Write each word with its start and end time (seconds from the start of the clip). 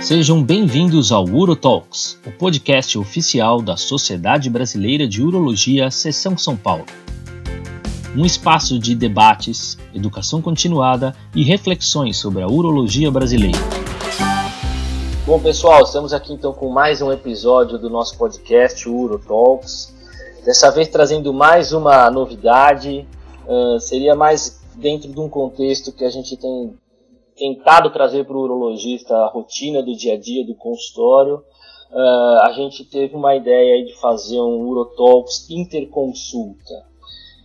Sejam 0.00 0.42
bem-vindos 0.42 1.12
ao 1.12 1.24
UroTalks, 1.24 2.18
o 2.26 2.32
podcast 2.32 2.98
oficial 2.98 3.60
da 3.60 3.76
Sociedade 3.76 4.48
Brasileira 4.48 5.06
de 5.06 5.22
Urologia, 5.22 5.90
Seção 5.90 6.38
São 6.38 6.56
Paulo. 6.56 6.86
Um 8.16 8.24
espaço 8.24 8.78
de 8.78 8.94
debates, 8.94 9.76
educação 9.94 10.40
continuada 10.40 11.14
e 11.36 11.44
reflexões 11.44 12.16
sobre 12.16 12.42
a 12.42 12.48
urologia 12.48 13.10
brasileira. 13.10 13.58
Bom, 15.26 15.38
pessoal, 15.38 15.82
estamos 15.82 16.14
aqui 16.14 16.32
então 16.32 16.54
com 16.54 16.70
mais 16.70 17.02
um 17.02 17.12
episódio 17.12 17.78
do 17.78 17.90
nosso 17.90 18.16
podcast 18.16 18.88
UroTalks. 18.88 19.94
Dessa 20.44 20.70
vez 20.70 20.88
trazendo 20.88 21.32
mais 21.32 21.72
uma 21.72 22.10
novidade, 22.10 23.06
uh, 23.46 23.78
seria 23.78 24.16
mais 24.16 24.60
dentro 24.76 25.12
de 25.12 25.20
um 25.20 25.28
contexto 25.28 25.92
que 25.92 26.04
a 26.04 26.10
gente 26.10 26.38
tem 26.38 26.74
tentado 27.40 27.88
trazer 27.88 28.26
para 28.26 28.36
o 28.36 28.42
urologista 28.42 29.16
a 29.16 29.28
rotina 29.28 29.82
do 29.82 29.96
dia 29.96 30.12
a 30.12 30.18
dia 30.18 30.44
do 30.44 30.54
consultório. 30.54 31.42
Uh, 31.90 32.38
a 32.42 32.52
gente 32.52 32.84
teve 32.84 33.16
uma 33.16 33.34
ideia 33.34 33.82
de 33.82 33.94
fazer 33.94 34.38
um 34.38 34.68
Urotalks 34.68 35.48
interconsulta. 35.48 36.84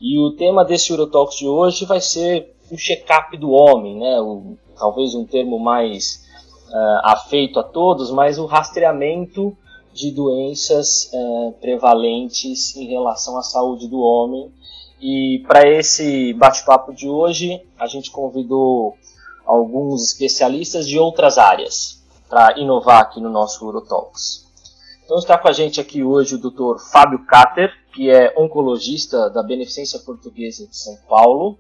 E 0.02 0.20
o 0.20 0.32
tema 0.32 0.66
desse 0.66 0.92
Urotalks 0.92 1.38
de 1.38 1.48
hoje 1.48 1.86
vai 1.86 2.02
ser 2.02 2.54
o 2.70 2.76
check-up 2.76 3.38
do 3.38 3.52
homem, 3.52 3.98
né? 3.98 4.20
O, 4.20 4.58
talvez 4.78 5.16
um 5.16 5.26
termo 5.26 5.58
mais 5.58 6.28
uh, 6.68 7.00
afeito 7.06 7.58
a 7.58 7.64
todos, 7.64 8.12
mas 8.12 8.38
o 8.38 8.46
rastreamento 8.46 9.56
de 9.94 10.12
doenças 10.12 11.10
uh, 11.14 11.54
prevalentes 11.62 12.76
em 12.76 12.86
relação 12.88 13.38
à 13.38 13.42
saúde 13.42 13.88
do 13.88 14.02
homem. 14.02 14.52
E 15.02 15.42
para 15.48 15.66
esse 15.70 16.34
bate-papo 16.34 16.94
de 16.94 17.08
hoje, 17.08 17.62
a 17.80 17.88
gente 17.88 18.12
convidou 18.12 18.98
alguns 19.46 20.04
especialistas 20.04 20.88
de 20.88 20.98
outras 20.98 21.38
áreas 21.38 22.04
para 22.30 22.60
inovar 22.60 23.02
aqui 23.02 23.22
no 23.22 23.30
nosso 23.30 23.66
Urotalks. 23.66 24.46
Então 25.04 25.18
está 25.18 25.38
com 25.38 25.48
a 25.48 25.52
gente 25.52 25.80
aqui 25.80 26.04
hoje 26.04 26.36
o 26.36 26.40
Dr. 26.40 26.80
Fábio 26.92 27.26
Cater, 27.26 27.72
que 27.94 28.10
é 28.10 28.34
oncologista 28.36 29.30
da 29.30 29.44
Beneficência 29.44 30.00
Portuguesa 30.00 30.68
de 30.68 30.76
São 30.76 30.98
Paulo. 31.08 31.60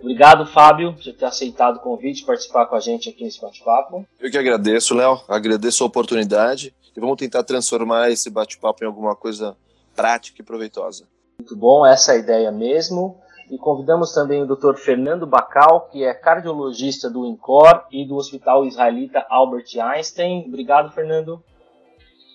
Obrigado, 0.00 0.46
Fábio, 0.46 0.94
por 0.94 1.02
ter 1.02 1.24
aceitado 1.24 1.76
o 1.76 1.80
convite 1.80 2.24
participar 2.24 2.66
com 2.66 2.76
a 2.76 2.80
gente 2.80 3.08
aqui 3.08 3.24
nesse 3.24 3.40
bate-papo. 3.40 4.06
Eu 4.18 4.30
que 4.30 4.38
agradeço, 4.38 4.94
Léo. 4.94 5.20
Agradeço 5.28 5.82
a 5.82 5.86
oportunidade 5.86 6.74
e 6.96 7.00
vamos 7.00 7.16
tentar 7.16 7.42
transformar 7.42 8.10
esse 8.10 8.30
bate-papo 8.30 8.82
em 8.82 8.86
alguma 8.86 9.14
coisa 9.14 9.56
prática 9.94 10.40
e 10.40 10.44
proveitosa. 10.44 11.04
Muito 11.38 11.56
bom, 11.56 11.84
essa 11.84 12.12
é 12.12 12.16
a 12.16 12.18
ideia 12.18 12.50
mesmo. 12.50 13.16
E 13.50 13.56
convidamos 13.56 14.12
também 14.12 14.42
o 14.42 14.46
Dr. 14.46 14.74
Fernando 14.74 15.26
Bacal, 15.26 15.88
que 15.90 16.04
é 16.04 16.12
cardiologista 16.12 17.08
do 17.08 17.24
INCOR 17.26 17.86
e 17.90 18.06
do 18.06 18.16
Hospital 18.16 18.66
Israelita 18.66 19.24
Albert 19.30 19.66
Einstein. 19.80 20.44
Obrigado, 20.46 20.92
Fernando. 20.92 21.42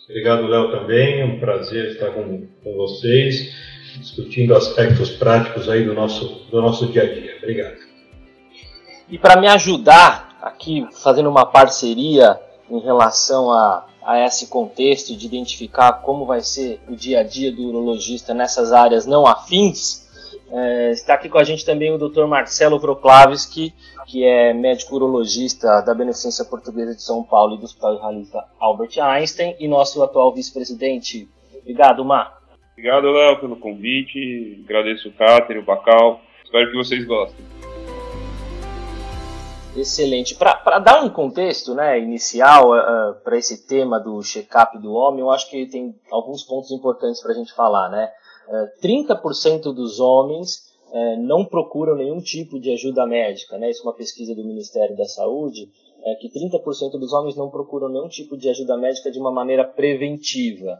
Obrigado, 0.09 0.47
Léo, 0.47 0.71
também. 0.71 1.21
É 1.21 1.25
um 1.25 1.39
prazer 1.39 1.91
estar 1.91 2.11
com, 2.11 2.47
com 2.63 2.73
vocês, 2.75 3.53
discutindo 3.99 4.55
aspectos 4.55 5.11
práticos 5.11 5.69
aí 5.69 5.85
do 5.85 5.93
nosso, 5.93 6.45
do 6.49 6.61
nosso 6.61 6.87
dia 6.87 7.03
a 7.03 7.13
dia. 7.13 7.37
Obrigado. 7.37 7.77
E 9.07 9.17
para 9.17 9.39
me 9.39 9.47
ajudar 9.47 10.37
aqui, 10.41 10.87
fazendo 10.91 11.29
uma 11.29 11.45
parceria 11.45 12.39
em 12.69 12.79
relação 12.79 13.51
a, 13.51 13.85
a 14.03 14.25
esse 14.25 14.47
contexto 14.47 15.15
de 15.15 15.25
identificar 15.25 15.93
como 16.01 16.25
vai 16.25 16.41
ser 16.41 16.81
o 16.89 16.95
dia 16.95 17.19
a 17.19 17.23
dia 17.23 17.51
do 17.51 17.61
urologista 17.63 18.33
nessas 18.33 18.73
áreas 18.73 19.05
não 19.05 19.25
afins, 19.25 20.02
é, 20.55 20.91
está 20.91 21.15
aqui 21.15 21.29
com 21.29 21.39
a 21.39 21.43
gente 21.43 21.65
também 21.65 21.91
o 21.91 21.97
Dr. 21.97 22.27
Marcelo 22.27 22.77
Vroclavski, 22.77 23.73
que 24.05 24.23
é 24.23 24.53
médico 24.53 24.95
urologista 24.95 25.81
da 25.81 25.95
Beneficência 25.95 26.45
Portuguesa 26.45 26.93
de 26.93 27.01
São 27.01 27.23
Paulo 27.23 27.55
e 27.55 27.57
do 27.57 27.63
Hospital 27.63 27.95
Israelita 27.95 28.45
Albert 28.59 28.99
Einstein 28.99 29.55
e 29.59 29.67
nosso 29.67 30.03
atual 30.03 30.31
vice-presidente. 30.31 31.27
Obrigado, 31.59 32.05
Mar. 32.05 32.39
Obrigado, 32.73 33.09
Léo, 33.09 33.39
pelo 33.39 33.55
convite. 33.55 34.63
Agradeço 34.63 35.09
o 35.09 35.13
Cáter, 35.13 35.57
o 35.57 35.65
Bacal. 35.65 36.21
Espero 36.43 36.69
que 36.69 36.77
vocês 36.77 37.03
gostem. 37.03 37.43
Excelente. 39.75 40.35
Para 40.35 40.77
dar 40.77 41.03
um 41.03 41.09
contexto 41.09 41.73
né, 41.73 41.99
inicial 41.99 42.69
uh, 42.69 42.75
é, 42.75 42.79
é, 42.79 43.13
para 43.23 43.37
esse 43.39 43.67
tema 43.67 43.99
do 43.99 44.21
check-up 44.21 44.77
do 44.77 44.93
homem, 44.93 45.21
eu 45.21 45.31
acho 45.31 45.49
que 45.49 45.65
tem 45.65 45.95
alguns 46.11 46.43
pontos 46.43 46.69
importantes 46.69 47.21
para 47.23 47.31
a 47.31 47.35
gente 47.35 47.51
falar. 47.53 47.89
Né? 47.89 48.07
30% 48.81 49.71
é, 49.71 49.73
dos 49.73 49.99
homens 49.99 50.73
é, 50.93 51.17
não 51.17 51.45
procuram 51.45 51.95
nenhum 51.95 52.19
tipo 52.19 52.59
de 52.59 52.71
ajuda 52.71 53.05
médica. 53.05 53.57
Né? 53.57 53.69
Isso 53.69 53.81
é 53.81 53.83
uma 53.83 53.95
pesquisa 53.95 54.35
do 54.35 54.43
Ministério 54.43 54.95
da 54.95 55.05
Saúde, 55.05 55.69
é 56.05 56.15
que 56.15 56.29
30% 56.29 56.99
dos 56.99 57.13
homens 57.13 57.35
não 57.35 57.49
procuram 57.49 57.89
nenhum 57.89 58.09
tipo 58.09 58.37
de 58.37 58.49
ajuda 58.49 58.77
médica 58.77 59.09
de 59.09 59.19
uma 59.19 59.31
maneira 59.31 59.63
preventiva. 59.63 60.77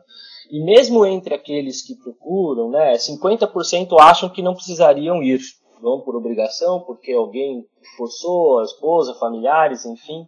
E 0.51 0.61
mesmo 0.63 1.05
entre 1.05 1.33
aqueles 1.33 1.81
que 1.81 1.95
procuram, 1.95 2.69
né, 2.69 2.93
50% 2.93 3.97
acham 3.99 4.29
que 4.29 4.41
não 4.41 4.53
precisariam 4.53 5.23
ir. 5.23 5.39
Vão 5.81 6.01
por 6.01 6.15
obrigação, 6.15 6.81
porque 6.81 7.11
alguém 7.11 7.65
forçou, 7.97 8.59
a 8.59 8.63
esposa, 8.63 9.15
familiares, 9.15 9.85
enfim. 9.85 10.27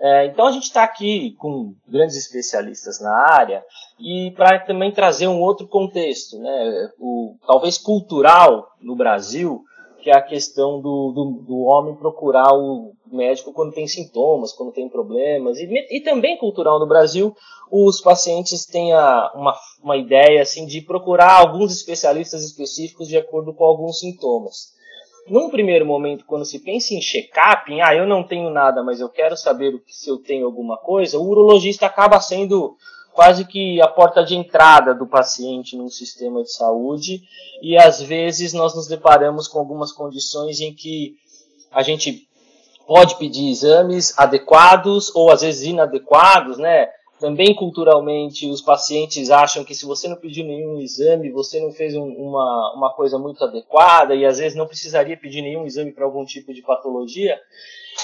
É, 0.00 0.26
então 0.26 0.46
a 0.46 0.52
gente 0.52 0.64
está 0.64 0.84
aqui 0.84 1.34
com 1.38 1.74
grandes 1.88 2.16
especialistas 2.16 3.00
na 3.00 3.32
área 3.32 3.64
e 3.98 4.30
para 4.32 4.58
também 4.60 4.92
trazer 4.92 5.26
um 5.26 5.40
outro 5.40 5.66
contexto, 5.66 6.38
né, 6.38 6.90
o, 6.98 7.34
talvez 7.46 7.78
cultural 7.78 8.68
no 8.80 8.94
Brasil, 8.94 9.62
que 10.02 10.10
é 10.10 10.14
a 10.14 10.22
questão 10.22 10.80
do, 10.80 11.12
do, 11.12 11.44
do, 11.46 11.60
homem 11.62 11.96
procurar 11.96 12.54
o 12.54 12.92
médico 13.10 13.52
quando 13.52 13.72
tem 13.72 13.88
sintomas, 13.88 14.52
quando 14.52 14.70
tem 14.70 14.88
problemas, 14.88 15.58
e, 15.58 15.66
e 15.90 16.00
também 16.00 16.36
cultural 16.36 16.78
no 16.78 16.86
Brasil, 16.86 17.34
os 17.70 18.00
pacientes 18.00 18.66
têm 18.66 18.92
a, 18.92 19.32
uma, 19.34 19.54
uma 19.82 19.96
ideia 19.96 20.42
assim 20.42 20.66
de 20.66 20.80
procurar 20.80 21.32
alguns 21.32 21.72
especialistas 21.72 22.44
específicos 22.44 23.08
de 23.08 23.16
acordo 23.16 23.52
com 23.52 23.64
alguns 23.64 23.98
sintomas. 23.98 24.76
Num 25.28 25.50
primeiro 25.50 25.84
momento, 25.84 26.24
quando 26.24 26.44
se 26.44 26.60
pensa 26.60 26.94
em 26.94 27.00
check-up, 27.00 27.68
ah, 27.80 27.94
eu 27.96 28.06
não 28.06 28.22
tenho 28.22 28.48
nada, 28.48 28.84
mas 28.84 29.00
eu 29.00 29.08
quero 29.08 29.36
saber 29.36 29.82
se 29.88 30.08
eu 30.08 30.18
tenho 30.18 30.46
alguma 30.46 30.76
coisa, 30.76 31.18
o 31.18 31.28
urologista 31.28 31.86
acaba 31.86 32.20
sendo 32.20 32.76
quase 33.16 33.46
que 33.46 33.80
a 33.80 33.88
porta 33.88 34.22
de 34.22 34.36
entrada 34.36 34.94
do 34.94 35.06
paciente 35.06 35.74
num 35.74 35.88
sistema 35.88 36.42
de 36.42 36.52
saúde 36.52 37.22
e 37.62 37.74
às 37.74 38.00
vezes 38.02 38.52
nós 38.52 38.74
nos 38.76 38.86
deparamos 38.86 39.48
com 39.48 39.58
algumas 39.58 39.90
condições 39.90 40.60
em 40.60 40.74
que 40.74 41.16
a 41.72 41.82
gente 41.82 42.28
pode 42.86 43.16
pedir 43.16 43.50
exames 43.50 44.16
adequados 44.18 45.10
ou 45.16 45.32
às 45.32 45.40
vezes 45.40 45.64
inadequados, 45.64 46.58
né? 46.58 46.88
Também 47.18 47.54
culturalmente, 47.54 48.50
os 48.50 48.60
pacientes 48.60 49.30
acham 49.30 49.64
que 49.64 49.74
se 49.74 49.86
você 49.86 50.06
não 50.06 50.16
pediu 50.16 50.44
nenhum 50.44 50.78
exame, 50.78 51.32
você 51.32 51.58
não 51.58 51.72
fez 51.72 51.96
um, 51.96 52.04
uma, 52.04 52.74
uma 52.76 52.92
coisa 52.92 53.18
muito 53.18 53.42
adequada 53.42 54.14
e 54.14 54.26
às 54.26 54.36
vezes 54.36 54.56
não 54.56 54.66
precisaria 54.66 55.16
pedir 55.16 55.40
nenhum 55.40 55.64
exame 55.64 55.90
para 55.90 56.04
algum 56.04 56.26
tipo 56.26 56.52
de 56.52 56.60
patologia. 56.60 57.40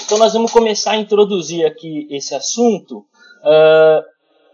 Então, 0.03 0.17
nós 0.17 0.33
vamos 0.33 0.51
começar 0.51 0.93
a 0.93 0.97
introduzir 0.97 1.63
aqui 1.63 2.07
esse 2.09 2.33
assunto. 2.33 3.05
Uh, 3.43 4.12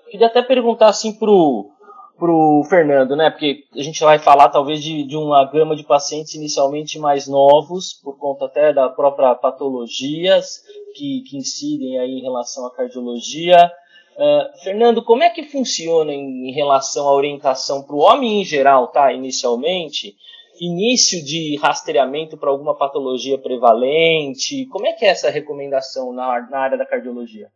queria 0.10 0.28
até 0.28 0.42
perguntar 0.42 0.90
assim 0.90 1.18
para 1.18 1.30
o 1.30 2.64
Fernando, 2.70 3.16
né? 3.16 3.30
Porque 3.30 3.64
a 3.76 3.82
gente 3.82 4.04
vai 4.04 4.20
falar 4.20 4.50
talvez 4.50 4.84
de, 4.84 5.04
de 5.04 5.16
uma 5.16 5.46
gama 5.46 5.76
de 5.76 5.84
pacientes 5.84 6.34
inicialmente 6.34 7.00
mais 7.00 7.28
novos, 7.28 7.94
por 7.94 8.18
conta 8.18 8.46
até 8.46 8.74
da 8.74 8.90
própria 8.90 9.34
patologias 9.36 10.62
que, 10.96 11.22
que 11.30 11.38
incidem 11.38 12.00
aí 12.00 12.12
em 12.12 12.22
relação 12.22 12.66
à 12.66 12.76
cardiologia. 12.76 13.72
Uh, 14.18 14.64
Fernando, 14.64 15.02
como 15.04 15.24
é 15.24 15.30
que 15.30 15.44
funciona 15.44 16.12
em, 16.14 16.50
em 16.50 16.52
relação 16.52 17.08
à 17.08 17.14
orientação 17.14 17.84
para 17.84 17.96
o 17.96 18.00
homem 18.00 18.42
em 18.42 18.44
geral, 18.44 18.88
tá? 18.88 19.14
Inicialmente, 19.14 20.16
início 20.60 21.24
de 21.24 21.58
rastreamento 21.58 22.38
para 22.38 22.50
alguma 22.50 22.76
patologia 22.76 23.38
prevalente? 23.38 24.66
Como 24.66 24.86
é 24.86 24.94
que 24.94 25.06
é 25.06 25.10
essa 25.10 25.30
recomendação 25.30 26.12
na, 26.12 26.48
na 26.50 26.60
área 26.60 26.78
da 26.78 26.86
cardiologia? 26.86 27.48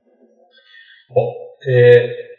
Bom, 1.10 1.34
é, 1.68 2.33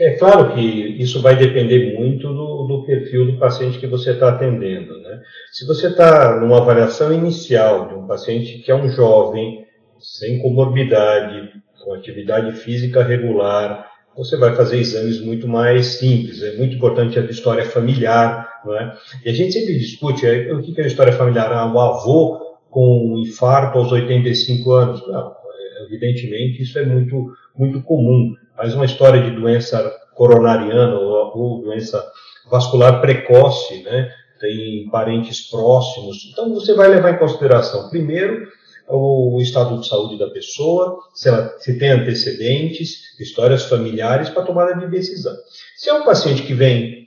é, 0.00 0.16
claro 0.16 0.54
que 0.54 0.60
isso 0.60 1.22
vai 1.22 1.36
depender 1.36 1.98
muito 1.98 2.26
do, 2.28 2.66
do 2.66 2.84
perfil 2.84 3.26
do 3.26 3.38
paciente 3.38 3.78
que 3.78 3.86
você 3.86 4.12
está 4.12 4.30
atendendo. 4.30 4.98
Né? 5.00 5.20
Se 5.52 5.66
você 5.66 5.88
está 5.88 6.40
numa 6.40 6.58
avaliação 6.58 7.12
inicial 7.12 7.88
de 7.88 7.94
um 7.94 8.06
paciente 8.06 8.58
que 8.58 8.70
é 8.70 8.74
um 8.74 8.88
jovem, 8.88 9.64
sem 9.98 10.40
comorbidade, 10.40 11.52
com 11.82 11.94
atividade 11.94 12.52
física 12.52 13.02
regular, 13.02 13.90
você 14.16 14.36
vai 14.36 14.54
fazer 14.54 14.78
exames 14.78 15.20
muito 15.20 15.48
mais 15.48 15.86
simples. 15.86 16.42
É 16.42 16.56
muito 16.56 16.76
importante 16.76 17.18
a 17.18 17.22
história 17.22 17.64
familiar, 17.64 18.48
não 18.64 18.78
é? 18.78 18.96
E 19.24 19.30
a 19.30 19.32
gente 19.32 19.52
sempre 19.52 19.78
discute 19.78 20.26
é, 20.26 20.52
o 20.52 20.62
que 20.62 20.80
é 20.80 20.84
a 20.84 20.86
história 20.86 21.12
familiar. 21.12 21.52
Ah, 21.52 21.72
o 21.72 21.78
avô 21.78 22.58
com 22.70 23.14
um 23.14 23.18
infarto 23.18 23.78
aos 23.78 23.92
85 23.92 24.72
anos. 24.72 25.06
Não, 25.06 25.30
é, 25.30 25.84
evidentemente 25.84 26.62
isso 26.62 26.78
é 26.78 26.84
muito, 26.84 27.32
muito 27.56 27.82
comum. 27.82 28.34
Mas 28.56 28.74
uma 28.74 28.84
história 28.84 29.22
de 29.22 29.30
doença 29.30 29.92
coronariana 30.14 30.98
ou, 30.98 31.36
ou 31.36 31.62
doença 31.62 32.04
vascular 32.50 33.00
precoce, 33.00 33.82
né? 33.82 34.10
Tem 34.40 34.88
parentes 34.90 35.48
próximos. 35.48 36.30
Então 36.30 36.52
você 36.52 36.74
vai 36.74 36.88
levar 36.88 37.12
em 37.12 37.18
consideração, 37.18 37.88
primeiro, 37.88 38.46
o 38.86 39.38
estado 39.40 39.80
de 39.80 39.88
saúde 39.88 40.18
da 40.18 40.28
pessoa, 40.28 40.98
se, 41.14 41.28
ela, 41.28 41.54
se 41.58 41.78
tem 41.78 41.90
antecedentes, 41.90 43.18
histórias 43.18 43.64
familiares 43.64 44.28
para 44.28 44.42
tomada 44.42 44.74
de 44.74 44.90
decisão. 44.90 45.34
Se 45.76 45.88
é 45.88 45.94
um 45.94 46.04
paciente 46.04 46.42
que 46.42 46.52
vem 46.52 47.06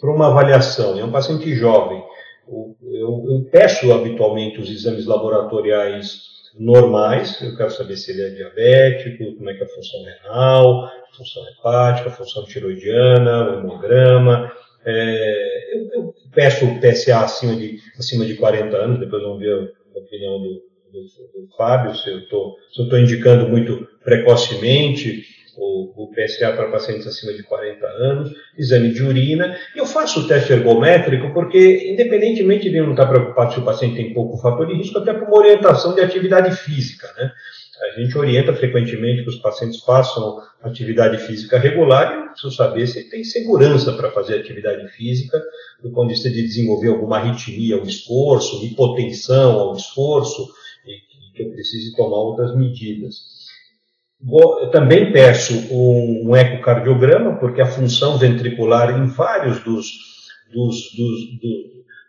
para 0.00 0.10
uma 0.10 0.28
avaliação, 0.28 0.98
é 0.98 1.04
um 1.04 1.12
paciente 1.12 1.54
jovem, 1.54 2.02
eu, 2.48 3.24
eu 3.28 3.48
peço 3.50 3.92
habitualmente 3.92 4.60
os 4.60 4.70
exames 4.70 5.06
laboratoriais 5.06 6.39
normais, 6.58 7.40
eu 7.40 7.56
quero 7.56 7.70
saber 7.70 7.96
se 7.96 8.10
ele 8.10 8.22
é 8.22 8.30
diabético, 8.30 9.36
como 9.36 9.50
é 9.50 9.54
que 9.54 9.62
é 9.62 9.66
a 9.66 9.68
função 9.68 10.04
renal, 10.04 10.90
função 11.16 11.42
hepática, 11.48 12.10
função 12.10 12.44
tiroidiana, 12.44 13.50
o 13.50 13.60
hemograma. 13.60 14.52
É, 14.84 15.76
eu, 15.76 15.90
eu, 15.92 16.14
peço 16.34 16.64
o 16.64 16.80
PSA 16.80 17.20
acima 17.20 17.54
de, 17.54 17.78
acima 17.98 18.24
de 18.24 18.34
40 18.34 18.76
anos, 18.76 19.00
depois 19.00 19.22
vamos 19.22 19.38
ver 19.38 19.72
a 19.94 19.98
opinião 19.98 20.40
do, 20.40 20.48
do, 20.92 21.42
do 21.42 21.56
Fábio, 21.56 21.94
se 21.94 22.10
eu 22.10 22.18
estou 22.18 22.98
indicando 22.98 23.48
muito 23.48 23.86
precocemente 24.02 25.24
o, 25.60 26.04
o, 26.04 26.10
PSA 26.10 26.52
para 26.52 26.70
pacientes 26.70 27.06
acima 27.06 27.34
de 27.34 27.42
40 27.42 27.86
anos, 27.86 28.32
exame 28.56 28.92
de 28.92 29.02
urina. 29.02 29.56
Eu 29.76 29.84
faço 29.84 30.20
o 30.20 30.26
teste 30.26 30.52
ergométrico 30.52 31.32
porque, 31.34 31.92
independentemente 31.92 32.70
de 32.70 32.76
eu 32.76 32.84
não 32.84 32.92
estar 32.92 33.06
preocupado 33.06 33.52
se 33.52 33.60
o 33.60 33.64
paciente 33.64 33.96
tem 33.96 34.14
pouco 34.14 34.38
fator 34.38 34.66
de 34.66 34.74
risco, 34.74 34.98
até 34.98 35.12
por 35.12 35.28
uma 35.28 35.38
orientação 35.38 35.94
de 35.94 36.00
atividade 36.00 36.56
física. 36.56 37.08
Né? 37.18 37.30
A 37.82 38.00
gente 38.00 38.16
orienta 38.16 38.54
frequentemente 38.54 39.22
que 39.22 39.28
os 39.28 39.36
pacientes 39.36 39.80
façam 39.80 40.38
atividade 40.62 41.18
física 41.18 41.58
regular 41.58 42.12
e 42.12 42.16
eu 42.16 42.30
preciso 42.30 42.52
saber 42.52 42.86
se 42.86 43.08
tem 43.10 43.22
segurança 43.22 43.92
para 43.92 44.10
fazer 44.10 44.38
atividade 44.38 44.88
física, 44.88 45.42
do 45.82 45.90
ponto 45.90 46.08
de 46.08 46.14
vista 46.14 46.30
de 46.30 46.42
desenvolver 46.42 46.88
alguma 46.88 47.18
arritmia 47.18 47.76
ao 47.76 47.84
esforço, 47.84 48.64
hipotensão 48.64 49.58
ao 49.58 49.76
esforço, 49.76 50.48
e 50.86 51.34
que 51.34 51.42
eu 51.42 51.50
precise 51.50 51.94
tomar 51.94 52.16
outras 52.16 52.56
medidas. 52.56 53.39
Eu 54.22 54.70
também 54.70 55.12
peço 55.12 55.54
um, 55.74 56.30
um, 56.30 56.36
ecocardiograma, 56.36 57.36
porque 57.36 57.60
a 57.60 57.66
função 57.66 58.18
ventricular, 58.18 58.98
em 58.98 59.06
vários 59.06 59.60
dos, 59.64 59.90
dos, 60.52 60.92
dos, 60.94 61.40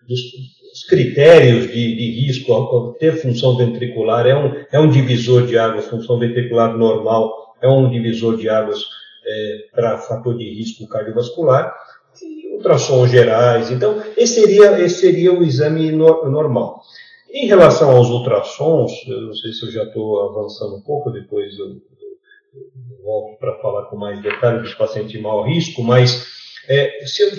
dos 0.07 0.83
critérios 0.89 1.67
de, 1.67 1.95
de, 1.95 2.25
risco, 2.25 2.95
ter 2.99 3.13
função 3.13 3.55
ventricular 3.55 4.27
é 4.27 4.35
um, 4.35 4.51
é 4.71 4.79
um 4.79 4.89
divisor 4.89 5.45
de 5.45 5.57
águas, 5.57 5.85
função 5.85 6.19
ventricular 6.19 6.77
normal 6.77 7.41
é 7.61 7.69
um 7.69 7.89
divisor 7.89 8.37
de 8.37 8.49
águas 8.49 8.83
é, 9.25 9.57
para 9.73 9.97
fator 9.99 10.35
de 10.35 10.49
risco 10.49 10.87
cardiovascular, 10.87 11.73
e 12.21 12.55
ultrassons 12.55 13.11
gerais. 13.11 13.71
Então, 13.71 14.01
esse 14.17 14.41
seria, 14.41 14.79
esse 14.81 14.99
seria 14.99 15.31
o 15.31 15.43
exame 15.43 15.91
no, 15.91 16.29
normal. 16.29 16.81
Em 17.31 17.47
relação 17.47 17.91
aos 17.91 18.09
ultrassons, 18.09 18.91
eu 19.07 19.21
não 19.21 19.33
sei 19.33 19.53
se 19.53 19.65
eu 19.65 19.71
já 19.71 19.83
estou 19.83 20.29
avançando 20.29 20.75
um 20.75 20.81
pouco, 20.81 21.11
depois 21.11 21.57
eu 21.57 21.77
volto 23.03 23.39
para 23.39 23.55
falar 23.59 23.83
com 23.85 23.97
mais 23.97 24.21
detalhe 24.21 24.59
dos 24.59 24.73
pacientes 24.73 25.11
de 25.11 25.19
maior 25.19 25.43
risco, 25.43 25.83
mas 25.83 26.27
é, 26.67 27.05
se 27.05 27.23
eu, 27.23 27.31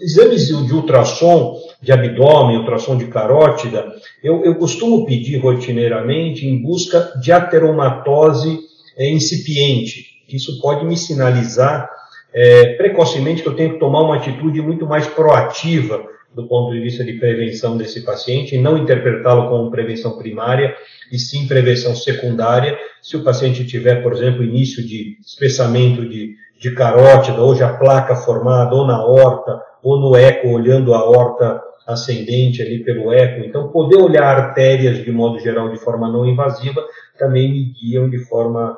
exames 0.00 0.46
de 0.46 0.74
ultrassom 0.74 1.60
de 1.80 1.92
abdômen, 1.92 2.58
ultrassom 2.58 2.96
de 2.96 3.06
carótida, 3.06 3.92
eu, 4.22 4.44
eu 4.44 4.54
costumo 4.56 5.04
pedir 5.04 5.38
rotineiramente 5.38 6.46
em 6.46 6.62
busca 6.62 7.12
de 7.20 7.32
ateromatose 7.32 8.60
é, 8.96 9.08
incipiente. 9.08 10.14
Isso 10.28 10.60
pode 10.60 10.84
me 10.84 10.96
sinalizar 10.96 11.90
é, 12.32 12.74
precocemente 12.74 13.42
que 13.42 13.48
eu 13.48 13.56
tenho 13.56 13.74
que 13.74 13.78
tomar 13.78 14.02
uma 14.02 14.16
atitude 14.16 14.60
muito 14.60 14.86
mais 14.86 15.06
proativa 15.06 16.13
do 16.34 16.48
ponto 16.48 16.72
de 16.72 16.80
vista 16.80 17.04
de 17.04 17.14
prevenção 17.14 17.76
desse 17.76 18.02
paciente 18.04 18.54
e 18.54 18.60
não 18.60 18.76
interpretá-lo 18.76 19.48
como 19.48 19.70
prevenção 19.70 20.18
primária 20.18 20.74
e 21.12 21.18
sim 21.18 21.46
prevenção 21.46 21.94
secundária. 21.94 22.76
Se 23.00 23.16
o 23.16 23.22
paciente 23.22 23.64
tiver, 23.64 24.02
por 24.02 24.12
exemplo, 24.12 24.42
início 24.42 24.84
de 24.84 25.16
espessamento 25.24 26.08
de, 26.08 26.34
de 26.60 26.74
carótida, 26.74 27.40
ou 27.40 27.54
já 27.54 27.72
placa 27.74 28.16
formada, 28.16 28.74
ou 28.74 28.86
na 28.86 29.04
horta, 29.04 29.60
ou 29.82 30.00
no 30.00 30.16
eco, 30.16 30.48
olhando 30.48 30.92
a 30.92 31.04
horta 31.04 31.62
ascendente 31.86 32.62
ali 32.62 32.82
pelo 32.82 33.12
eco. 33.12 33.44
Então, 33.44 33.68
poder 33.68 33.96
olhar 33.96 34.24
artérias 34.24 35.04
de 35.04 35.12
modo 35.12 35.38
geral 35.38 35.70
de 35.70 35.78
forma 35.78 36.10
não 36.10 36.26
invasiva 36.26 36.82
também 37.18 37.52
me 37.52 37.72
guiam 37.72 38.08
de 38.08 38.18
forma 38.18 38.76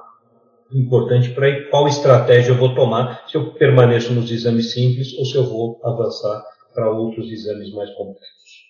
importante 0.73 1.31
para 1.31 1.63
qual 1.71 1.87
estratégia 1.87 2.51
eu 2.51 2.57
vou 2.57 2.75
tomar, 2.75 3.23
se 3.29 3.37
eu 3.37 3.53
permaneço 3.53 4.13
nos 4.13 4.31
exames 4.33 4.73
simples 4.73 5.17
ou 5.17 5.25
se 5.25 5.37
eu 5.37 5.45
vou 5.45 5.81
avançar 5.85 6.43
para 6.77 6.91
outros 6.91 7.33
exames 7.33 7.73
mais 7.73 7.91
complexos. 7.95 8.67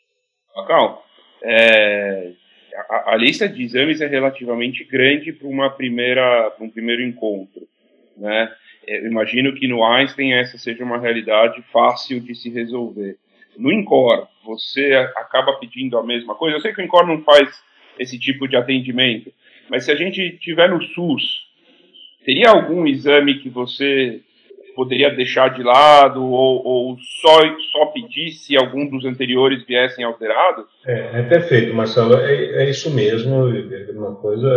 Macau, 0.55 1.05
é, 1.43 2.33
a, 2.89 3.15
a, 3.15 3.17
lista 3.17 3.49
de 3.49 3.65
exames 3.65 4.01
é 4.01 4.07
relativamente 4.07 4.85
grande 4.85 5.33
para 5.33 5.49
uma 5.49 5.69
primeira, 5.69 6.51
para 6.53 6.65
um 6.65 6.71
primeiro 6.71 7.03
encontro, 7.03 7.67
né? 8.17 8.55
É, 8.87 9.01
eu 9.01 9.11
imagino 9.11 9.53
que 9.55 9.67
no 9.67 9.85
Einstein 9.85 10.35
essa 10.35 10.57
seja 10.57 10.85
uma 10.85 10.99
realidade 10.99 11.61
fácil 11.73 12.21
de 12.21 12.37
se 12.37 12.49
resolver. 12.49 13.17
No 13.59 13.73
INCOR, 13.73 14.29
você 14.45 14.95
acaba 15.17 15.59
pedindo 15.59 15.99
a 15.99 16.05
mesma 16.05 16.37
coisa. 16.37 16.57
Eu 16.57 16.61
sei 16.61 16.73
que 16.73 16.81
o 16.81 16.85
INCOR 16.85 17.07
não 17.07 17.23
faz 17.23 17.61
esse 17.99 18.19
tipo 18.19 18.47
de 18.47 18.57
atendimento, 18.57 19.33
mas 19.69 19.85
se 19.85 19.91
a 19.91 19.97
gente 19.97 20.39
tiver 20.39 20.71
no 20.71 20.81
SUS, 20.81 21.47
teria 22.25 22.51
algum 22.51 22.87
exame 22.87 23.41
que 23.41 23.49
você 23.49 24.23
poderia 24.77 25.11
deixar 25.17 25.49
de 25.49 25.63
lado 25.63 26.23
ou, 26.23 26.65
ou 26.65 26.99
só, 27.21 27.41
só 27.73 27.87
pedir 27.87 28.33
se 28.33 28.55
algum 28.57 28.89
dos 28.89 29.07
anteriores 29.07 29.65
viessem 29.67 30.05
alterados? 30.05 30.67
É, 30.87 31.21
é 31.21 31.23
perfeito, 31.23 31.75
Marcelo, 31.75 32.15
é, 32.19 32.63
é, 32.63 32.71
isso 32.71 32.91
mesmo, 32.91 33.49
uma 33.95 34.15
coisa, 34.17 34.49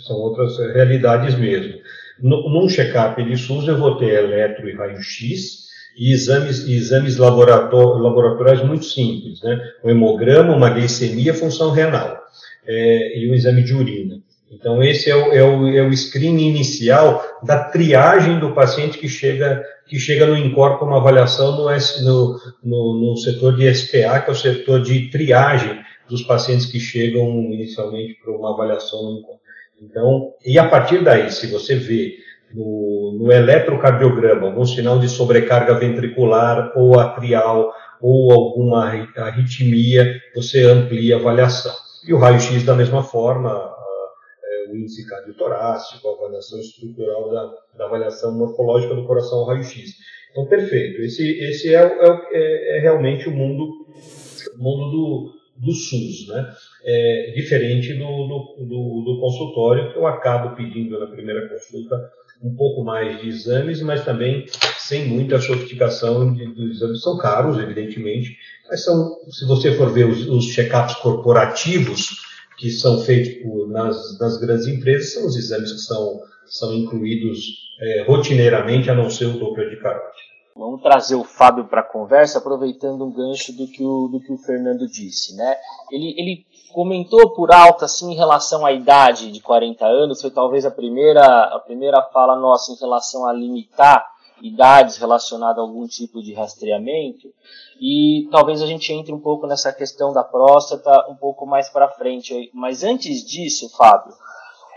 são 0.00 0.16
outras 0.16 0.58
realidades 0.74 1.38
mesmo. 1.38 1.74
No, 2.20 2.48
num 2.48 2.68
check-up 2.68 3.22
de 3.22 3.36
SUS 3.36 3.68
eu 3.68 3.76
vou 3.76 3.96
ter 3.96 4.14
eletro 4.14 4.68
e 4.68 4.74
raio-x, 4.74 5.62
e 5.96 6.12
exames, 6.12 6.66
exames 6.66 7.18
laboratoriais 7.18 8.64
muito 8.64 8.86
simples, 8.86 9.42
né? 9.42 9.60
O 9.84 9.90
hemograma, 9.90 10.56
uma 10.56 10.70
glicemia, 10.70 11.34
função 11.34 11.70
renal, 11.70 12.18
é, 12.66 13.18
e 13.18 13.30
um 13.30 13.34
exame 13.34 13.62
de 13.62 13.74
urina. 13.74 14.21
Então, 14.52 14.82
esse 14.82 15.10
é 15.10 15.16
o, 15.16 15.32
é 15.32 15.42
o, 15.42 15.68
é 15.68 15.82
o 15.82 15.92
screening 15.96 16.48
inicial 16.48 17.24
da 17.42 17.64
triagem 17.64 18.38
do 18.38 18.52
paciente 18.52 18.98
que 18.98 19.08
chega, 19.08 19.64
que 19.86 19.98
chega 19.98 20.26
no 20.26 20.36
INCOR 20.36 20.78
com 20.78 20.84
uma 20.84 20.98
avaliação 20.98 21.52
no, 21.52 21.70
no, 22.02 22.40
no, 22.62 23.00
no 23.00 23.16
setor 23.16 23.56
de 23.56 23.74
SPA, 23.74 24.20
que 24.20 24.30
é 24.30 24.32
o 24.32 24.36
setor 24.36 24.82
de 24.82 25.08
triagem 25.08 25.80
dos 26.08 26.22
pacientes 26.22 26.66
que 26.66 26.78
chegam 26.78 27.26
inicialmente 27.50 28.18
para 28.22 28.32
uma 28.32 28.52
avaliação 28.52 29.02
no 29.02 29.18
INCOR. 29.18 29.36
Então, 29.80 30.34
e 30.44 30.58
a 30.58 30.68
partir 30.68 31.02
daí, 31.02 31.30
se 31.30 31.46
você 31.46 31.74
vê 31.74 32.16
no, 32.54 33.18
no 33.18 33.32
eletrocardiograma 33.32 34.48
algum 34.48 34.66
sinal 34.66 34.98
de 34.98 35.08
sobrecarga 35.08 35.74
ventricular 35.74 36.72
ou 36.76 37.00
atrial 37.00 37.72
ou 38.00 38.32
alguma 38.32 38.92
arritmia, 39.16 40.20
você 40.34 40.64
amplia 40.64 41.16
a 41.16 41.18
avaliação. 41.18 41.74
E 42.06 42.12
o 42.12 42.18
raio-x 42.18 42.64
da 42.64 42.74
mesma 42.74 43.02
forma, 43.02 43.48
o 44.72 44.76
índice 44.76 45.06
cardiotorácico, 45.06 46.08
a 46.08 46.12
avaliação 46.12 46.58
estrutural 46.60 47.30
da, 47.30 47.54
da 47.78 47.84
avaliação 47.84 48.36
morfológica 48.36 48.94
do 48.94 49.06
coração 49.06 49.40
ao 49.40 49.46
raio-x. 49.46 49.96
Então, 50.30 50.46
perfeito. 50.46 51.02
Esse, 51.02 51.22
esse 51.40 51.74
é, 51.74 51.82
é, 51.82 52.20
é, 52.32 52.78
é 52.78 52.80
realmente 52.80 53.28
o 53.28 53.32
mundo, 53.32 53.86
mundo 54.56 54.90
do, 54.90 55.32
do 55.58 55.72
SUS, 55.72 56.26
né? 56.28 56.54
É, 56.84 57.32
diferente 57.36 57.94
do, 57.94 58.04
do, 58.04 58.66
do, 58.66 59.02
do, 59.04 59.20
consultório, 59.20 59.92
que 59.92 59.98
eu 59.98 60.06
acabo 60.06 60.56
pedindo 60.56 60.98
na 60.98 61.06
primeira 61.06 61.48
consulta 61.48 61.96
um 62.42 62.56
pouco 62.56 62.82
mais 62.82 63.20
de 63.20 63.28
exames, 63.28 63.80
mas 63.80 64.04
também 64.04 64.46
sem 64.78 65.06
muita 65.06 65.40
sofisticação 65.40 66.34
de, 66.34 66.46
dos 66.46 66.76
exames. 66.76 67.02
São 67.02 67.16
caros, 67.18 67.58
evidentemente, 67.58 68.36
mas 68.68 68.82
são, 68.82 69.16
se 69.30 69.46
você 69.46 69.72
for 69.76 69.92
ver 69.92 70.06
os, 70.06 70.26
os 70.26 70.46
check-ups 70.46 70.96
corporativos, 70.96 72.31
que 72.62 72.70
são 72.70 73.00
feitos 73.00 73.42
por, 73.42 73.68
nas, 73.68 74.38
grandes 74.38 74.68
empresas 74.68 75.14
são 75.14 75.26
os 75.26 75.34
exames 75.36 75.72
que 75.72 75.78
são, 75.78 76.20
são 76.46 76.72
incluídos 76.72 77.40
é, 77.80 78.04
rotineiramente, 78.04 78.88
a 78.88 78.94
não 78.94 79.10
ser 79.10 79.24
o 79.26 79.36
Doppler 79.36 79.68
de 79.68 79.82
carótida. 79.82 80.32
Vamos 80.54 80.80
trazer 80.80 81.16
o 81.16 81.24
Fábio 81.24 81.64
para 81.64 81.80
a 81.80 81.84
conversa, 81.84 82.38
aproveitando 82.38 83.04
um 83.04 83.10
gancho 83.10 83.52
do 83.52 83.66
que 83.66 83.82
o, 83.82 84.06
do 84.06 84.20
que 84.20 84.32
o 84.32 84.38
Fernando 84.38 84.86
disse. 84.86 85.34
Né? 85.34 85.56
Ele, 85.90 86.14
ele 86.16 86.46
comentou 86.72 87.30
por 87.30 87.50
alto 87.50 87.84
assim, 87.84 88.12
em 88.12 88.16
relação 88.16 88.64
à 88.64 88.70
idade 88.70 89.32
de 89.32 89.40
40 89.40 89.84
anos, 89.84 90.20
foi 90.20 90.30
talvez 90.30 90.64
a 90.64 90.70
primeira, 90.70 91.24
a 91.24 91.58
primeira 91.58 92.00
fala 92.12 92.36
nossa 92.36 92.70
em 92.70 92.76
relação 92.76 93.26
a 93.26 93.32
limitar 93.32 94.06
idades 94.40 94.98
relacionadas 94.98 95.58
a 95.58 95.62
algum 95.62 95.86
tipo 95.88 96.22
de 96.22 96.32
rastreamento 96.32 97.28
e 97.84 98.28
talvez 98.30 98.62
a 98.62 98.66
gente 98.66 98.92
entre 98.92 99.12
um 99.12 99.18
pouco 99.18 99.44
nessa 99.44 99.72
questão 99.72 100.12
da 100.12 100.22
próstata 100.22 101.04
um 101.10 101.16
pouco 101.16 101.44
mais 101.44 101.68
para 101.68 101.88
frente. 101.88 102.48
Mas 102.54 102.84
antes 102.84 103.24
disso, 103.24 103.68
Fábio, 103.76 104.14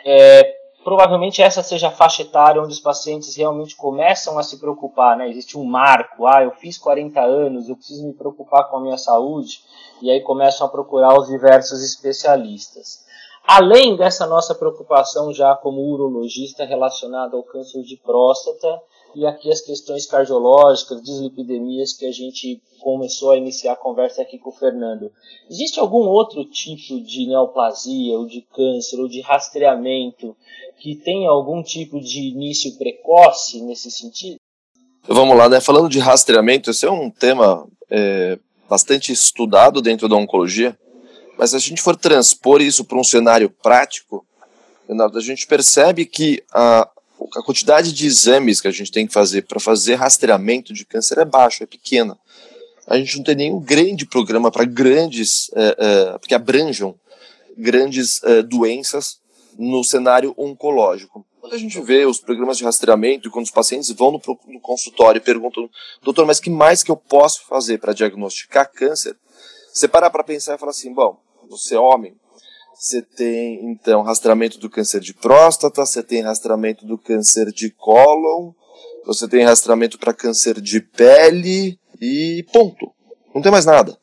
é, 0.03 0.55
provavelmente 0.83 1.39
essa 1.39 1.61
seja 1.61 1.89
a 1.89 1.91
faixa 1.91 2.23
etária 2.23 2.59
onde 2.59 2.73
os 2.73 2.79
pacientes 2.79 3.35
realmente 3.35 3.75
começam 3.75 4.39
a 4.39 4.43
se 4.43 4.59
preocupar, 4.59 5.15
né? 5.15 5.29
Existe 5.29 5.55
um 5.55 5.63
marco, 5.63 6.25
ah, 6.25 6.41
eu 6.41 6.51
fiz 6.53 6.79
40 6.79 7.21
anos, 7.21 7.69
eu 7.69 7.75
preciso 7.75 8.07
me 8.07 8.13
preocupar 8.13 8.67
com 8.71 8.77
a 8.77 8.81
minha 8.81 8.97
saúde, 8.97 9.59
e 10.01 10.09
aí 10.09 10.21
começam 10.21 10.65
a 10.65 10.69
procurar 10.71 11.15
os 11.15 11.27
diversos 11.27 11.83
especialistas. 11.83 13.05
além 13.47 13.95
dessa 13.95 14.25
nossa 14.25 14.55
preocupação 14.55 15.31
já 15.31 15.55
como 15.55 15.79
urologista 15.79 16.65
relacionada 16.65 17.37
ao 17.37 17.43
câncer 17.43 17.83
de 17.83 17.95
próstata 17.97 18.81
e 19.15 19.25
aqui 19.25 19.49
as 19.49 19.61
questões 19.61 20.05
cardiológicas, 20.05 21.01
dislipidemias 21.01 21.93
que 21.93 22.05
a 22.05 22.11
gente 22.11 22.61
começou 22.81 23.31
a 23.31 23.37
iniciar 23.37 23.73
a 23.73 23.77
conversa 23.77 24.21
aqui 24.21 24.37
com 24.37 24.49
o 24.49 24.53
Fernando. 24.53 25.11
Existe 25.49 25.79
algum 25.79 26.07
outro 26.07 26.43
tipo 26.45 26.99
de 27.01 27.25
neoplasia 27.25 28.17
ou 28.17 28.27
de 28.27 28.41
câncer 28.41 28.99
ou 28.99 29.07
de 29.07 29.21
rastreamento 29.21 30.35
que 30.77 30.95
tenha 30.95 31.29
algum 31.29 31.63
tipo 31.63 31.99
de 31.99 32.29
início 32.29 32.77
precoce 32.77 33.61
nesse 33.61 33.89
sentido? 33.89 34.37
Vamos 35.07 35.37
lá, 35.37 35.47
né? 35.47 35.61
Falando 35.61 35.87
de 35.87 35.99
rastreamento, 35.99 36.69
esse 36.69 36.85
é 36.85 36.91
um 36.91 37.09
tema 37.09 37.65
é, 37.89 38.37
bastante 38.69 39.11
estudado 39.11 39.81
dentro 39.81 40.09
da 40.09 40.15
oncologia, 40.15 40.77
mas 41.37 41.51
se 41.51 41.55
a 41.55 41.59
gente 41.59 41.81
for 41.81 41.95
transpor 41.95 42.61
isso 42.61 42.83
para 42.83 42.97
um 42.97 43.03
cenário 43.03 43.49
prático, 43.49 44.25
Leonardo, 44.87 45.17
a 45.17 45.21
gente 45.21 45.47
percebe 45.47 46.05
que 46.05 46.43
a, 46.53 46.89
a 47.35 47.43
quantidade 47.43 47.93
de 47.93 48.05
exames 48.05 48.61
que 48.61 48.67
a 48.67 48.71
gente 48.71 48.91
tem 48.91 49.07
que 49.07 49.13
fazer 49.13 49.43
para 49.43 49.59
fazer 49.59 49.95
rastreamento 49.95 50.73
de 50.73 50.85
câncer 50.85 51.17
é 51.17 51.25
baixa, 51.25 51.63
é 51.63 51.67
pequena. 51.67 52.17
A 52.87 52.97
gente 52.97 53.17
não 53.17 53.23
tem 53.23 53.35
nenhum 53.35 53.59
grande 53.59 54.05
programa 54.05 54.51
para 54.51 54.63
grandes, 54.63 55.49
é, 55.55 55.75
é, 55.77 56.19
que 56.19 56.35
abranjam 56.35 56.95
grandes 57.57 58.23
é, 58.23 58.41
doenças 58.43 59.19
no 59.57 59.83
cenário 59.83 60.33
oncológico. 60.37 61.25
Quando 61.39 61.53
a 61.53 61.57
gente 61.57 61.79
vê 61.81 62.05
os 62.05 62.19
programas 62.19 62.57
de 62.57 62.63
rastreamento 62.63 63.27
e 63.27 63.31
quando 63.31 63.45
os 63.45 63.51
pacientes 63.51 63.89
vão 63.91 64.11
no, 64.11 64.21
no 64.47 64.59
consultório 64.59 65.19
e 65.19 65.21
perguntam, 65.21 65.69
doutor, 66.01 66.25
mas 66.25 66.39
que 66.39 66.49
mais 66.49 66.83
que 66.83 66.91
eu 66.91 66.97
posso 66.97 67.45
fazer 67.45 67.79
para 67.79 67.93
diagnosticar 67.93 68.71
câncer? 68.71 69.15
Você 69.71 69.87
parar 69.87 70.09
para 70.09 70.23
pensar 70.23 70.55
e 70.55 70.57
falar 70.57 70.71
assim, 70.71 70.93
bom, 70.93 71.19
você 71.49 71.75
é 71.75 71.79
homem, 71.79 72.15
você 72.77 73.01
tem 73.01 73.71
então 73.71 74.01
rastreamento 74.01 74.59
do 74.59 74.69
câncer 74.69 74.99
de 74.99 75.13
próstata, 75.13 75.85
você 75.85 76.03
tem 76.03 76.21
rastreamento 76.21 76.85
do 76.85 76.97
câncer 76.97 77.51
de 77.51 77.69
cólon, 77.69 78.51
você 79.05 79.27
tem 79.27 79.45
rastreamento 79.45 79.97
para 79.97 80.13
câncer 80.13 80.59
de 80.59 80.81
pele 80.81 81.79
e 82.01 82.45
ponto. 82.51 82.91
Não 83.33 83.41
tem 83.41 83.51
mais 83.51 83.65
nada. 83.65 83.97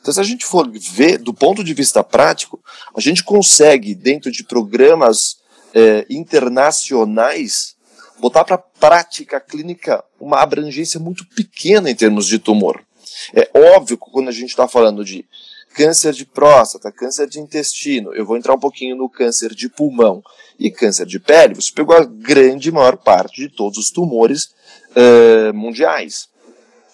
Então, 0.00 0.12
se 0.12 0.20
a 0.20 0.24
gente 0.24 0.46
for 0.46 0.70
ver 0.70 1.18
do 1.18 1.34
ponto 1.34 1.62
de 1.62 1.74
vista 1.74 2.02
prático, 2.02 2.62
a 2.96 3.00
gente 3.00 3.22
consegue, 3.22 3.94
dentro 3.94 4.30
de 4.30 4.44
programas 4.44 5.36
é, 5.74 6.06
internacionais, 6.08 7.76
botar 8.18 8.44
para 8.44 8.58
prática 8.58 9.40
clínica 9.40 10.04
uma 10.18 10.40
abrangência 10.40 10.98
muito 10.98 11.26
pequena 11.28 11.90
em 11.90 11.94
termos 11.94 12.26
de 12.26 12.38
tumor. 12.38 12.82
É 13.34 13.50
óbvio 13.74 13.98
que 13.98 14.10
quando 14.10 14.28
a 14.28 14.32
gente 14.32 14.50
está 14.50 14.66
falando 14.66 15.04
de 15.04 15.26
câncer 15.74 16.12
de 16.12 16.26
próstata, 16.26 16.92
câncer 16.92 17.28
de 17.28 17.40
intestino, 17.40 18.14
eu 18.14 18.24
vou 18.24 18.36
entrar 18.36 18.54
um 18.54 18.58
pouquinho 18.58 18.96
no 18.96 19.08
câncer 19.08 19.54
de 19.54 19.68
pulmão 19.68 20.22
e 20.58 20.70
câncer 20.70 21.06
de 21.06 21.18
pele, 21.18 21.54
você 21.54 21.72
pegou 21.72 21.96
a 21.96 22.04
grande 22.04 22.70
maior 22.70 22.96
parte 22.96 23.40
de 23.40 23.48
todos 23.48 23.78
os 23.78 23.90
tumores 23.90 24.50
uh, 24.90 25.54
mundiais. 25.54 26.28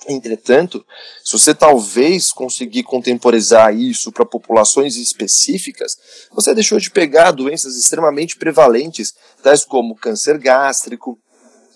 Entretanto, 0.09 0.87
se 1.25 1.33
você 1.33 1.52
talvez 1.52 2.33
conseguir 2.33 2.85
contemporizar 2.85 3.75
isso 3.75 4.12
para 4.12 4.25
populações 4.25 4.97
específicas, 4.97 5.97
você 6.30 6.54
deixou 6.54 6.78
de 6.78 6.90
pegar 6.90 7.33
doenças 7.33 7.76
extremamente 7.76 8.37
prevalentes, 8.37 9.14
tais 9.42 9.64
como 9.64 9.97
câncer 9.97 10.38
gástrico, 10.38 11.18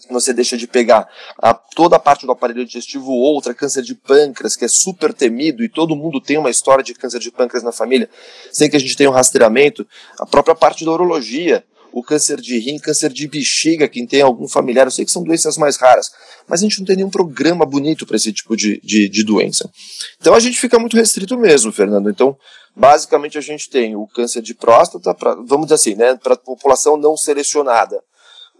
você 0.08 0.32
deixa 0.32 0.56
de 0.56 0.66
pegar 0.66 1.08
a, 1.38 1.52
toda 1.52 1.96
a 1.96 1.98
parte 1.98 2.26
do 2.26 2.32
aparelho 2.32 2.64
digestivo 2.64 3.10
outra, 3.12 3.54
câncer 3.54 3.82
de 3.82 3.94
pâncreas, 3.94 4.56
que 4.56 4.64
é 4.64 4.68
super 4.68 5.12
temido, 5.12 5.62
e 5.62 5.68
todo 5.68 5.96
mundo 5.96 6.20
tem 6.20 6.38
uma 6.38 6.50
história 6.50 6.82
de 6.82 6.94
câncer 6.94 7.18
de 7.18 7.30
pâncreas 7.30 7.62
na 7.62 7.72
família, 7.72 8.08
sem 8.52 8.70
que 8.70 8.76
a 8.76 8.80
gente 8.80 8.96
tenha 8.96 9.10
um 9.10 9.12
rastreamento, 9.12 9.86
a 10.18 10.26
própria 10.26 10.54
parte 10.54 10.84
da 10.84 10.92
urologia, 10.92 11.64
o 11.92 12.02
câncer 12.02 12.40
de 12.40 12.58
rim, 12.58 12.78
câncer 12.78 13.12
de 13.12 13.26
bexiga, 13.26 13.88
quem 13.88 14.06
tem 14.06 14.22
algum 14.22 14.48
familiar, 14.48 14.86
eu 14.86 14.90
sei 14.90 15.04
que 15.04 15.10
são 15.10 15.22
doenças 15.22 15.56
mais 15.56 15.76
raras, 15.76 16.10
mas 16.48 16.60
a 16.60 16.62
gente 16.62 16.78
não 16.78 16.86
tem 16.86 16.96
nenhum 16.96 17.10
programa 17.10 17.64
bonito 17.66 18.06
para 18.06 18.16
esse 18.16 18.32
tipo 18.32 18.56
de, 18.56 18.80
de, 18.82 19.08
de, 19.08 19.24
doença. 19.24 19.70
Então 20.20 20.34
a 20.34 20.40
gente 20.40 20.58
fica 20.58 20.78
muito 20.78 20.96
restrito 20.96 21.36
mesmo, 21.36 21.72
Fernando. 21.72 22.10
Então, 22.10 22.36
basicamente, 22.76 23.38
a 23.38 23.40
gente 23.40 23.68
tem 23.68 23.96
o 23.96 24.06
câncer 24.06 24.42
de 24.42 24.54
próstata, 24.54 25.14
pra, 25.14 25.34
vamos 25.34 25.66
dizer 25.66 25.74
assim, 25.74 25.94
né, 25.94 26.16
para 26.16 26.34
a 26.34 26.38
população 26.38 26.96
não 26.96 27.16
selecionada. 27.16 28.00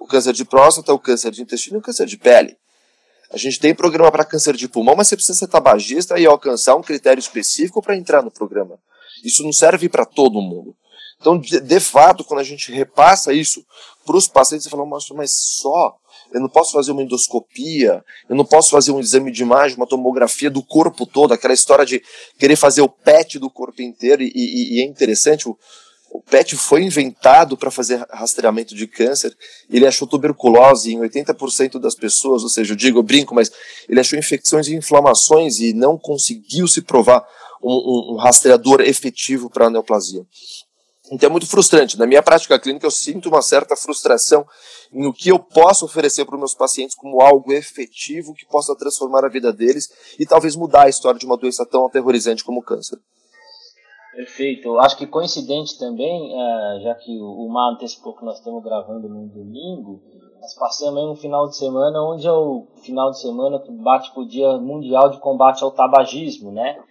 O 0.01 0.07
câncer 0.07 0.33
de 0.33 0.45
próstata, 0.45 0.93
o 0.93 0.99
câncer 0.99 1.31
de 1.31 1.43
intestino 1.43 1.77
e 1.77 1.79
o 1.79 1.83
câncer 1.83 2.07
de 2.07 2.17
pele. 2.17 2.57
A 3.33 3.37
gente 3.37 3.61
tem 3.61 3.73
programa 3.73 4.11
para 4.11 4.25
câncer 4.25 4.57
de 4.57 4.67
pulmão, 4.67 4.97
mas 4.97 5.07
você 5.07 5.15
precisa 5.15 5.39
ser 5.39 5.47
tabagista 5.47 6.19
e 6.19 6.27
alcançar 6.27 6.75
um 6.75 6.83
critério 6.83 7.21
específico 7.21 7.81
para 7.81 7.97
entrar 7.97 8.23
no 8.23 8.31
programa. 8.31 8.77
Isso 9.23 9.45
não 9.45 9.53
serve 9.53 9.89
para 9.89 10.05
todo 10.05 10.41
mundo. 10.41 10.75
Então, 11.21 11.39
de, 11.39 11.61
de, 11.61 11.81
fato, 11.81 12.25
quando 12.25 12.41
a 12.41 12.45
gente 12.45 12.73
repassa 12.73 13.33
isso 13.33 13.65
para 14.07 14.17
os 14.17 14.27
pacientes, 14.27 14.65
você 14.65 14.71
fala, 14.71 14.87
mas, 15.15 15.33
só, 15.33 15.95
eu 16.33 16.41
não 16.41 16.49
posso 16.49 16.73
fazer 16.73 16.93
uma 16.93 17.03
endoscopia, 17.03 18.03
eu 18.29 18.35
não 18.35 18.45
posso 18.45 18.71
fazer 18.71 18.91
um 18.91 18.99
exame 18.99 19.31
de 19.31 19.43
imagem, 19.43 19.77
uma 19.77 19.87
tomografia 19.87 20.51
do 20.51 20.63
corpo 20.63 21.05
todo, 21.05 21.35
aquela 21.35 21.53
história 21.53 21.85
de 21.85 22.03
querer 22.39 22.57
fazer 22.57 22.81
o 22.81 22.89
PET 22.89 23.39
do 23.39 23.51
corpo 23.51 23.83
inteiro, 23.83 24.23
e, 24.23 24.33
e, 24.35 24.79
e 24.79 24.83
é 24.83 24.87
interessante, 24.87 25.47
o, 25.47 25.57
o 26.11 26.21
PET 26.21 26.57
foi 26.57 26.83
inventado 26.83 27.57
para 27.57 27.71
fazer 27.71 28.05
rastreamento 28.11 28.75
de 28.75 28.87
câncer, 28.87 29.37
ele 29.71 29.87
achou 29.87 30.09
tuberculose 30.09 30.93
em 30.93 30.99
80% 30.99 31.79
das 31.79 31.95
pessoas, 31.95 32.43
ou 32.43 32.49
seja, 32.49 32.73
eu 32.73 32.77
digo, 32.77 32.99
eu 32.99 33.03
brinco, 33.03 33.35
mas 33.35 33.51
ele 33.89 34.01
achou 34.01 34.19
infecções 34.19 34.67
e 34.67 34.75
inflamações 34.75 35.61
e 35.61 35.73
não 35.73 35.97
conseguiu 35.97 36.67
se 36.67 36.83
provar 36.83 37.25
um, 37.63 37.73
um, 37.73 38.15
um 38.15 38.17
rastreador 38.17 38.81
efetivo 38.81 39.49
para 39.49 39.67
a 39.67 39.71
neoplasia. 39.71 40.27
Então 41.13 41.29
é 41.29 41.31
muito 41.31 41.47
frustrante. 41.47 41.99
Na 41.99 42.07
minha 42.07 42.23
prática 42.23 42.59
clínica, 42.59 42.87
eu 42.87 42.91
sinto 42.91 43.29
uma 43.29 43.43
certa 43.43 43.75
frustração 43.75 44.47
no 44.93 45.13
que 45.13 45.29
eu 45.29 45.39
posso 45.39 45.85
oferecer 45.85 46.25
para 46.25 46.35
os 46.35 46.41
meus 46.41 46.55
pacientes 46.55 46.97
como 46.97 47.21
algo 47.21 47.53
efetivo 47.53 48.35
que 48.35 48.47
possa 48.47 48.77
transformar 48.77 49.25
a 49.25 49.29
vida 49.29 49.53
deles 49.53 49.89
e 50.19 50.27
talvez 50.27 50.55
mudar 50.55 50.85
a 50.85 50.89
história 50.89 51.19
de 51.19 51.27
uma 51.27 51.37
doença 51.37 51.67
tão 51.67 51.87
aterrorizante 51.87 52.45
como 52.45 52.61
o 52.61 52.63
câncer. 52.63 52.99
Perfeito. 54.13 54.79
Acho 54.79 54.97
que 54.97 55.07
coincidente 55.07 55.79
também, 55.79 56.33
é, 56.33 56.81
já 56.81 56.95
que 56.95 57.19
o 57.21 57.49
Mar 57.49 57.73
antecipou 57.75 58.17
que 58.17 58.25
nós 58.25 58.39
estamos 58.39 58.63
gravando 58.63 59.09
no 59.09 59.29
domingo, 59.29 60.01
nós 60.41 60.55
passamos 60.55 61.05
um 61.05 61.15
final 61.15 61.47
de 61.49 61.57
semana 61.57 62.03
onde 62.03 62.27
é 62.27 62.33
o 62.33 62.67
final 62.83 63.11
de 63.11 63.21
semana 63.21 63.61
que 63.61 63.71
bate 63.71 64.11
para 64.13 64.23
o 64.23 64.27
Dia 64.27 64.57
Mundial 64.59 65.11
de 65.11 65.21
Combate 65.21 65.63
ao 65.63 65.71
Tabagismo, 65.71 66.51
né? 66.51 66.83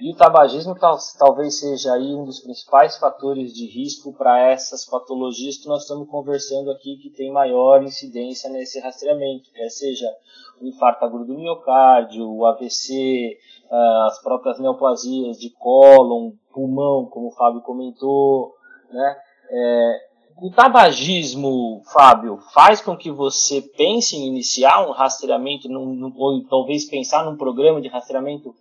E 0.00 0.10
o 0.10 0.16
tabagismo 0.16 0.74
tal, 0.74 0.96
talvez 1.18 1.60
seja 1.60 1.92
aí 1.92 2.14
um 2.14 2.24
dos 2.24 2.40
principais 2.40 2.96
fatores 2.96 3.52
de 3.52 3.66
risco 3.66 4.14
para 4.14 4.50
essas 4.50 4.86
patologias 4.86 5.58
que 5.58 5.68
nós 5.68 5.82
estamos 5.82 6.08
conversando 6.08 6.70
aqui, 6.70 6.96
que 6.96 7.10
tem 7.10 7.30
maior 7.30 7.82
incidência 7.82 8.48
nesse 8.48 8.80
rastreamento, 8.80 9.52
quer 9.52 9.68
seja 9.68 10.06
o 10.58 10.66
infarto 10.66 11.04
agudo 11.04 11.26
do 11.26 11.38
miocárdio, 11.38 12.26
o 12.26 12.46
AVC, 12.46 13.36
ah, 13.70 14.06
as 14.06 14.22
próprias 14.22 14.58
neoplasias 14.58 15.38
de 15.38 15.50
cólon, 15.50 16.32
pulmão, 16.50 17.04
como 17.04 17.28
o 17.28 17.32
Fábio 17.32 17.60
comentou, 17.60 18.54
né? 18.90 19.16
É, 19.50 20.10
o 20.40 20.50
tabagismo, 20.50 21.82
Fábio, 21.92 22.38
faz 22.54 22.80
com 22.80 22.96
que 22.96 23.10
você 23.10 23.60
pense 23.60 24.16
em 24.16 24.26
iniciar 24.26 24.88
um 24.88 24.92
rastreamento, 24.92 25.68
num, 25.68 25.94
num, 25.94 26.12
ou 26.16 26.42
talvez 26.48 26.88
pensar 26.88 27.24
num 27.24 27.36
programa 27.36 27.78
de 27.80 27.88
rastreamento 27.88 28.54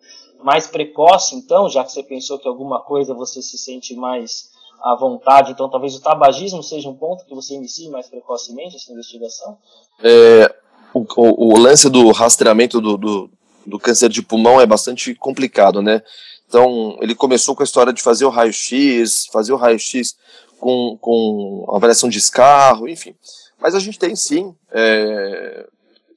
mais 0.43 0.67
precoce, 0.67 1.35
então, 1.35 1.69
já 1.69 1.83
que 1.83 1.91
você 1.91 2.03
pensou 2.03 2.39
que 2.39 2.47
alguma 2.47 2.81
coisa 2.81 3.13
você 3.13 3.41
se 3.41 3.57
sente 3.57 3.95
mais 3.95 4.49
à 4.81 4.95
vontade, 4.95 5.51
então 5.51 5.69
talvez 5.69 5.95
o 5.95 6.01
tabagismo 6.01 6.63
seja 6.63 6.89
um 6.89 6.95
ponto 6.95 7.25
que 7.25 7.35
você 7.35 7.55
inicie 7.55 7.89
mais 7.89 8.07
precocemente 8.07 8.77
essa 8.77 8.91
investigação? 8.91 9.57
É, 10.01 10.55
o, 10.93 10.99
o, 11.01 11.53
o, 11.53 11.57
lance 11.57 11.89
do 11.89 12.09
rastreamento 12.11 12.79
do, 12.79 12.97
do, 12.97 13.29
do, 13.65 13.79
câncer 13.79 14.09
de 14.09 14.21
pulmão 14.21 14.61
é 14.61 14.65
bastante 14.65 15.13
complicado, 15.13 15.81
né? 15.81 16.01
Então, 16.47 16.97
ele 17.01 17.13
começou 17.13 17.55
com 17.55 17.61
a 17.61 17.65
história 17.65 17.93
de 17.93 18.01
fazer 18.01 18.25
o 18.25 18.29
raio-x, 18.29 19.27
fazer 19.31 19.53
o 19.53 19.57
raio-x 19.57 20.17
com, 20.59 20.97
com 20.99 21.65
avaliação 21.75 22.09
de 22.09 22.17
escarro, 22.17 22.87
enfim. 22.87 23.13
Mas 23.59 23.75
a 23.75 23.79
gente 23.79 23.99
tem 23.99 24.15
sim 24.15 24.55
é, 24.71 25.67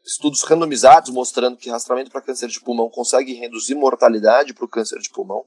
estudos 0.05 0.43
randomizados 0.43 1.11
mostrando 1.11 1.57
que 1.57 1.71
rastreamento 1.71 2.11
para 2.11 2.21
câncer 2.21 2.49
de 2.49 2.61
pulmão 2.61 2.89
consegue 2.89 3.35
reduzir 3.35 3.75
mortalidade 3.75 4.53
para 4.53 4.65
o 4.65 4.69
câncer 4.69 4.99
de 4.99 5.11
pulmão 5.11 5.45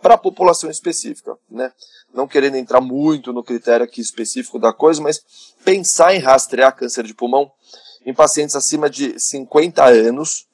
para 0.00 0.14
a 0.14 0.18
população 0.18 0.70
específica, 0.70 1.36
né? 1.50 1.70
Não 2.12 2.26
querendo 2.26 2.56
entrar 2.56 2.80
muito 2.80 3.32
no 3.32 3.44
critério 3.44 3.84
aqui 3.84 4.00
específico 4.00 4.58
da 4.58 4.72
coisa, 4.72 5.02
mas 5.02 5.22
pensar 5.64 6.14
em 6.14 6.18
rastrear 6.18 6.74
câncer 6.74 7.04
de 7.04 7.14
pulmão 7.14 7.52
em 8.04 8.14
pacientes 8.14 8.56
acima 8.56 8.88
de 8.88 9.18
50 9.20 9.84
anos 9.84 10.46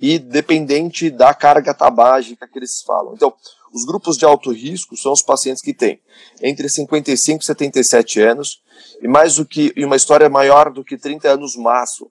e 0.00 0.18
dependente 0.18 1.10
da 1.10 1.34
carga 1.34 1.74
tabágica 1.74 2.48
que 2.48 2.58
eles 2.58 2.82
falam. 2.82 3.14
Então, 3.14 3.34
os 3.72 3.84
grupos 3.84 4.16
de 4.16 4.24
alto 4.24 4.52
risco 4.52 4.96
são 4.96 5.12
os 5.12 5.22
pacientes 5.22 5.62
que 5.62 5.74
têm 5.74 6.00
entre 6.40 6.68
55 6.68 7.42
e 7.42 7.46
77 7.46 8.20
anos 8.20 8.62
e 9.02 9.08
mais 9.08 9.36
do 9.36 9.44
que 9.44 9.72
e 9.74 9.84
uma 9.84 9.96
história 9.96 10.28
maior 10.28 10.72
do 10.72 10.84
que 10.84 10.96
30 10.96 11.28
anos 11.28 11.56
máximo 11.56 12.10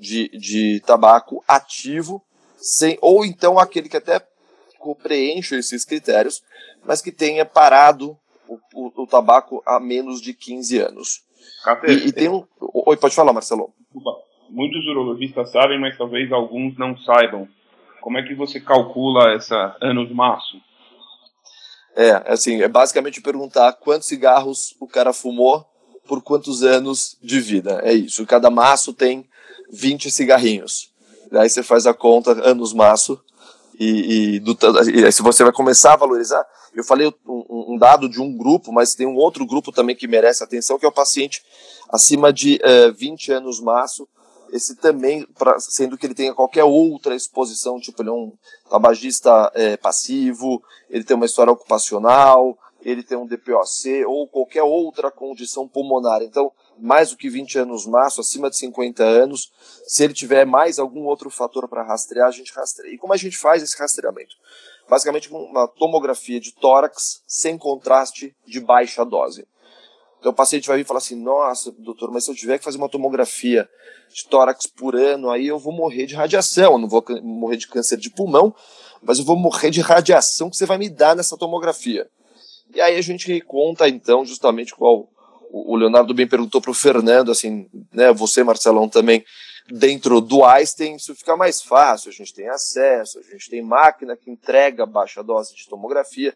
de, 0.00 0.28
de 0.30 0.80
tabaco 0.80 1.44
ativo, 1.46 2.24
sem, 2.56 2.98
ou 3.02 3.24
então 3.24 3.58
aquele 3.58 3.88
que 3.88 3.98
até 3.98 4.26
preenche 5.02 5.56
esses 5.56 5.84
critérios, 5.84 6.42
mas 6.84 7.02
que 7.02 7.12
tenha 7.12 7.44
parado 7.44 8.18
o, 8.48 8.58
o, 8.74 9.02
o 9.02 9.06
tabaco 9.06 9.62
há 9.66 9.78
menos 9.78 10.22
de 10.22 10.32
15 10.32 10.78
anos. 10.78 11.22
e, 11.86 12.08
e, 12.08 12.12
tem 12.12 12.28
um. 12.28 12.44
Oi, 12.58 12.96
pode 12.96 13.14
falar, 13.14 13.32
Marcelo. 13.34 13.72
Muitos 14.48 14.84
urologistas 14.86 15.52
sabem, 15.52 15.78
mas 15.78 15.96
talvez 15.96 16.32
alguns 16.32 16.76
não 16.78 16.96
saibam. 16.98 17.46
Como 18.00 18.18
é 18.18 18.22
que 18.22 18.34
você 18.34 18.58
calcula 18.58 19.34
essa 19.34 19.76
anos 19.80 20.10
maço? 20.10 20.56
É, 21.94 22.32
assim, 22.32 22.62
é 22.62 22.68
basicamente 22.68 23.20
perguntar 23.20 23.74
quantos 23.74 24.08
cigarros 24.08 24.74
o 24.80 24.86
cara 24.86 25.12
fumou 25.12 25.66
por 26.08 26.22
quantos 26.22 26.62
anos 26.62 27.18
de 27.22 27.38
vida. 27.40 27.80
É 27.84 27.92
isso. 27.92 28.26
Cada 28.26 28.48
maço 28.50 28.94
tem 28.94 29.28
20 29.72 30.10
cigarrinhos. 30.10 30.90
Daí 31.30 31.48
você 31.48 31.62
faz 31.62 31.86
a 31.86 31.94
conta, 31.94 32.32
anos 32.48 32.72
maço, 32.72 33.20
e, 33.78 34.36
e, 34.36 34.40
do, 34.40 34.56
e 34.92 35.10
se 35.10 35.22
você 35.22 35.42
vai 35.42 35.52
começar 35.52 35.94
a 35.94 35.96
valorizar. 35.96 36.44
Eu 36.74 36.84
falei 36.84 37.08
um, 37.26 37.74
um, 37.74 37.78
dado 37.78 38.08
de 38.08 38.20
um 38.20 38.36
grupo, 38.36 38.72
mas 38.72 38.94
tem 38.94 39.06
um 39.06 39.16
outro 39.16 39.46
grupo 39.46 39.72
também 39.72 39.96
que 39.96 40.06
merece 40.06 40.44
atenção, 40.44 40.78
que 40.78 40.84
é 40.84 40.88
o 40.88 40.92
paciente 40.92 41.42
acima 41.88 42.32
de 42.32 42.56
uh, 42.56 42.88
eh, 42.88 42.90
20 42.92 43.32
anos 43.32 43.60
maço, 43.60 44.06
esse 44.52 44.76
também, 44.76 45.26
pra, 45.38 45.58
sendo 45.58 45.96
que 45.96 46.06
ele 46.06 46.14
tenha 46.14 46.34
qualquer 46.34 46.64
outra 46.64 47.14
exposição, 47.14 47.80
tipo 47.80 48.02
ele 48.02 48.10
é 48.10 48.12
um 48.12 48.32
tabagista 48.68 49.50
é, 49.54 49.76
passivo, 49.76 50.62
ele 50.88 51.04
tem 51.04 51.16
uma 51.16 51.26
história 51.26 51.52
ocupacional, 51.52 52.58
ele 52.82 53.02
tem 53.02 53.16
um 53.16 53.26
DPOC 53.26 54.04
ou 54.06 54.28
qualquer 54.28 54.62
outra 54.62 55.10
condição 55.10 55.68
pulmonar. 55.68 56.22
Então, 56.22 56.50
mais 56.80 57.10
do 57.10 57.16
que 57.16 57.28
20 57.28 57.58
anos 57.58 57.86
maço, 57.86 58.20
acima 58.20 58.50
de 58.50 58.56
50 58.56 59.02
anos, 59.02 59.50
se 59.86 60.04
ele 60.04 60.14
tiver 60.14 60.44
mais 60.44 60.78
algum 60.78 61.04
outro 61.04 61.30
fator 61.30 61.68
para 61.68 61.82
rastrear, 61.82 62.28
a 62.28 62.32
gente 62.32 62.52
rastreia. 62.52 62.94
E 62.94 62.98
como 62.98 63.12
a 63.12 63.16
gente 63.16 63.36
faz 63.36 63.62
esse 63.62 63.76
rastreamento? 63.78 64.34
Basicamente 64.88 65.32
uma 65.32 65.68
tomografia 65.68 66.40
de 66.40 66.52
tórax 66.52 67.22
sem 67.26 67.56
contraste 67.56 68.34
de 68.46 68.60
baixa 68.60 69.04
dose. 69.04 69.46
Então 70.18 70.32
o 70.32 70.34
paciente 70.34 70.68
vai 70.68 70.76
vir 70.76 70.82
e 70.82 70.86
falar 70.86 70.98
assim: 70.98 71.16
nossa, 71.16 71.72
doutor, 71.72 72.10
mas 72.10 72.24
se 72.24 72.30
eu 72.30 72.34
tiver 72.34 72.58
que 72.58 72.64
fazer 72.64 72.76
uma 72.76 72.88
tomografia 72.88 73.68
de 74.12 74.26
tórax 74.26 74.66
por 74.66 74.94
ano, 74.94 75.30
aí 75.30 75.46
eu 75.46 75.58
vou 75.58 75.72
morrer 75.72 76.06
de 76.06 76.14
radiação. 76.14 76.72
Eu 76.72 76.78
não 76.78 76.88
vou 76.88 77.04
morrer 77.22 77.56
de 77.56 77.68
câncer 77.68 77.96
de 77.96 78.10
pulmão, 78.10 78.54
mas 79.02 79.18
eu 79.18 79.24
vou 79.24 79.36
morrer 79.36 79.70
de 79.70 79.80
radiação 79.80 80.50
que 80.50 80.56
você 80.56 80.66
vai 80.66 80.76
me 80.76 80.90
dar 80.90 81.16
nessa 81.16 81.36
tomografia. 81.36 82.08
E 82.74 82.80
aí 82.80 82.96
a 82.96 83.02
gente 83.02 83.40
conta 83.42 83.88
então 83.88 84.24
justamente 84.24 84.74
qual 84.74 85.08
o 85.52 85.76
Leonardo 85.76 86.14
bem 86.14 86.26
perguntou 86.26 86.60
para 86.60 86.70
o 86.70 86.74
Fernando, 86.74 87.30
assim, 87.30 87.68
né, 87.92 88.12
você 88.12 88.44
Marcelão 88.44 88.88
também, 88.88 89.24
dentro 89.68 90.20
do 90.20 90.44
Einstein 90.44 90.96
isso 90.96 91.14
fica 91.14 91.36
mais 91.36 91.60
fácil, 91.60 92.10
a 92.10 92.12
gente 92.12 92.32
tem 92.32 92.48
acesso, 92.48 93.18
a 93.18 93.22
gente 93.22 93.50
tem 93.50 93.62
máquina 93.62 94.16
que 94.16 94.30
entrega 94.30 94.86
baixa 94.86 95.22
dose 95.22 95.54
de 95.54 95.68
tomografia. 95.68 96.34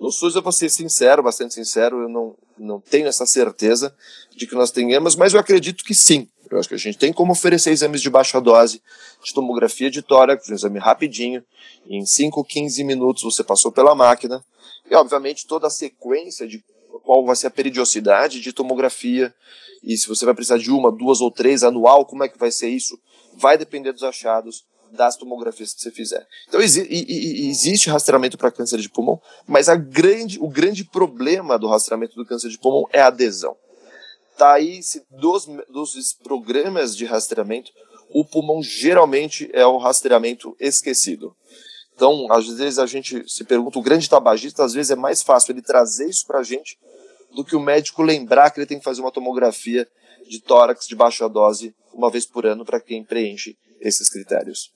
No 0.00 0.10
SUS 0.10 0.34
eu 0.34 0.42
vou 0.42 0.52
ser 0.52 0.70
sincero, 0.70 1.22
bastante 1.22 1.54
sincero, 1.54 2.02
eu 2.02 2.08
não, 2.08 2.34
não 2.58 2.80
tenho 2.80 3.06
essa 3.06 3.26
certeza 3.26 3.94
de 4.34 4.46
que 4.46 4.54
nós 4.54 4.70
tenhamos, 4.70 5.14
mas 5.14 5.34
eu 5.34 5.40
acredito 5.40 5.84
que 5.84 5.94
sim. 5.94 6.28
Eu 6.50 6.58
acho 6.58 6.68
que 6.68 6.74
a 6.74 6.78
gente 6.78 6.98
tem 6.98 7.12
como 7.12 7.32
oferecer 7.32 7.70
exames 7.70 8.00
de 8.00 8.10
baixa 8.10 8.40
dose 8.40 8.82
de 9.22 9.34
tomografia 9.34 9.90
de 9.90 10.02
tórax, 10.02 10.48
um 10.48 10.54
exame 10.54 10.78
rapidinho, 10.78 11.44
em 11.86 12.04
5, 12.04 12.42
15 12.44 12.82
minutos 12.82 13.22
você 13.22 13.44
passou 13.44 13.70
pela 13.70 13.94
máquina, 13.94 14.42
e 14.90 14.94
obviamente 14.94 15.46
toda 15.46 15.66
a 15.66 15.70
sequência 15.70 16.48
de 16.48 16.64
qual 17.04 17.24
vai 17.24 17.36
ser 17.36 17.46
a 17.46 17.50
periodicidade 17.50 18.40
de 18.40 18.52
tomografia, 18.52 19.34
e 19.82 19.96
se 19.96 20.08
você 20.08 20.24
vai 20.24 20.34
precisar 20.34 20.58
de 20.58 20.70
uma, 20.70 20.92
duas 20.92 21.20
ou 21.20 21.30
três 21.30 21.62
anual, 21.62 22.04
como 22.04 22.24
é 22.24 22.28
que 22.28 22.38
vai 22.38 22.50
ser 22.50 22.68
isso? 22.68 22.98
Vai 23.34 23.56
depender 23.56 23.92
dos 23.92 24.02
achados 24.02 24.64
das 24.92 25.16
tomografias 25.16 25.72
que 25.72 25.80
você 25.80 25.90
fizer. 25.90 26.26
Então 26.48 26.60
exi 26.60 26.86
existe 27.48 27.88
rastreamento 27.88 28.36
para 28.36 28.50
câncer 28.50 28.78
de 28.78 28.88
pulmão, 28.88 29.20
mas 29.46 29.68
a 29.68 29.76
grande, 29.76 30.38
o 30.40 30.48
grande 30.48 30.84
problema 30.84 31.58
do 31.58 31.68
rastreamento 31.68 32.16
do 32.16 32.26
câncer 32.26 32.48
de 32.48 32.58
pulmão 32.58 32.88
é 32.92 33.00
a 33.00 33.06
adesão. 33.06 33.56
Tá 34.36 34.54
aí 34.54 34.82
se 34.82 35.02
dos, 35.10 35.46
dos 35.68 36.12
programas 36.12 36.96
de 36.96 37.04
rastreamento, 37.04 37.70
o 38.12 38.24
pulmão 38.24 38.62
geralmente 38.62 39.48
é 39.52 39.64
o 39.64 39.78
rastreamento 39.78 40.56
esquecido. 40.58 41.36
Então, 41.94 42.26
às 42.32 42.48
vezes 42.48 42.78
a 42.78 42.86
gente 42.86 43.22
se 43.30 43.44
pergunta, 43.44 43.78
o 43.78 43.82
grande 43.82 44.08
tabagista, 44.08 44.64
às 44.64 44.72
vezes 44.72 44.90
é 44.90 44.96
mais 44.96 45.22
fácil 45.22 45.52
ele 45.52 45.62
trazer 45.62 46.08
isso 46.08 46.26
para 46.26 46.38
a 46.40 46.42
gente 46.42 46.78
do 47.34 47.44
que 47.44 47.56
o 47.56 47.60
médico 47.60 48.02
lembrar 48.02 48.50
que 48.50 48.58
ele 48.58 48.66
tem 48.66 48.78
que 48.78 48.84
fazer 48.84 49.00
uma 49.00 49.12
tomografia 49.12 49.88
de 50.28 50.40
tórax 50.40 50.86
de 50.86 50.94
baixa 50.94 51.28
dose 51.28 51.74
uma 51.92 52.10
vez 52.10 52.26
por 52.26 52.46
ano 52.46 52.64
para 52.64 52.80
quem 52.80 53.04
preenche 53.04 53.56
esses 53.80 54.08
critérios. 54.08 54.72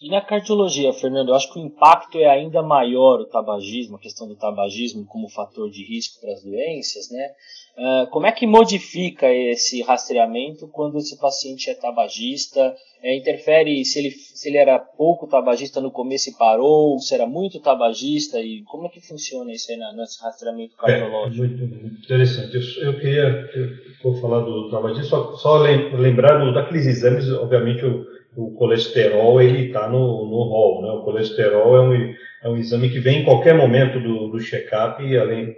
E 0.00 0.08
na 0.08 0.22
cardiologia, 0.22 0.94
Fernando, 0.94 1.28
eu 1.28 1.34
acho 1.34 1.52
que 1.52 1.58
o 1.58 1.62
impacto 1.62 2.18
é 2.18 2.26
ainda 2.26 2.62
maior 2.62 3.20
o 3.20 3.26
tabagismo, 3.26 3.96
a 3.96 4.00
questão 4.00 4.26
do 4.26 4.34
tabagismo 4.34 5.04
como 5.04 5.28
fator 5.28 5.70
de 5.70 5.84
risco 5.84 6.18
para 6.20 6.32
as 6.32 6.42
doenças, 6.42 7.10
né? 7.10 7.32
Uh, 7.76 8.10
como 8.10 8.26
é 8.26 8.32
que 8.32 8.46
modifica 8.46 9.30
esse 9.30 9.82
rastreamento 9.82 10.66
quando 10.68 10.96
esse 10.96 11.18
paciente 11.18 11.68
é 11.68 11.74
tabagista? 11.74 12.74
É, 13.02 13.16
interfere 13.16 13.82
se 13.84 13.98
ele, 13.98 14.10
se 14.10 14.48
ele 14.48 14.58
era 14.58 14.78
pouco 14.78 15.26
tabagista 15.26 15.80
no 15.80 15.90
começo 15.90 16.30
e 16.30 16.34
parou, 16.34 16.98
se 16.98 17.14
era 17.14 17.26
muito 17.26 17.60
tabagista, 17.60 18.40
e 18.40 18.62
como 18.64 18.86
é 18.86 18.90
que 18.90 19.00
funciona 19.00 19.52
isso 19.52 19.70
aí 19.70 19.78
na, 19.78 19.92
nesse 19.92 20.22
rastreamento 20.22 20.74
é, 20.74 20.76
cardiológico? 20.76 21.44
É, 21.44 21.48
muito, 21.48 21.76
muito 21.76 22.04
interessante. 22.04 22.54
Eu, 22.54 22.92
eu 22.92 23.00
queria, 23.00 23.50
eu 23.54 23.89
vou 24.02 24.14
falar 24.20 24.40
do 24.40 24.70
tabagismo, 24.70 25.04
só, 25.04 25.32
só 25.34 25.58
lembrar 25.58 26.52
daqueles 26.52 26.86
exames, 26.86 27.30
obviamente, 27.30 27.84
o 27.84 28.04
o 28.36 28.52
colesterol 28.52 29.40
ele 29.40 29.66
está 29.66 29.88
no, 29.88 30.24
no 30.26 30.42
rol. 30.44 30.82
Né? 30.82 30.90
O 30.90 31.02
colesterol 31.02 31.76
é 31.76 31.80
um, 31.80 32.14
é 32.44 32.48
um 32.48 32.56
exame 32.56 32.90
que 32.90 33.00
vem 33.00 33.22
em 33.22 33.24
qualquer 33.24 33.54
momento 33.54 34.00
do, 34.00 34.28
do 34.28 34.38
check-up, 34.38 35.02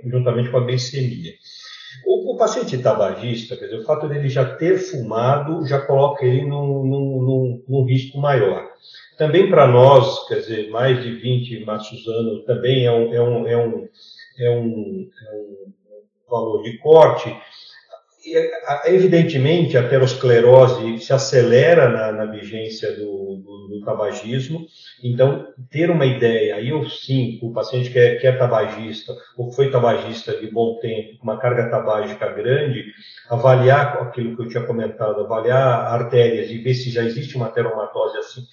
juntamente 0.05 0.51
com 0.51 0.59
a 0.59 0.65
glicemia. 0.65 1.33
O, 2.07 2.35
o, 2.35 2.37
paciente 2.37 2.79
tabagista, 2.79 3.57
quer 3.57 3.67
dizer, 3.67 3.79
o 3.79 3.85
fato 3.85 4.09
dele 4.09 4.29
já 4.29 4.45
ter 4.45 4.79
fumado 4.79 5.67
já 5.67 5.81
coloca 5.81 6.25
ele 6.25 6.43
num, 6.43 6.85
num, 6.85 7.23
num, 7.23 7.65
num 7.69 7.85
risco 7.85 8.19
maior. 8.19 8.67
Também 9.19 9.49
para 9.49 9.69
nós, 9.69 10.27
quer 10.27 10.37
dizer, 10.37 10.71
mais 10.71 11.03
de 11.03 11.13
20 11.13 11.65
maços 11.65 12.09
anos, 12.09 12.45
também 12.45 12.87
é 12.87 12.91
um, 12.91 13.15
é 13.15 13.23
um, 13.23 13.47
é 13.47 13.57
um, 13.57 13.89
é 14.39 14.51
um, 14.51 15.11
é 15.31 15.35
um 15.35 15.57
valor 16.29 16.63
de 16.63 16.79
corte 16.79 17.33
evidentemente, 18.87 19.77
a 19.77 19.81
aterosclerose 19.81 20.99
se 21.01 21.13
acelera 21.13 21.89
na, 21.89 22.13
na 22.13 22.27
vigência 22.27 22.93
do, 22.93 23.37
do, 23.37 23.69
do, 23.69 23.85
tabagismo, 23.85 24.67
então, 25.03 25.49
ter 25.71 25.91
uma 25.91 26.07
ideia, 26.07 26.57
aí 26.57 26.69
eu 26.69 26.89
sim, 26.89 27.39
o 27.43 27.53
paciente 27.53 27.91
que 27.91 27.99
é, 27.99 28.17
que 28.17 28.27
é 28.27 28.33
tabagista, 28.33 29.13
ou 29.37 29.51
foi 29.51 29.71
tabagista 29.71 30.37
de 30.39 30.49
bom 30.51 30.79
tempo, 30.79 31.19
uma 31.23 31.39
carga 31.39 31.69
tabágica 31.69 32.31
grande, 32.33 32.85
avaliar 33.29 34.01
aquilo 34.03 34.37
que 34.37 34.43
eu 34.43 34.49
tinha 34.49 34.65
comentado, 34.65 35.21
avaliar 35.21 35.93
artérias 35.93 36.51
e 36.51 36.59
ver 36.59 36.75
se 36.75 36.91
já 36.91 37.03
existe 37.03 37.37
uma 37.37 37.47
ateromatose 37.47 38.19
assim, 38.19 38.47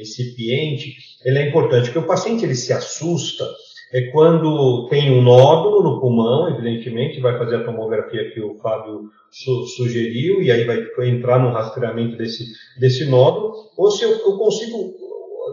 incipiente, 0.00 0.94
ele 1.24 1.38
é 1.38 1.48
importante, 1.48 1.86
porque 1.86 1.98
o 1.98 2.06
paciente 2.06 2.44
ele 2.44 2.54
se 2.54 2.72
assusta, 2.72 3.44
é 3.92 4.10
quando 4.10 4.88
tem 4.88 5.10
um 5.10 5.22
nódulo 5.22 5.82
no 5.82 6.00
pulmão, 6.00 6.48
evidentemente, 6.48 7.20
vai 7.20 7.38
fazer 7.38 7.56
a 7.56 7.64
tomografia 7.64 8.30
que 8.32 8.40
o 8.40 8.56
Fábio 8.56 9.10
su 9.30 9.66
sugeriu, 9.66 10.42
e 10.42 10.50
aí 10.50 10.64
vai 10.64 11.08
entrar 11.08 11.38
no 11.38 11.52
rastreamento 11.52 12.16
desse, 12.16 12.44
desse 12.78 13.04
nódulo, 13.04 13.52
ou 13.76 13.90
se 13.90 14.04
eu, 14.04 14.10
eu, 14.10 14.38
consigo 14.38 14.94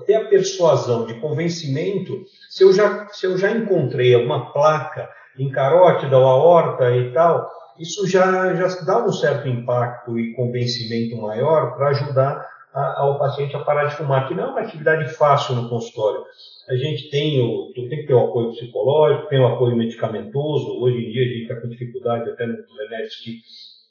ter 0.06 0.16
a 0.16 0.26
persuasão 0.26 1.06
de 1.06 1.16
convencimento, 1.16 2.24
se 2.50 2.64
eu 2.64 2.74
já, 2.74 3.08
se 3.10 3.26
eu 3.26 3.38
já 3.38 3.52
encontrei 3.52 4.14
alguma 4.14 4.52
placa 4.54 5.10
em 5.38 5.50
carótida 5.50 6.18
ou 6.18 6.26
aorta 6.26 6.96
e 6.96 7.12
tal, 7.12 7.50
isso 7.80 8.08
já, 8.08 8.54
já 8.54 8.68
dá 8.86 9.06
um 9.06 9.12
certo 9.12 9.48
impacto 9.48 10.20
e 10.20 10.34
convencimento 10.34 11.18
maior 11.18 11.76
para 11.76 11.90
ajudar 11.90 12.51
a, 12.74 13.02
ao 13.02 13.20
paciente 13.20 13.56
a 13.56 13.60
parar 13.60 13.86
de 13.86 13.96
fumar, 13.96 14.28
que 14.28 14.34
não 14.34 14.44
é 14.44 14.48
uma 14.48 14.62
atividade 14.62 15.14
fácil 15.14 15.56
no 15.56 15.70
consultório 15.70 16.24
a 16.72 16.76
gente 16.78 17.10
tem, 17.10 17.42
o, 17.42 17.72
tem 17.74 17.90
que 17.90 18.08
ter 18.08 18.14
o 18.14 18.28
apoio 18.28 18.52
psicológico, 18.52 19.28
tem 19.28 19.40
o 19.40 19.48
apoio 19.48 19.76
medicamentoso. 19.76 20.80
Hoje 20.80 21.06
em 21.06 21.12
dia 21.12 21.24
a 21.24 21.28
gente 21.28 21.42
está 21.42 21.56
com 21.56 21.68
dificuldade 21.68 22.30
até 22.30 22.48
nos 22.48 22.66
remédios 22.78 23.16
que, 23.18 23.42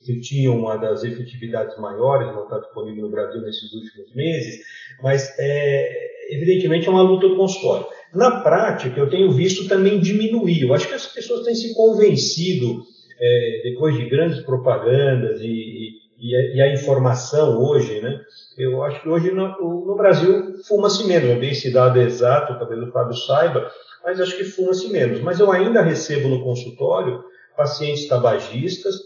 que 0.04 0.20
tinham 0.20 0.58
uma 0.58 0.76
das 0.76 1.04
efetividades 1.04 1.78
maiores, 1.78 2.34
não 2.34 2.44
está 2.44 2.58
disponível 2.58 3.02
no 3.02 3.10
Brasil 3.10 3.42
nesses 3.42 3.70
últimos 3.74 4.14
meses, 4.14 4.60
mas 5.02 5.30
é, 5.38 6.34
evidentemente 6.34 6.88
é 6.88 6.90
uma 6.90 7.02
luta 7.02 7.28
do 7.28 7.36
consultório. 7.36 7.86
Na 8.14 8.40
prática, 8.40 8.98
eu 8.98 9.10
tenho 9.10 9.30
visto 9.30 9.68
também 9.68 10.00
diminuir. 10.00 10.62
Eu 10.62 10.72
acho 10.72 10.88
que 10.88 10.94
as 10.94 11.06
pessoas 11.06 11.44
têm 11.44 11.54
se 11.54 11.74
convencido, 11.74 12.82
é, 13.20 13.60
depois 13.64 13.94
de 13.94 14.08
grandes 14.08 14.40
propagandas 14.40 15.40
e, 15.42 15.46
e, 15.46 15.90
e 16.20 16.60
a 16.60 16.72
informação 16.72 17.58
hoje, 17.58 18.00
né? 18.00 18.20
Eu 18.58 18.82
acho 18.82 19.00
que 19.02 19.08
hoje 19.08 19.30
no, 19.30 19.86
no 19.86 19.96
Brasil 19.96 20.54
fuma-se 20.68 21.06
menos. 21.06 21.30
Eu 21.30 21.40
dei 21.40 21.50
esse 21.50 21.72
dado 21.72 21.98
exato, 21.98 22.58
talvez 22.58 22.82
o 22.82 22.92
Fábio 22.92 23.16
saiba, 23.16 23.70
mas 24.04 24.20
acho 24.20 24.36
que 24.36 24.44
fuma-se 24.44 24.90
menos. 24.92 25.20
Mas 25.20 25.40
eu 25.40 25.50
ainda 25.50 25.80
recebo 25.80 26.28
no 26.28 26.44
consultório 26.44 27.24
pacientes 27.56 28.06
tabagistas 28.06 28.96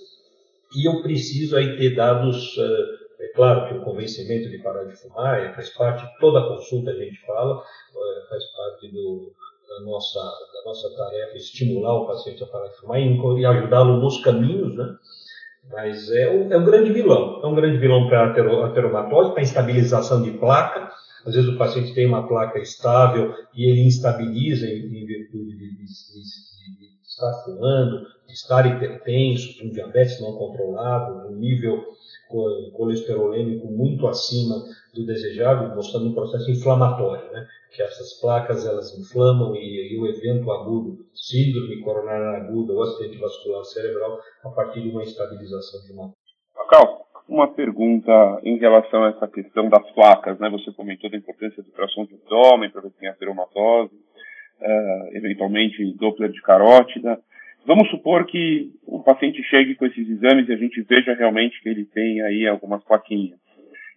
e 0.77 0.89
eu 0.89 1.03
preciso 1.03 1.57
aí 1.57 1.77
ter 1.77 1.95
dados. 1.95 2.57
Uh, 2.57 3.05
é 3.21 3.29
claro 3.29 3.69
que 3.69 3.75
o 3.75 3.85
convencimento 3.85 4.51
de 4.51 4.59
parar 4.59 4.85
de 4.85 4.97
fumar 4.97 5.41
é, 5.41 5.53
faz 5.55 5.71
parte, 5.71 6.05
toda 6.19 6.41
a 6.41 6.49
consulta 6.49 6.91
a 6.91 6.95
gente 6.95 7.25
fala, 7.25 7.63
é, 7.63 8.29
faz 8.29 8.45
parte 8.47 8.89
do, 8.89 9.33
da 9.69 9.85
nossa, 9.85 10.19
da 10.19 10.65
nossa 10.67 10.91
tarefa 10.97 11.37
estimular 11.37 11.95
o 11.95 12.07
paciente 12.07 12.43
a 12.43 12.47
parar 12.47 12.69
de 12.69 12.77
fumar 12.77 13.01
e 13.01 13.47
ajudá-lo 13.47 13.99
nos 13.99 14.21
caminhos, 14.23 14.77
né? 14.77 14.97
Mas 15.71 16.11
é 16.11 16.31
um, 16.31 16.53
é 16.53 16.59
um 16.59 16.65
grande 16.65 16.93
vilão. 16.93 17.41
É 17.43 17.47
um 17.47 17.55
grande 17.55 17.79
vilão 17.79 18.07
para 18.09 18.25
a 18.25 18.67
ateromatose, 18.67 19.33
para 19.33 19.41
a 19.41 19.43
instabilização 19.43 20.23
de 20.23 20.33
placa. 20.33 20.91
Às 21.27 21.35
vezes 21.35 21.49
o 21.49 21.59
paciente 21.59 21.95
tem 21.95 22.07
uma 22.07 22.29
placa 22.29 22.59
estável 22.59 23.33
e 23.55 23.69
ele 23.69 23.83
instabiliza 23.83 24.67
em, 24.67 25.07
virtude 25.07 25.57
de, 25.57 25.75
de, 25.77 25.85
estar 27.03 27.33
fumando, 27.45 28.03
estar 28.35 28.67
hipertenso, 28.67 29.59
com 29.59 29.71
diabetes 29.71 30.21
não 30.21 30.37
controlado, 30.37 31.29
um 31.29 31.37
nível 31.37 31.85
colesterolêmico 32.73 33.67
muito 33.69 34.07
acima 34.09 34.57
do 34.93 35.07
desejável, 35.07 35.75
mostrando 35.75 36.09
um 36.09 36.15
processo 36.15 36.51
inflamatório, 36.51 37.31
né? 37.33 37.47
que 37.75 37.83
essas 37.83 38.21
placas 38.21 38.67
elas 38.67 38.97
inflamam 38.99 39.55
e, 39.55 39.93
e 39.93 39.99
o 39.99 40.07
evento 40.07 40.51
agudo, 40.51 41.07
síndrome 41.13 41.81
coronária 41.81 42.43
aguda 42.43 42.73
ou 42.73 42.83
acidente 42.83 43.19
vascular 43.19 43.65
cerebral, 43.65 44.19
a 44.45 44.51
partir 44.51 44.83
de 44.83 44.91
uma 44.91 45.03
estabilização 45.03 45.81
de 45.87 45.93
uma. 45.93 46.13
Cal, 46.69 47.07
uma 47.29 47.53
pergunta 47.53 48.41
em 48.45 48.59
relação 48.59 49.05
a 49.05 49.11
essa 49.11 49.29
questão 49.29 49.69
das 49.69 49.89
placas, 49.93 50.39
né? 50.39 50.49
Você 50.51 50.73
comentou 50.73 51.11
da 51.11 51.17
importância 51.17 51.63
do 51.63 51.69
ultrassom 51.69 52.05
de 52.05 52.15
abdômen 52.15 52.71
para 52.71 52.83
ver 52.83 52.91
se 52.91 52.99
tem 52.99 53.09
ateromatose, 53.09 53.95
uh, 53.95 55.17
eventualmente 55.17 55.93
Doppler 55.99 56.31
de 56.31 56.43
carótida. 56.43 57.19
Vamos 57.67 57.89
supor 57.89 58.27
que 58.27 58.71
o 58.87 59.03
paciente 59.03 59.43
chegue 59.45 59.75
com 59.75 59.87
esses 59.87 60.09
exames 60.09 60.49
e 60.49 60.53
a 60.53 60.57
gente 60.57 60.83
veja 60.83 61.15
realmente 61.15 61.61
que 61.63 61.69
ele 61.69 61.87
tem 61.87 62.21
aí 62.21 62.47
algumas 62.47 62.85
plaquinhas. 62.85 63.39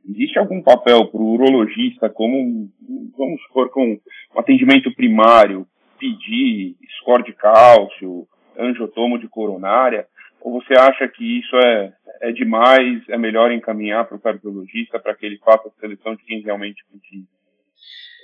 Existe 0.10 0.39
algum 0.39 0.62
papel 0.62 1.06
para 1.08 1.19
o 1.19 1.34
urologista, 1.34 2.10
como, 2.10 2.69
vamos 3.17 3.41
supor, 3.43 3.69
com 3.69 3.99
um 4.36 4.39
atendimento 4.39 4.93
primário, 4.95 5.67
pedir 5.99 6.77
score 6.99 7.23
de 7.23 7.34
cálcio, 7.34 8.25
angiotomo 8.58 9.19
de 9.19 9.27
coronária? 9.27 10.08
Ou 10.39 10.62
você 10.62 10.73
acha 10.73 11.06
que 11.10 11.39
isso 11.39 11.53
é, 11.58 11.93
é 12.21 12.32
demais, 12.32 13.03
é 13.10 13.17
melhor 13.17 13.51
encaminhar 13.51 14.06
para 14.06 14.15
o 14.15 14.21
cardiologista 14.21 14.97
para 14.97 15.13
que 15.13 15.25
ele 15.25 15.39
faça 15.39 15.67
a 15.67 15.80
seleção 15.82 16.15
de 16.15 16.23
quem 16.23 16.41
realmente 16.41 16.86
precisa? 16.89 17.37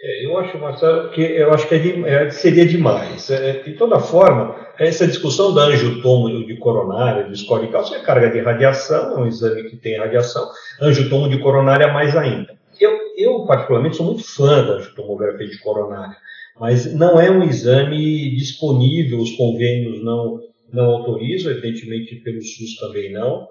É, 0.04 0.26
eu 0.26 0.38
acho, 0.38 0.58
Marcelo, 0.58 1.10
que 1.12 1.22
eu 1.22 1.54
acho 1.54 1.68
que 1.68 1.76
é, 1.76 2.26
é, 2.26 2.30
seria 2.30 2.66
demais. 2.66 3.30
De 3.64 3.72
toda 3.74 4.00
forma, 4.00 4.54
essa 4.78 5.08
discussão 5.08 5.54
da 5.54 5.64
angiotomo 5.64 6.46
de 6.46 6.58
coronária, 6.58 7.24
de 7.24 7.38
score 7.38 7.66
de 7.66 7.72
cálcio, 7.72 7.96
é 7.96 8.02
carga 8.02 8.30
de 8.30 8.42
radiação, 8.42 9.18
é 9.18 9.22
um 9.22 9.28
exame 9.28 9.70
que 9.70 9.78
tem 9.78 9.98
radiação, 9.98 10.50
angiotomo 10.82 11.30
de 11.30 11.40
coronária 11.40 11.88
mais 11.94 12.18
ainda. 12.18 12.54
Eu, 12.80 12.92
eu, 13.16 13.46
particularmente, 13.46 13.96
sou 13.96 14.08
muito 14.08 14.24
fã 14.24 14.66
da 14.66 14.74
angiotomografia 14.74 15.48
de 15.48 15.60
coronária, 15.60 16.18
mas 16.60 16.94
não 16.94 17.20
é 17.22 17.32
um 17.32 17.44
exame 17.44 18.36
disponível, 18.36 19.20
os 19.20 19.32
convênios 19.38 20.04
não, 20.04 20.42
não 20.72 20.86
autorizam, 20.86 21.52
evidentemente 21.52 22.16
pelo 22.16 22.42
SUS 22.42 22.76
também 22.78 23.14
não. 23.14 23.48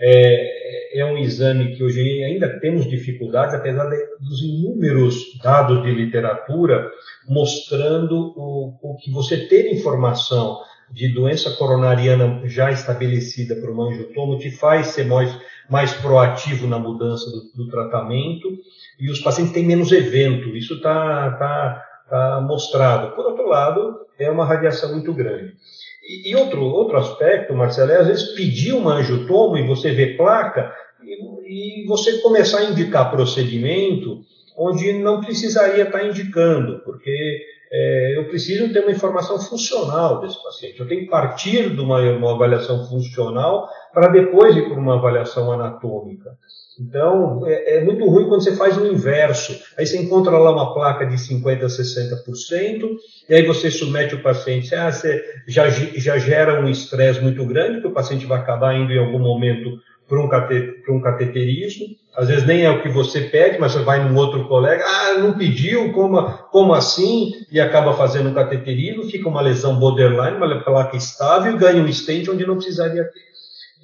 É, 0.00 1.00
é 1.00 1.04
um 1.04 1.18
exame 1.18 1.76
que 1.76 1.84
hoje 1.84 2.24
ainda 2.24 2.58
temos 2.58 2.88
dificuldades, 2.88 3.54
apesar 3.54 3.88
de, 3.88 3.96
dos 4.18 4.42
inúmeros 4.42 5.38
dados 5.42 5.82
de 5.82 5.92
literatura 5.92 6.90
mostrando 7.28 8.32
o, 8.36 8.78
o 8.82 8.96
que 8.96 9.10
você 9.10 9.46
ter 9.46 9.72
informação 9.72 10.58
de 10.90 11.08
doença 11.08 11.50
coronariana 11.52 12.42
já 12.48 12.70
estabelecida 12.70 13.54
por 13.56 13.70
um 13.70 13.82
angiotomo 13.82 14.38
te 14.38 14.50
faz 14.50 14.88
ser 14.88 15.04
mais, 15.04 15.38
mais 15.68 15.92
proativo 15.94 16.66
na 16.66 16.78
mudança 16.78 17.30
do, 17.30 17.64
do 17.64 17.70
tratamento 17.70 18.48
e 18.98 19.08
os 19.10 19.20
pacientes 19.20 19.52
têm 19.52 19.64
menos 19.64 19.92
evento. 19.92 20.56
Isso 20.56 20.74
está 20.74 21.30
tá, 21.32 21.84
tá 22.08 22.40
mostrado. 22.40 23.14
Por 23.14 23.24
outro 23.26 23.46
lado, 23.48 24.00
é 24.18 24.30
uma 24.30 24.44
radiação 24.44 24.92
muito 24.92 25.12
grande. 25.14 25.54
E, 26.28 26.34
outro, 26.34 26.64
outro 26.64 26.96
aspecto, 26.96 27.54
Marcelo, 27.54 27.92
é 27.92 27.98
às 27.98 28.06
vezes 28.08 28.34
pedir 28.34 28.72
uma 28.72 28.94
angiotomo 28.94 29.56
e 29.56 29.66
você 29.66 29.92
vê 29.92 30.16
placa 30.16 30.72
e, 31.02 31.82
e 31.82 31.86
você 31.86 32.18
começar 32.18 32.58
a 32.58 32.64
indicar 32.64 33.10
procedimento 33.10 34.20
onde 34.56 34.92
não 34.92 35.20
precisaria 35.20 35.84
estar 35.84 36.04
indicando, 36.04 36.80
porque 36.84 37.44
é, 37.72 38.14
eu 38.16 38.24
preciso 38.28 38.72
ter 38.72 38.80
uma 38.80 38.90
informação 38.90 39.38
funcional 39.38 40.20
desse 40.20 40.42
paciente. 40.42 40.80
Eu 40.80 40.88
tenho 40.88 41.02
que 41.02 41.10
partir 41.10 41.70
de 41.70 41.80
uma, 41.80 42.00
uma 42.00 42.34
avaliação 42.34 42.84
funcional 42.86 43.68
para 43.92 44.08
depois 44.08 44.56
ir 44.56 44.68
para 44.68 44.78
uma 44.78 44.94
avaliação 44.94 45.50
anatômica. 45.52 46.30
Então, 46.80 47.46
é, 47.46 47.76
é, 47.76 47.84
muito 47.84 48.06
ruim 48.06 48.26
quando 48.26 48.42
você 48.42 48.56
faz 48.56 48.78
o 48.78 48.86
inverso. 48.86 49.54
Aí 49.76 49.86
você 49.86 49.98
encontra 49.98 50.38
lá 50.38 50.50
uma 50.50 50.72
placa 50.72 51.04
de 51.04 51.16
50% 51.16 51.62
a 51.62 51.66
60%, 51.66 52.96
e 53.28 53.34
aí 53.34 53.46
você 53.46 53.70
submete 53.70 54.14
o 54.14 54.22
paciente, 54.22 54.74
ah, 54.74 54.90
você 54.90 55.22
já, 55.46 55.68
já 55.68 56.16
gera 56.18 56.58
um 56.58 56.68
estresse 56.68 57.20
muito 57.20 57.44
grande, 57.44 57.82
que 57.82 57.86
o 57.86 57.92
paciente 57.92 58.24
vai 58.24 58.38
acabar 58.38 58.74
indo 58.74 58.92
em 58.92 58.98
algum 58.98 59.18
momento 59.18 59.78
para 60.08 60.20
um, 60.20 60.28
cate, 60.28 60.82
um 60.88 61.00
cateterismo. 61.00 61.86
Às 62.16 62.28
vezes 62.28 62.46
nem 62.46 62.64
é 62.64 62.70
o 62.70 62.82
que 62.82 62.88
você 62.88 63.20
pede, 63.20 63.58
mas 63.58 63.72
você 63.72 63.82
vai 63.84 64.02
num 64.02 64.16
outro 64.16 64.48
colega, 64.48 64.82
ah, 64.84 65.18
não 65.18 65.38
pediu, 65.38 65.92
como, 65.92 66.20
como 66.50 66.74
assim? 66.74 67.32
E 67.52 67.60
acaba 67.60 67.92
fazendo 67.92 68.30
um 68.30 68.34
cateterismo, 68.34 69.04
fica 69.04 69.28
uma 69.28 69.40
lesão 69.40 69.78
borderline, 69.78 70.36
uma 70.36 70.64
placa 70.64 70.96
estável, 70.96 71.56
ganha 71.56 71.82
um 71.82 71.92
stent 71.92 72.28
onde 72.28 72.46
não 72.46 72.56
precisaria 72.56 73.04
ter. 73.04 73.29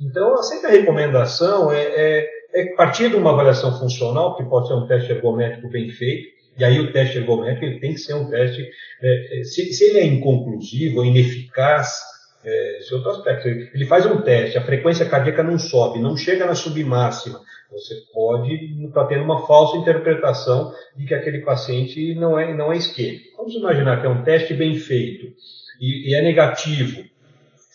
Então, 0.00 0.36
sempre 0.42 0.66
a 0.66 0.70
recomendação 0.70 1.72
é, 1.72 1.82
é 1.82 2.36
é 2.56 2.74
partir 2.74 3.10
de 3.10 3.16
uma 3.16 3.32
avaliação 3.32 3.78
funcional, 3.78 4.34
que 4.34 4.44
pode 4.44 4.68
ser 4.68 4.74
um 4.74 4.86
teste 4.86 5.12
ergométrico 5.12 5.68
bem 5.68 5.90
feito, 5.90 6.28
e 6.58 6.64
aí 6.64 6.80
o 6.80 6.90
teste 6.90 7.18
ergométrico 7.18 7.66
ele 7.66 7.80
tem 7.80 7.92
que 7.92 8.00
ser 8.00 8.14
um 8.14 8.30
teste, 8.30 8.66
é, 9.02 9.40
é 9.40 9.44
se, 9.44 9.72
se, 9.74 9.84
ele 9.84 9.98
é 9.98 10.06
inconclusivo 10.06 11.00
ou 11.00 11.04
ineficaz, 11.04 12.00
é, 12.42 12.78
esse 12.78 12.92
é 12.92 12.96
outro 12.96 13.10
aspecto. 13.10 13.46
Ele 13.46 13.84
faz 13.84 14.06
um 14.06 14.22
teste, 14.22 14.56
a 14.56 14.62
frequência 14.62 15.04
cardíaca 15.04 15.42
não 15.42 15.58
sobe, 15.58 15.98
não 15.98 16.16
chega 16.16 16.46
na 16.46 16.54
submáxima. 16.54 17.40
Você 17.70 17.94
pode 18.14 18.54
estar 18.86 19.04
tendo 19.04 19.24
uma 19.24 19.46
falsa 19.46 19.76
interpretação 19.76 20.72
de 20.96 21.04
que 21.04 21.14
aquele 21.14 21.40
paciente 21.40 22.14
não 22.14 22.38
é, 22.38 22.54
não 22.54 22.72
é 22.72 22.76
isquêmico. 22.76 23.36
Vamos 23.36 23.54
imaginar 23.54 24.00
que 24.00 24.06
é 24.06 24.08
um 24.08 24.22
teste 24.22 24.54
bem 24.54 24.76
feito 24.76 25.26
e, 25.78 26.10
e 26.10 26.14
é 26.14 26.22
negativo, 26.22 27.04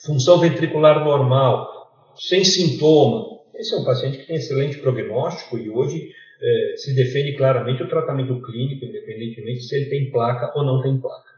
função 0.04 0.40
ventricular 0.40 1.04
normal, 1.04 1.81
sem 2.16 2.44
sintoma, 2.44 3.40
esse 3.56 3.74
é 3.74 3.78
um 3.78 3.84
paciente 3.84 4.18
que 4.18 4.28
tem 4.28 4.38
excelente 4.38 4.80
prognóstico 4.80 5.58
e 5.58 5.70
hoje 5.70 6.12
é, 6.42 6.74
se 6.78 6.96
defende 6.96 7.38
claramente 7.38 7.84
o 7.84 7.90
tratamento 7.90 8.42
clínico, 8.42 8.86
independentemente 8.86 9.62
se 9.62 9.76
ele 9.76 9.90
tem 9.90 10.12
placa 10.12 10.52
ou 10.56 10.64
não 10.64 10.82
tem 10.82 11.00
placa. 11.00 11.30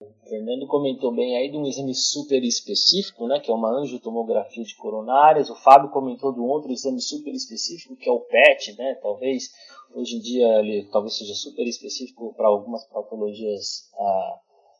O 0.00 0.28
Fernando 0.28 0.66
comentou 0.66 1.14
bem 1.14 1.38
aí 1.38 1.50
de 1.50 1.56
um 1.56 1.66
exame 1.66 1.94
super 1.94 2.42
específico, 2.44 3.26
né, 3.26 3.40
que 3.40 3.50
é 3.50 3.54
uma 3.54 3.70
angiotomografia 3.70 4.62
de 4.62 4.76
coronárias. 4.76 5.48
O 5.48 5.54
Fábio 5.54 5.88
comentou 5.90 6.34
de 6.34 6.40
um 6.40 6.44
outro 6.44 6.70
exame 6.70 7.00
super 7.00 7.32
específico, 7.32 7.96
que 7.96 8.08
é 8.08 8.12
o 8.12 8.20
PET, 8.20 8.76
né, 8.76 8.94
talvez 9.00 9.50
hoje 9.94 10.16
em 10.16 10.20
dia 10.20 10.60
ele 10.60 10.86
talvez 10.92 11.16
seja 11.16 11.32
super 11.32 11.66
específico 11.66 12.34
para 12.36 12.46
algumas 12.46 12.84
patologias 12.86 13.90
ah, 13.98 14.38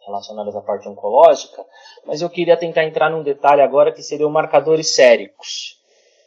relacionadas 0.08 0.56
à 0.56 0.60
parte 0.60 0.88
oncológica, 0.88 1.64
mas 2.04 2.20
eu 2.20 2.28
queria 2.28 2.56
tentar 2.56 2.84
entrar 2.84 3.10
num 3.10 3.22
detalhe 3.22 3.62
agora 3.62 3.92
que 3.92 4.02
seriam 4.02 4.30
marcadores 4.30 4.94
séricos. 4.94 5.78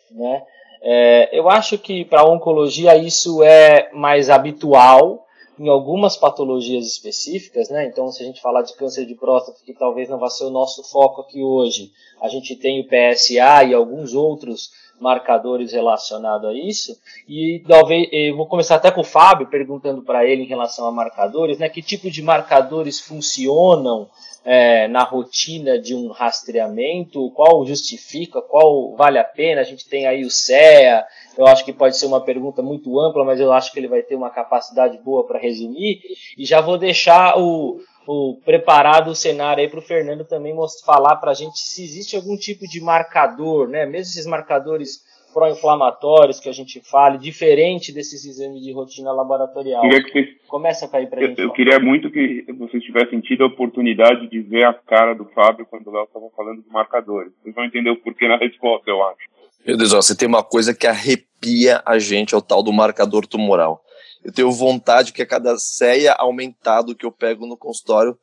Né? 0.10 0.44
É, 0.82 1.38
eu 1.38 1.50
acho 1.50 1.78
que 1.78 2.06
para 2.06 2.22
a 2.22 2.30
oncologia 2.30 2.96
isso 2.96 3.44
é 3.44 3.91
mais 3.94 4.30
habitual 4.30 5.26
em 5.60 5.70
algumas 5.70 6.17
patologias 6.17 6.88
específicas, 6.88 7.70
né? 7.70 7.86
Então, 7.86 8.12
se 8.12 8.24
a 8.24 8.26
gente 8.26 8.41
falar 8.41 8.63
de 8.63 8.74
câncer 8.74 9.06
de 9.06 9.13
próstata, 9.13 9.60
que 9.63 9.76
talvez 9.76 10.10
não 10.10 10.17
vá 10.17 10.28
ser 10.28 10.46
o 10.46 10.50
nosso 10.50 10.84
foco 10.84 11.22
aqui 11.22 11.44
hoje, 11.44 11.91
a 12.20 12.28
gente 12.30 12.56
tem 12.56 12.82
o 12.82 12.88
PSA 12.88 13.63
e 13.65 13.74
alguns 13.74 14.15
outros 14.15 14.72
marcadores 15.02 15.74
relacionados 15.74 16.50
a 16.50 16.54
isso. 16.54 16.98
E 17.28 17.64
talvez 17.68 18.08
eu 18.12 18.38
vou 18.38 18.46
começar 18.46 18.76
até 18.76 18.92
com 18.92 19.02
o 19.02 19.06
Fábio 19.06 19.48
perguntando 19.48 20.02
para 20.02 20.26
ele 20.26 20.44
em 20.44 20.48
relação 20.48 20.86
a 20.88 20.92
marcadores, 20.92 21.58
né? 21.58 21.68
Que 21.68 21.82
tipo 21.82 22.10
de 22.10 22.22
marcadores 22.22 23.00
funcionam 23.00 24.08
é, 24.44 24.88
na 24.88 25.04
rotina 25.04 25.78
de 25.80 25.94
um 25.94 26.10
rastreamento, 26.10 27.32
qual 27.32 27.66
justifica, 27.66 28.42
qual 28.42 28.96
vale 28.96 29.20
a 29.20 29.24
pena. 29.24 29.62
A 29.62 29.66
gente 29.66 29.88
tem 29.88 30.08
aí 30.08 30.24
o 30.24 30.32
CEA, 30.32 31.06
eu 31.38 31.46
acho 31.48 31.64
que 31.64 31.74
pode 31.74 31.98
ser 31.98 32.06
uma 32.06 32.22
pergunta 32.22 32.62
muito 32.62 33.00
ampla, 33.00 33.24
mas 33.24 33.40
eu 33.40 33.52
acho 33.52 33.72
que 33.72 33.80
ele 33.80 33.88
vai 33.88 34.02
ter 34.02 34.16
uma 34.16 34.30
capacidade 34.30 34.98
boa 35.00 35.26
para 35.26 35.40
resumir. 35.40 36.02
E 36.38 36.46
já 36.46 36.62
vou 36.62 36.78
deixar 36.78 37.38
o, 37.38 37.80
o 38.08 38.40
preparado 38.44 39.12
o 39.12 39.16
cenário 39.16 39.62
aí 39.62 39.70
para 39.70 39.80
o 39.80 39.84
Fernando 39.84 40.26
também 40.26 40.56
falar 40.86 41.18
para 41.18 41.32
a 41.32 41.36
gente 41.36 41.60
se 41.60 41.84
existe 41.84 42.16
algum 42.16 42.36
tipo 42.36 42.68
de 42.68 42.82
marcador, 42.82 43.68
né? 43.68 43.86
mesmo 43.86 44.12
esses 44.12 44.26
marcadores 44.26 45.02
pró-inflamatórios 45.34 46.40
que 46.40 46.50
a 46.50 46.52
gente 46.52 46.82
fale, 46.82 47.18
diferente 47.18 47.94
desses 47.94 48.26
exames 48.26 48.62
de 48.62 48.72
rotina 48.72 49.12
laboratorial. 49.12 49.82
Vocês, 49.82 50.30
Começa 50.48 50.86
a 50.86 50.90
cair 50.90 51.10
para 51.10 51.22
a 51.22 51.28
gente. 51.28 51.40
Eu, 51.40 51.46
eu 51.46 51.54
queria 51.54 51.80
muito 51.80 52.12
que 52.12 52.46
vocês 52.58 52.84
tivessem 52.84 53.22
tido 53.22 53.44
a 53.44 53.48
oportunidade 53.48 54.30
de 54.30 54.42
ver 54.42 54.66
a 54.66 54.74
cara 54.74 55.14
do 55.14 55.26
Fábio 55.26 55.66
quando 55.66 55.88
o 55.88 55.92
Léo 55.92 56.04
estava 56.04 56.26
falando 56.36 56.62
de 56.62 56.70
marcadores. 56.70 57.32
Vocês 57.42 57.56
vão 57.56 57.66
entender 57.66 57.90
o 57.90 57.98
porquê 57.98 58.28
na 58.28 58.38
resposta, 58.38 58.90
eu 58.90 59.02
acho. 59.08 59.32
Meu 59.66 59.78
Deus, 59.78 59.94
ó, 59.94 60.02
você 60.02 60.18
tem 60.18 60.28
uma 60.28 60.44
coisa 60.44 60.74
que 60.74 60.88
arrepia 60.88 61.82
a 61.86 62.00
gente, 62.00 62.34
é 62.34 62.38
o 62.38 62.42
tal 62.42 62.64
do 62.64 62.74
marcador 62.74 63.26
tumoral. 63.26 63.82
Eu 64.24 64.32
tenho 64.32 64.52
vontade 64.52 65.14
que 65.14 65.22
a 65.22 65.26
cada 65.26 65.58
ceia 65.58 66.14
aumentado 66.14 66.96
que 66.96 67.06
eu 67.06 67.12
pego 67.12 67.46
no 67.46 67.58
consultório, 67.58 68.18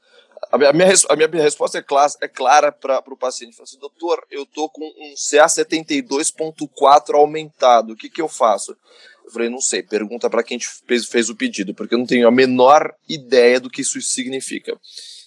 A 0.52 0.56
minha, 0.56 0.70
a 0.70 1.16
minha, 1.16 1.42
resposta 1.42 1.78
é, 1.78 1.82
clara, 1.82 2.12
é 2.22 2.28
clara 2.28 2.72
para 2.72 3.02
o 3.06 3.16
paciente. 3.16 3.60
Assim, 3.60 3.78
doutor, 3.78 4.24
eu 4.30 4.46
tô 4.46 4.68
com 4.68 4.84
um 4.84 5.14
CA72.4 5.14 7.14
aumentado, 7.14 7.92
o 7.92 7.96
que, 7.96 8.08
que 8.08 8.22
eu 8.22 8.28
faço? 8.28 8.76
Eu 9.24 9.32
falei, 9.32 9.50
não 9.50 9.60
sei, 9.60 9.82
pergunta 9.82 10.30
para 10.30 10.42
quem 10.42 10.58
fez, 10.58 11.06
fez, 11.06 11.28
o 11.28 11.36
pedido, 11.36 11.74
porque 11.74 11.94
eu 11.94 11.98
não 11.98 12.06
tenho 12.06 12.26
a 12.26 12.30
menor 12.30 12.94
ideia 13.06 13.60
do 13.60 13.68
que 13.68 13.82
isso 13.82 14.00
significa. 14.00 14.78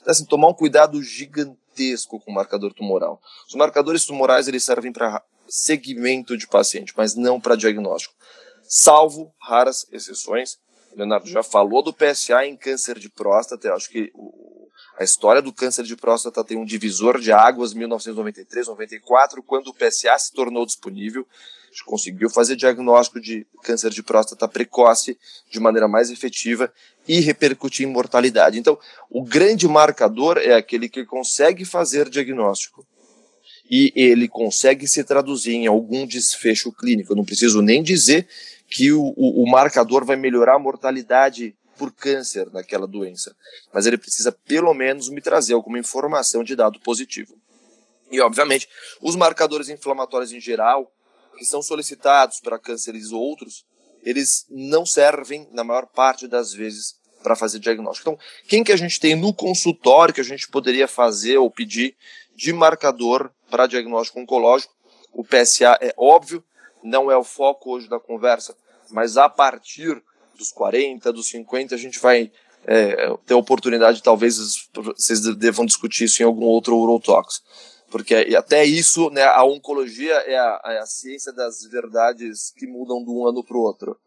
Então, 0.01 0.11
assim, 0.11 0.25
tomar 0.25 0.47
um 0.47 0.55
cuidado 0.55 1.03
gigantesco 1.03 2.19
com 2.19 2.31
o 2.31 2.33
marcador 2.33 2.73
tumoral. 2.73 3.21
Os 3.47 3.53
marcadores 3.53 4.05
tumorais 4.05 4.47
eles 4.47 4.63
servem 4.63 4.91
para 4.91 5.21
segmento 5.47 6.35
de 6.35 6.47
paciente, 6.47 6.93
mas 6.95 7.15
não 7.15 7.39
para 7.39 7.55
diagnóstico. 7.55 8.15
Salvo 8.73 9.35
raras 9.37 9.85
exceções. 9.91 10.57
O 10.93 10.95
Leonardo 10.95 11.27
já 11.27 11.43
falou 11.43 11.83
do 11.83 11.91
PSA 11.91 12.45
em 12.45 12.55
câncer 12.55 12.97
de 12.97 13.09
próstata, 13.09 13.67
eu 13.67 13.75
acho 13.75 13.89
que 13.89 14.13
a 14.97 15.03
história 15.03 15.41
do 15.41 15.51
câncer 15.51 15.83
de 15.83 15.93
próstata 15.97 16.41
tem 16.41 16.57
um 16.57 16.63
divisor 16.63 17.19
de 17.19 17.33
águas 17.33 17.73
1993, 17.73 18.69
94, 18.69 19.43
quando 19.43 19.67
o 19.67 19.73
PSA 19.73 20.17
se 20.17 20.31
tornou 20.31 20.65
disponível. 20.65 21.27
A 21.65 21.71
gente 21.71 21.83
conseguiu 21.83 22.29
fazer 22.29 22.55
diagnóstico 22.55 23.19
de 23.19 23.45
câncer 23.61 23.89
de 23.89 24.01
próstata 24.01 24.47
precoce 24.47 25.17
de 25.49 25.59
maneira 25.59 25.89
mais 25.89 26.09
efetiva 26.09 26.71
e 27.05 27.19
repercutir 27.19 27.85
em 27.85 27.91
mortalidade. 27.91 28.57
Então, 28.57 28.79
o 29.09 29.21
grande 29.21 29.67
marcador 29.67 30.37
é 30.37 30.53
aquele 30.53 30.87
que 30.87 31.03
consegue 31.03 31.65
fazer 31.65 32.09
diagnóstico 32.09 32.87
e 33.71 33.93
ele 33.95 34.27
consegue 34.27 34.85
se 34.85 35.01
traduzir 35.01 35.53
em 35.53 35.65
algum 35.65 36.05
desfecho 36.05 36.73
clínico. 36.73 37.13
Eu 37.13 37.15
não 37.15 37.23
preciso 37.23 37.61
nem 37.61 37.81
dizer 37.81 38.27
que 38.71 38.91
o, 38.93 39.13
o, 39.17 39.43
o 39.43 39.51
marcador 39.51 40.05
vai 40.05 40.15
melhorar 40.15 40.55
a 40.55 40.59
mortalidade 40.59 41.53
por 41.77 41.91
câncer 41.91 42.49
naquela 42.51 42.87
doença, 42.87 43.35
mas 43.73 43.85
ele 43.85 43.97
precisa 43.97 44.31
pelo 44.31 44.73
menos 44.73 45.09
me 45.09 45.19
trazer 45.19 45.53
alguma 45.53 45.77
informação 45.77 46.43
de 46.43 46.55
dado 46.55 46.79
positivo. 46.79 47.35
E, 48.09 48.21
obviamente, 48.21 48.69
os 49.01 49.15
marcadores 49.15 49.67
inflamatórios 49.67 50.31
em 50.31 50.39
geral, 50.39 50.91
que 51.37 51.45
são 51.45 51.61
solicitados 51.61 52.39
para 52.39 52.59
cânceres 52.59 53.11
outros, 53.11 53.65
eles 54.03 54.45
não 54.49 54.85
servem, 54.85 55.47
na 55.51 55.63
maior 55.63 55.87
parte 55.87 56.27
das 56.27 56.53
vezes, 56.53 56.99
para 57.23 57.35
fazer 57.35 57.59
diagnóstico. 57.59 58.09
Então, 58.09 58.25
quem 58.47 58.63
que 58.63 58.71
a 58.71 58.77
gente 58.77 58.99
tem 58.99 59.15
no 59.15 59.33
consultório 59.33 60.13
que 60.13 60.21
a 60.21 60.25
gente 60.25 60.47
poderia 60.49 60.87
fazer 60.87 61.37
ou 61.37 61.49
pedir 61.49 61.95
de 62.35 62.53
marcador 62.53 63.31
para 63.49 63.67
diagnóstico 63.67 64.19
oncológico? 64.19 64.73
O 65.13 65.23
PSA 65.23 65.77
é 65.81 65.93
óbvio, 65.97 66.43
não 66.83 67.11
é 67.11 67.17
o 67.17 67.23
foco 67.23 67.71
hoje 67.71 67.87
da 67.87 67.99
conversa, 67.99 68.55
mas 68.89 69.17
a 69.17 69.29
partir 69.29 70.01
dos 70.37 70.51
40, 70.51 71.13
dos 71.13 71.27
50, 71.27 71.75
a 71.75 71.77
gente 71.77 71.99
vai 71.99 72.31
é, 72.65 73.15
ter 73.25 73.33
oportunidade, 73.33 74.03
talvez 74.03 74.67
vocês 74.73 75.21
devam 75.35 75.65
discutir 75.65 76.05
isso 76.05 76.21
em 76.21 76.25
algum 76.25 76.45
outro 76.45 76.77
Urotox. 76.77 77.41
Porque 77.89 78.15
até 78.37 78.63
isso, 78.63 79.09
né, 79.09 79.23
a 79.23 79.43
oncologia 79.43 80.13
é 80.13 80.37
a, 80.37 80.61
é 80.65 80.79
a 80.79 80.85
ciência 80.85 81.33
das 81.33 81.63
verdades 81.65 82.53
que 82.55 82.65
mudam 82.65 83.03
de 83.03 83.09
um 83.09 83.27
ano 83.27 83.43
para 83.43 83.57
o 83.57 83.61
outro. 83.61 83.97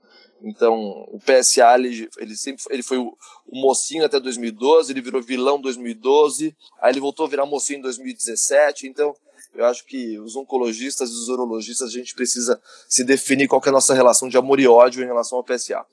Então, 0.42 1.06
o 1.08 1.18
PSA, 1.18 1.74
ele, 1.74 2.08
ele 2.18 2.36
sempre 2.36 2.62
ele 2.70 2.82
foi 2.82 2.98
o, 2.98 3.16
o, 3.46 3.60
mocinho 3.60 4.04
até 4.04 4.20
2012, 4.20 4.92
ele 4.92 5.00
virou 5.00 5.22
vilão 5.22 5.58
em 5.58 5.62
2012, 5.62 6.54
aí 6.80 6.92
ele 6.92 7.00
voltou 7.00 7.26
a 7.26 7.28
virar 7.28 7.46
mocinho 7.46 7.78
em 7.78 7.82
2017. 7.82 8.86
Então, 8.86 9.14
eu 9.54 9.64
acho 9.66 9.84
que 9.86 10.18
os 10.18 10.34
oncologistas 10.34 11.10
e 11.10 11.12
os 11.12 11.28
urologistas, 11.28 11.88
a 11.88 11.92
gente 11.92 12.14
precisa 12.14 12.60
se 12.88 13.04
definir 13.04 13.46
qual 13.46 13.62
é 13.64 13.68
a 13.68 13.72
nossa 13.72 13.94
relação 13.94 14.28
de 14.28 14.36
amor 14.36 14.58
e 14.58 14.66
ódio 14.66 15.02
em 15.02 15.06
relação 15.06 15.38
ao 15.38 15.44
PSA. 15.44 15.84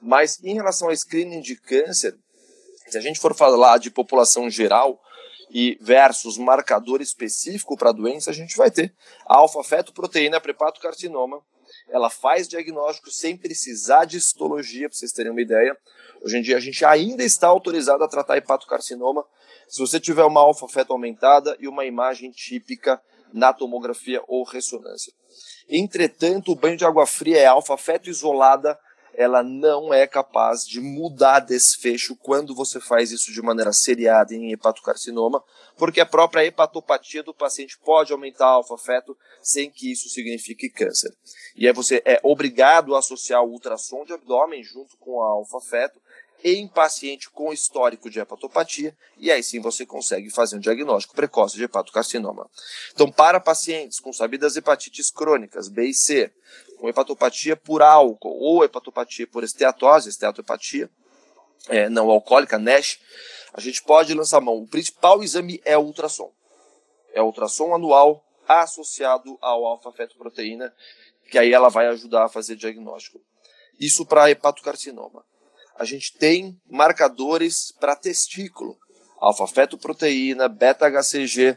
Mas 0.00 0.38
em 0.44 0.54
relação 0.54 0.88
ao 0.88 0.94
screening 0.94 1.40
de 1.40 1.56
câncer, 1.56 2.16
se 2.86 2.98
a 2.98 3.00
gente 3.00 3.18
for 3.18 3.34
falar 3.34 3.78
de 3.78 3.90
população 3.90 4.48
geral 4.48 5.00
e 5.50 5.78
versus 5.80 6.36
marcador 6.36 7.00
específico 7.00 7.76
para 7.76 7.90
a 7.90 7.92
doença, 7.92 8.30
a 8.30 8.34
gente 8.34 8.56
vai 8.56 8.70
ter 8.70 8.94
a 9.26 9.38
alfa-fetoproteína 9.38 10.40
carcinoma. 10.80 11.42
Ela 11.88 12.10
faz 12.10 12.46
diagnóstico 12.46 13.10
sem 13.10 13.36
precisar 13.36 14.04
de 14.04 14.18
histologia, 14.18 14.88
para 14.88 14.96
vocês 14.96 15.12
terem 15.12 15.32
uma 15.32 15.40
ideia. 15.40 15.76
Hoje 16.22 16.36
em 16.36 16.42
dia 16.42 16.56
a 16.56 16.60
gente 16.60 16.84
ainda 16.84 17.24
está 17.24 17.48
autorizado 17.48 18.04
a 18.04 18.08
tratar 18.08 18.36
hepatocarcinoma 18.36 19.24
se 19.68 19.78
você 19.78 20.00
tiver 20.00 20.24
uma 20.24 20.40
alfa-feto 20.40 20.92
aumentada 20.92 21.56
e 21.60 21.68
uma 21.68 21.84
imagem 21.84 22.30
típica 22.30 23.00
na 23.32 23.52
tomografia 23.52 24.22
ou 24.26 24.42
ressonância. 24.42 25.12
Entretanto, 25.68 26.52
o 26.52 26.56
banho 26.56 26.76
de 26.76 26.84
água 26.84 27.06
fria 27.06 27.38
é 27.38 27.46
alfa-feto 27.46 28.08
isolada 28.08 28.78
ela 29.18 29.42
não 29.42 29.92
é 29.92 30.06
capaz 30.06 30.64
de 30.64 30.80
mudar 30.80 31.40
desfecho 31.40 32.14
quando 32.14 32.54
você 32.54 32.78
faz 32.78 33.10
isso 33.10 33.32
de 33.32 33.42
maneira 33.42 33.72
seriada 33.72 34.32
em 34.32 34.52
hepatocarcinoma, 34.52 35.42
porque 35.76 36.00
a 36.00 36.06
própria 36.06 36.44
hepatopatia 36.44 37.24
do 37.24 37.34
paciente 37.34 37.76
pode 37.84 38.12
aumentar 38.12 38.46
alfa-feto 38.46 39.18
sem 39.42 39.72
que 39.72 39.90
isso 39.90 40.08
signifique 40.08 40.70
câncer. 40.70 41.12
E 41.56 41.66
aí 41.66 41.72
você 41.72 42.00
é 42.04 42.20
obrigado 42.22 42.94
a 42.94 43.00
associar 43.00 43.42
o 43.42 43.50
ultrassom 43.50 44.04
de 44.04 44.12
abdômen 44.12 44.62
junto 44.62 44.96
com 44.98 45.20
a 45.20 45.26
alfa-feto 45.30 46.00
em 46.44 46.68
paciente 46.68 47.28
com 47.30 47.52
histórico 47.52 48.08
de 48.08 48.20
hepatopatia, 48.20 48.96
e 49.16 49.30
aí 49.30 49.42
sim 49.42 49.60
você 49.60 49.84
consegue 49.84 50.30
fazer 50.30 50.56
um 50.56 50.60
diagnóstico 50.60 51.14
precoce 51.14 51.56
de 51.56 51.64
hepatocarcinoma. 51.64 52.48
Então, 52.92 53.10
para 53.10 53.40
pacientes 53.40 53.98
com 53.98 54.12
sabidas 54.12 54.56
hepatites 54.56 55.10
crônicas, 55.10 55.68
B 55.68 55.86
e 55.86 55.94
C, 55.94 56.32
com 56.78 56.88
hepatopatia 56.88 57.56
por 57.56 57.82
álcool 57.82 58.38
ou 58.38 58.64
hepatopatia 58.64 59.26
por 59.26 59.42
esteatose, 59.42 60.08
esteatohepatia 60.08 60.88
é, 61.68 61.88
não 61.88 62.08
alcoólica, 62.10 62.58
NASH, 62.58 63.00
a 63.52 63.60
gente 63.60 63.82
pode 63.82 64.14
lançar 64.14 64.40
mão. 64.40 64.56
O 64.56 64.68
principal 64.68 65.22
exame 65.22 65.60
é 65.64 65.76
o 65.76 65.82
ultrassom. 65.82 66.32
É 67.12 67.20
o 67.20 67.26
ultrassom 67.26 67.74
anual 67.74 68.24
associado 68.46 69.36
ao 69.40 69.66
alfa-fetoproteína, 69.66 70.72
que 71.30 71.38
aí 71.38 71.52
ela 71.52 71.68
vai 71.68 71.86
ajudar 71.88 72.24
a 72.24 72.28
fazer 72.28 72.56
diagnóstico. 72.56 73.20
Isso 73.78 74.06
para 74.06 74.30
hepatocarcinoma. 74.30 75.24
A 75.78 75.84
gente 75.84 76.12
tem 76.12 76.60
marcadores 76.68 77.72
para 77.78 77.94
testículo, 77.94 78.76
alfa-fetoproteína, 79.20 80.48
beta-HCG, 80.48 81.56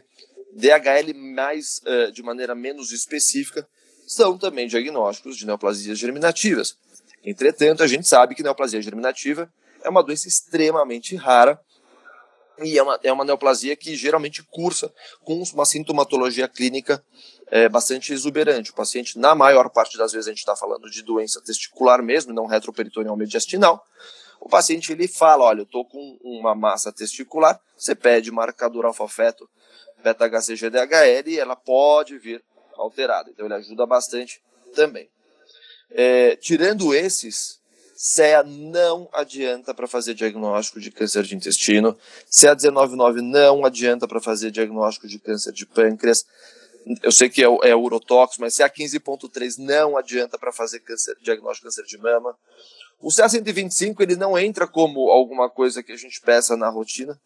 DHL 0.52 1.12
mais 1.34 1.80
uh, 1.84 2.12
de 2.12 2.22
maneira 2.22 2.54
menos 2.54 2.92
específica, 2.92 3.66
são 4.06 4.38
também 4.38 4.68
diagnósticos 4.68 5.36
de 5.36 5.44
neoplasias 5.44 5.98
germinativas. 5.98 6.76
Entretanto, 7.24 7.82
a 7.82 7.86
gente 7.86 8.06
sabe 8.06 8.34
que 8.34 8.42
neoplasia 8.42 8.80
germinativa 8.80 9.52
é 9.82 9.88
uma 9.88 10.02
doença 10.02 10.28
extremamente 10.28 11.16
rara 11.16 11.60
e 12.62 12.78
é 12.78 12.82
uma, 12.82 13.00
é 13.02 13.12
uma 13.12 13.24
neoplasia 13.24 13.74
que 13.74 13.96
geralmente 13.96 14.42
cursa 14.44 14.92
com 15.24 15.42
uma 15.54 15.64
sintomatologia 15.64 16.46
clínica 16.46 17.04
é, 17.48 17.68
bastante 17.68 18.12
exuberante. 18.12 18.70
O 18.70 18.74
paciente, 18.74 19.18
na 19.18 19.34
maior 19.34 19.68
parte 19.70 19.98
das 19.98 20.12
vezes, 20.12 20.26
a 20.26 20.30
gente 20.30 20.38
está 20.38 20.56
falando 20.56 20.90
de 20.90 21.02
doença 21.02 21.40
testicular 21.40 22.02
mesmo, 22.02 22.32
não 22.32 22.46
retroperitoneal 22.46 23.16
mediastinal. 23.16 23.84
O 24.40 24.48
paciente 24.48 24.92
ele 24.92 25.06
fala: 25.06 25.44
olha, 25.44 25.60
eu 25.60 25.64
estou 25.64 25.84
com 25.84 26.18
uma 26.22 26.54
massa 26.54 26.92
testicular, 26.92 27.60
você 27.76 27.94
pede 27.94 28.30
marcador 28.30 28.84
alfa-feto 28.84 29.48
beta-HCG-DHL 30.02 31.28
e 31.28 31.38
ela 31.38 31.54
pode 31.54 32.18
vir 32.18 32.42
alterada. 32.76 33.30
Então 33.30 33.46
ele 33.46 33.54
ajuda 33.54 33.86
bastante 33.86 34.42
também. 34.74 35.08
É, 35.90 36.36
tirando 36.36 36.94
esses, 36.94 37.60
CEA 37.94 38.42
não 38.42 39.08
adianta 39.12 39.72
para 39.72 39.86
fazer 39.86 40.14
diagnóstico 40.14 40.80
de 40.80 40.90
câncer 40.90 41.22
de 41.22 41.36
intestino, 41.36 41.96
CA199 42.28 43.20
não 43.20 43.64
adianta 43.64 44.08
para 44.08 44.20
fazer 44.20 44.50
diagnóstico 44.50 45.06
de 45.06 45.18
câncer 45.18 45.52
de 45.52 45.64
pâncreas. 45.66 46.26
Eu 47.02 47.12
sei 47.12 47.28
que 47.28 47.42
é, 47.42 47.46
é 47.46 47.76
urotóxico, 47.76 48.42
mas 48.42 48.54
CA15.3 48.54 49.58
não 49.58 49.96
adianta 49.96 50.38
para 50.38 50.52
fazer 50.52 50.80
câncer, 50.80 51.16
diagnóstico 51.20 51.68
de 51.68 51.76
câncer 51.76 51.88
de 51.88 52.02
mama. 52.02 52.36
O 53.00 53.08
CA125 53.08 54.00
ele 54.00 54.16
não 54.16 54.38
entra 54.38 54.66
como 54.66 55.10
alguma 55.10 55.50
coisa 55.50 55.82
que 55.82 55.92
a 55.92 55.96
gente 55.96 56.20
peça 56.20 56.56
na 56.56 56.68
rotina, 56.68 57.20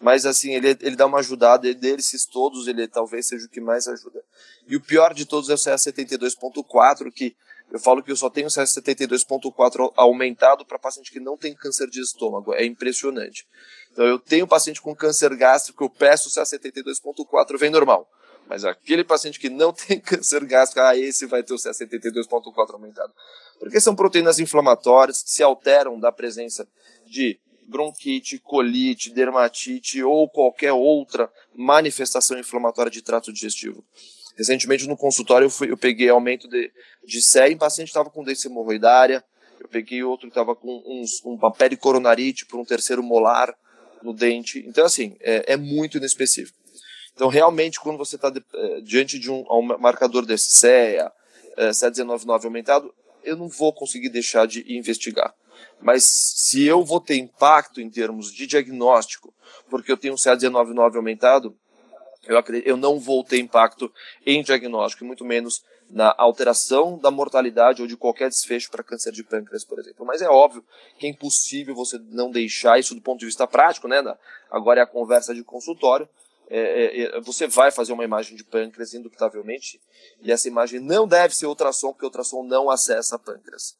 mas 0.00 0.26
assim, 0.26 0.54
ele, 0.54 0.76
ele 0.80 0.96
dá 0.96 1.06
uma 1.06 1.18
ajudada, 1.18 1.72
desses 1.74 2.26
todos, 2.26 2.68
ele 2.68 2.86
talvez 2.86 3.26
seja 3.28 3.46
o 3.46 3.48
que 3.48 3.60
mais 3.60 3.88
ajuda. 3.88 4.22
E 4.66 4.76
o 4.76 4.80
pior 4.80 5.14
de 5.14 5.24
todos 5.24 5.48
é 5.48 5.54
o 5.54 5.56
CS72.4, 5.56 7.10
que 7.12 7.34
eu 7.70 7.80
falo 7.80 8.02
que 8.02 8.12
eu 8.12 8.16
só 8.16 8.30
tenho 8.30 8.46
o 8.46 8.50
CS72.4 8.50 9.92
aumentado 9.96 10.64
para 10.64 10.78
paciente 10.78 11.10
que 11.10 11.18
não 11.18 11.36
tem 11.36 11.54
câncer 11.54 11.88
de 11.88 12.00
estômago, 12.00 12.54
é 12.54 12.64
impressionante. 12.64 13.46
Então 13.90 14.04
eu 14.04 14.18
tenho 14.18 14.46
paciente 14.46 14.80
com 14.80 14.94
câncer 14.94 15.34
gástrico, 15.34 15.84
eu 15.84 15.90
peço 15.90 16.28
o 16.28 16.32
CS72.4, 16.32 17.58
vem 17.58 17.70
normal. 17.70 18.08
Mas 18.48 18.64
aquele 18.64 19.04
paciente 19.04 19.40
que 19.40 19.48
não 19.48 19.72
tem 19.74 20.00
câncer 20.00 20.44
gástrico, 20.44 20.80
ah, 20.80 20.96
esse 20.96 21.26
vai 21.26 21.42
ter 21.42 21.54
o 21.54 21.56
CS72.4 21.56 22.72
aumentado. 22.72 23.12
Porque 23.58 23.80
são 23.80 23.94
proteínas 23.94 24.38
inflamatórias 24.38 25.22
que 25.22 25.30
se 25.30 25.42
alteram 25.42 25.98
da 25.98 26.12
presença 26.12 26.66
de 27.06 27.38
bronquite, 27.68 28.38
colite, 28.38 29.10
dermatite 29.10 30.02
ou 30.02 30.28
qualquer 30.28 30.72
outra 30.72 31.30
manifestação 31.54 32.38
inflamatória 32.38 32.90
de 32.90 33.02
trato 33.02 33.32
digestivo. 33.32 33.84
Recentemente 34.36 34.86
no 34.86 34.96
consultório 34.96 35.46
eu, 35.46 35.50
fui, 35.50 35.70
eu 35.70 35.76
peguei 35.76 36.08
aumento 36.08 36.46
de, 36.46 36.70
de 37.04 37.22
sé 37.22 37.50
em 37.50 37.56
paciente 37.56 37.86
que 37.86 37.90
estava 37.90 38.10
com 38.10 38.22
doença 38.22 38.46
hemorroidária, 38.46 39.24
eu 39.58 39.66
peguei 39.66 40.02
outro 40.02 40.28
que 40.28 40.32
estava 40.32 40.54
com 40.54 40.82
uns, 40.86 41.20
uma 41.24 41.50
pericoronarite 41.50 42.46
por 42.46 42.60
um 42.60 42.64
terceiro 42.64 43.02
molar, 43.02 43.56
no 44.02 44.12
dente. 44.12 44.64
Então, 44.66 44.84
assim, 44.84 45.16
é, 45.20 45.54
é 45.54 45.56
muito 45.56 45.98
inespecífico. 45.98 46.56
Então, 47.16 47.28
realmente, 47.28 47.80
quando 47.80 47.96
você 47.96 48.16
está 48.16 48.30
é, 48.54 48.80
diante 48.82 49.18
de 49.18 49.30
um, 49.30 49.42
um, 49.50 49.78
marcador 49.78 50.26
desse 50.26 50.52
CEA, 50.52 51.10
é, 51.56 51.70
CEA199 51.70 52.44
aumentado, 52.44 52.94
eu 53.24 53.34
não 53.34 53.48
vou 53.48 53.72
conseguir 53.72 54.10
deixar 54.10 54.46
de 54.46 54.62
investigar. 54.70 55.34
Mas 55.80 56.04
se 56.04 56.64
eu 56.64 56.84
vou 56.84 57.00
ter 57.00 57.16
impacto 57.16 57.80
em 57.80 57.88
termos 57.88 58.30
de 58.30 58.46
diagnóstico, 58.46 59.32
porque 59.70 59.90
eu 59.90 59.96
tenho 59.96 60.12
um 60.12 60.18
CA199 60.18 60.96
aumentado, 60.96 61.56
eu, 62.26 62.36
acredito, 62.36 62.68
eu 62.68 62.76
não 62.76 63.00
vou 63.00 63.24
ter 63.24 63.38
impacto 63.38 63.90
em 64.26 64.42
diagnóstico, 64.42 65.02
e 65.02 65.06
muito 65.06 65.24
menos 65.24 65.64
na 65.88 66.14
alteração 66.18 66.98
da 66.98 67.10
mortalidade 67.10 67.80
ou 67.80 67.88
de 67.88 67.96
qualquer 67.96 68.28
desfecho 68.28 68.70
para 68.70 68.82
câncer 68.82 69.12
de 69.12 69.24
pâncreas, 69.24 69.64
por 69.64 69.78
exemplo. 69.78 70.04
Mas 70.04 70.20
é 70.20 70.28
óbvio 70.28 70.62
que 70.98 71.06
é 71.06 71.08
impossível 71.08 71.74
você 71.74 71.98
não 72.10 72.30
deixar 72.30 72.78
isso 72.78 72.94
do 72.94 73.00
ponto 73.00 73.20
de 73.20 73.26
vista 73.26 73.46
prático, 73.46 73.88
né? 73.88 74.02
Agora 74.50 74.80
é 74.80 74.82
a 74.82 74.86
conversa 74.86 75.34
de 75.34 75.42
consultório. 75.42 76.06
É, 76.48 76.58
é, 76.58 77.02
é, 77.02 77.20
você 77.20 77.46
vai 77.46 77.70
fazer 77.70 77.92
uma 77.92 78.04
imagem 78.04 78.36
de 78.36 78.44
pâncreas, 78.44 78.94
indubitavelmente, 78.94 79.80
e 80.22 80.30
essa 80.30 80.48
imagem 80.48 80.80
não 80.80 81.06
deve 81.06 81.34
ser 81.34 81.46
ultrassom, 81.46 81.92
porque 81.92 82.04
ultrassom 82.04 82.42
não 82.44 82.70
acessa 82.70 83.18
pâncreas. 83.18 83.76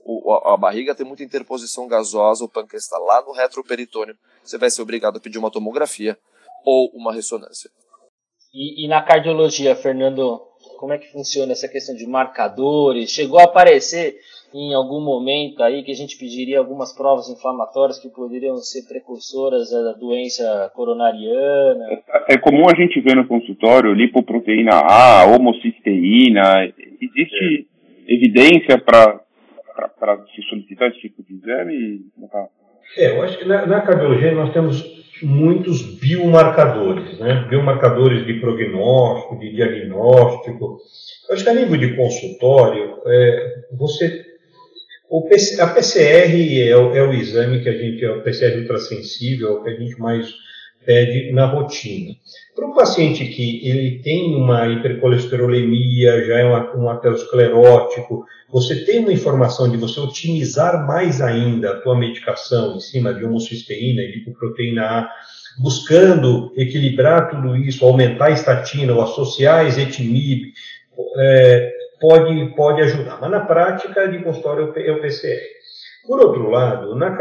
O, 0.00 0.32
a, 0.32 0.54
a, 0.54 0.56
barriga 0.56 0.94
tem 0.94 1.04
muita 1.04 1.24
interposição 1.24 1.88
gasosa, 1.88 2.44
o 2.44 2.48
pâncreas 2.48 2.84
está 2.84 2.96
lá 2.98 3.22
no 3.22 3.32
retroperitônio, 3.32 4.16
você 4.42 4.56
vai 4.56 4.70
ser 4.70 4.82
obrigado 4.82 5.16
a 5.16 5.20
pedir 5.20 5.38
uma 5.38 5.50
tomografia 5.50 6.16
ou 6.64 6.90
uma 6.94 7.12
ressonância. 7.12 7.70
E, 8.54 8.84
e 8.84 8.88
na 8.88 9.02
cardiologia, 9.02 9.74
Fernando, 9.74 10.40
como 10.78 10.92
é 10.92 10.98
que 10.98 11.10
funciona 11.10 11.52
essa 11.52 11.68
questão 11.68 11.94
de 11.94 12.06
marcadores? 12.06 13.10
Chegou 13.10 13.40
a 13.40 13.44
aparecer 13.44 14.20
em 14.56 14.72
algum 14.72 15.00
momento 15.00 15.62
aí 15.62 15.82
que 15.82 15.92
a 15.92 15.94
gente 15.94 16.18
pediria 16.18 16.58
algumas 16.58 16.96
provas 16.96 17.28
inflamatórias 17.28 17.98
que 17.98 18.08
poderiam 18.08 18.56
ser 18.56 18.86
precursoras 18.88 19.70
da 19.70 19.92
doença 19.92 20.72
coronariana? 20.74 21.84
É, 21.90 22.34
é 22.34 22.38
comum 22.38 22.64
a 22.66 22.74
gente 22.74 23.00
ver 23.00 23.14
no 23.14 23.26
consultório 23.26 23.92
lipoproteína 23.92 24.72
A, 24.72 25.26
homocisteína. 25.26 26.72
Existe 27.00 27.68
é. 28.08 28.14
evidência 28.14 28.78
para 28.78 29.20
se 30.34 30.42
solicitar 30.48 30.88
esse 30.88 31.00
tipo 31.00 31.22
de 31.22 31.34
exame? 31.34 32.00
É, 32.96 33.10
eu 33.10 33.22
acho 33.22 33.38
que 33.38 33.44
na, 33.44 33.66
na 33.66 33.82
cardiologia 33.82 34.32
nós 34.32 34.52
temos 34.54 34.82
muitos 35.22 35.98
biomarcadores, 35.98 37.18
né? 37.18 37.46
biomarcadores 37.48 38.26
de 38.26 38.34
prognóstico, 38.40 39.38
de 39.38 39.54
diagnóstico. 39.54 40.78
Eu 41.28 41.34
acho 41.34 41.44
que 41.44 41.50
a 41.50 41.54
nível 41.54 41.76
de 41.76 41.96
consultório, 41.96 43.02
é, 43.06 43.54
você, 43.76 44.24
o 45.08 45.28
PC, 45.28 45.60
a 45.60 45.68
PCR 45.68 46.68
é 46.68 46.76
o, 46.76 46.94
é 46.94 47.02
o, 47.02 47.12
exame 47.12 47.62
que 47.62 47.68
a 47.68 47.72
gente, 47.72 48.04
é 48.04 48.10
o 48.10 48.22
PCR 48.22 48.58
ultrassensível, 48.60 49.48
é 49.48 49.52
o 49.52 49.62
que 49.62 49.70
a 49.70 49.74
gente 49.74 49.98
mais 50.00 50.34
pede 50.84 51.32
na 51.32 51.46
rotina. 51.46 52.14
Para 52.54 52.68
o 52.68 52.74
paciente 52.74 53.26
que 53.26 53.68
ele 53.68 54.00
tem 54.02 54.34
uma 54.34 54.68
hipercolesterolemia, 54.68 56.24
já 56.24 56.38
é 56.38 56.44
um, 56.44 56.84
um 56.84 56.88
aterosclerótico, 56.88 58.24
você 58.48 58.84
tem 58.84 59.00
uma 59.00 59.12
informação 59.12 59.68
de 59.68 59.76
você 59.76 59.98
otimizar 59.98 60.86
mais 60.86 61.20
ainda 61.20 61.72
a 61.72 61.80
tua 61.80 61.98
medicação 61.98 62.76
em 62.76 62.80
cima 62.80 63.12
de 63.12 63.24
homocisteína 63.24 64.02
e 64.02 64.12
lipoproteína 64.12 64.82
A, 64.82 65.10
buscando 65.58 66.52
equilibrar 66.56 67.30
tudo 67.30 67.56
isso, 67.56 67.84
aumentar 67.84 68.26
a 68.26 68.30
estatina 68.30 68.94
ou 68.94 69.02
associar 69.02 69.60
a 69.60 69.64
ezetimibe, 69.64 70.52
é, 71.18 71.75
pode, 72.00 72.54
pode 72.54 72.82
ajudar. 72.82 73.18
Mas 73.20 73.30
na 73.30 73.40
prática, 73.40 74.08
de 74.08 74.22
consultório 74.22 74.72
é 74.76 74.92
o 74.92 75.00
PCR. 75.00 75.56
Por 76.06 76.20
outro 76.20 76.48
lado, 76.50 76.94
na 76.94 77.16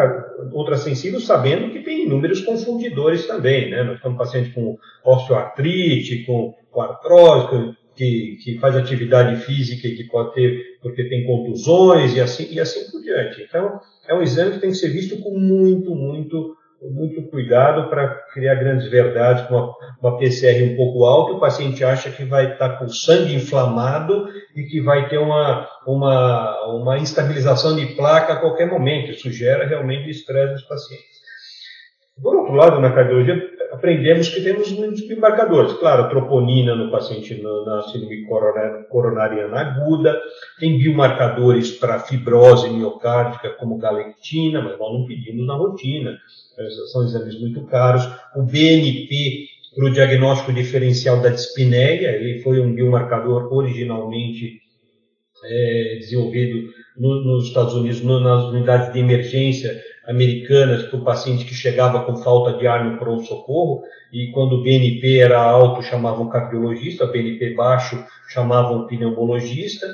ultrassensível, 0.54 1.20
sabendo 1.20 1.72
que 1.72 1.82
tem 1.82 2.06
inúmeros 2.06 2.42
confundidores 2.42 3.26
também, 3.26 3.72
né? 3.72 3.84
Nós 3.84 4.00
temos 4.00 4.18
pacientes 4.18 4.54
com 4.54 4.78
osteoartrite, 5.04 6.24
com, 6.26 6.54
com 6.72 6.82
artrose, 6.82 7.76
que, 7.96 8.38
que 8.44 8.60
faz 8.60 8.76
atividade 8.76 9.42
física 9.42 9.88
e 9.88 9.96
que 9.96 10.04
pode 10.04 10.34
ter, 10.34 10.78
porque 10.82 11.06
tem 11.06 11.26
contusões 11.26 12.14
e 12.14 12.22
assim, 12.22 12.48
e 12.52 12.60
assim 12.60 12.92
por 12.92 13.02
diante. 13.02 13.42
Então, 13.42 13.80
é 14.08 14.14
um 14.14 14.22
exame 14.22 14.52
que 14.52 14.60
tem 14.60 14.70
que 14.70 14.76
ser 14.76 14.90
visto 14.90 15.18
com 15.18 15.32
muito, 15.32 15.96
muito, 15.96 16.56
muito 16.82 17.24
cuidado 17.30 17.90
para 17.90 18.08
criar 18.34 18.56
grandes 18.56 18.90
verdades 18.90 19.48
com 19.48 19.56
uma, 19.56 19.76
uma, 20.02 20.18
PCR 20.18 20.64
um 20.64 20.76
pouco 20.76 21.06
alta. 21.06 21.34
O 21.34 21.40
paciente 21.40 21.84
acha 21.84 22.12
que 22.12 22.24
vai 22.24 22.54
estar 22.54 22.78
com 22.78 22.88
sangue 22.88 23.36
inflamado 23.36 24.28
e 24.56 24.64
que 24.64 24.82
vai 24.82 25.08
ter 25.10 25.18
uma, 25.18 25.68
uma, 25.86 26.68
uma 26.74 26.98
instabilização 26.98 27.76
de 27.76 27.96
placa 27.96 28.34
a 28.34 28.40
qualquer 28.40 28.68
momento. 28.68 29.12
Isso 29.12 29.32
gera 29.32 29.68
realmente 29.68 30.10
estresse 30.10 30.54
nos 30.54 30.64
pacientes. 30.64 31.16
Por 32.22 32.36
outro 32.36 32.54
lado, 32.54 32.80
na 32.80 32.94
cardiologia, 32.94 33.55
aprendemos 33.76 34.30
que 34.30 34.42
temos 34.42 34.72
muitos 34.72 35.06
biomarcadores. 35.08 35.74
Claro, 35.74 36.10
troponina 36.10 36.76
no 36.76 36.90
paciente 36.90 37.42
na 37.42 37.82
síndrome 37.84 38.26
coronariana 38.90 39.60
aguda, 39.60 40.20
tem 40.60 40.78
biomarcadores 40.78 41.72
para 41.72 42.00
fibrose 42.00 42.70
miocárdica, 42.70 43.50
como 43.52 43.78
galectina, 43.78 44.62
mas 44.62 44.80
nós 44.80 44.94
não 44.94 45.06
pedimos 45.06 45.46
na 45.46 45.56
rotina, 45.56 46.18
são 46.92 47.04
exames 47.04 47.40
muito 47.40 47.66
caros. 47.66 48.04
O 48.36 48.44
BNP, 48.44 49.48
para 49.76 49.86
o 49.86 49.92
diagnóstico 49.92 50.54
diferencial 50.54 51.22
da 51.22 51.30
dispneia, 51.30 52.12
ele 52.12 52.40
foi 52.40 52.60
um 52.60 52.74
biomarcador 52.74 53.54
originalmente 53.54 54.62
é, 55.44 55.98
desenvolvido 56.00 56.70
no, 56.98 57.24
nos 57.24 57.48
Estados 57.48 57.74
Unidos, 57.74 58.02
no, 58.02 58.20
nas 58.20 58.46
unidades 58.46 58.94
de 58.94 59.00
emergência 59.00 59.80
americanas 60.08 60.84
para 60.84 61.00
o 61.00 61.04
paciente 61.04 61.46
que 61.46 61.54
chegava 61.54 62.04
com 62.04 62.18
falta 62.18 62.58
de 62.58 62.68
ar 62.68 62.86
no 62.86 62.98
pronto-socorro, 62.98 63.84
e 64.12 64.32
quando 64.32 64.54
o 64.54 64.64
BNP 64.64 65.20
era 65.20 65.42
alto 65.42 65.82
chamavam 65.84 66.30
cardiologista, 66.30 67.08
BNP 67.08 67.54
baixo 67.54 68.04
chamavam 68.30 68.88
pneumologista. 68.88 69.88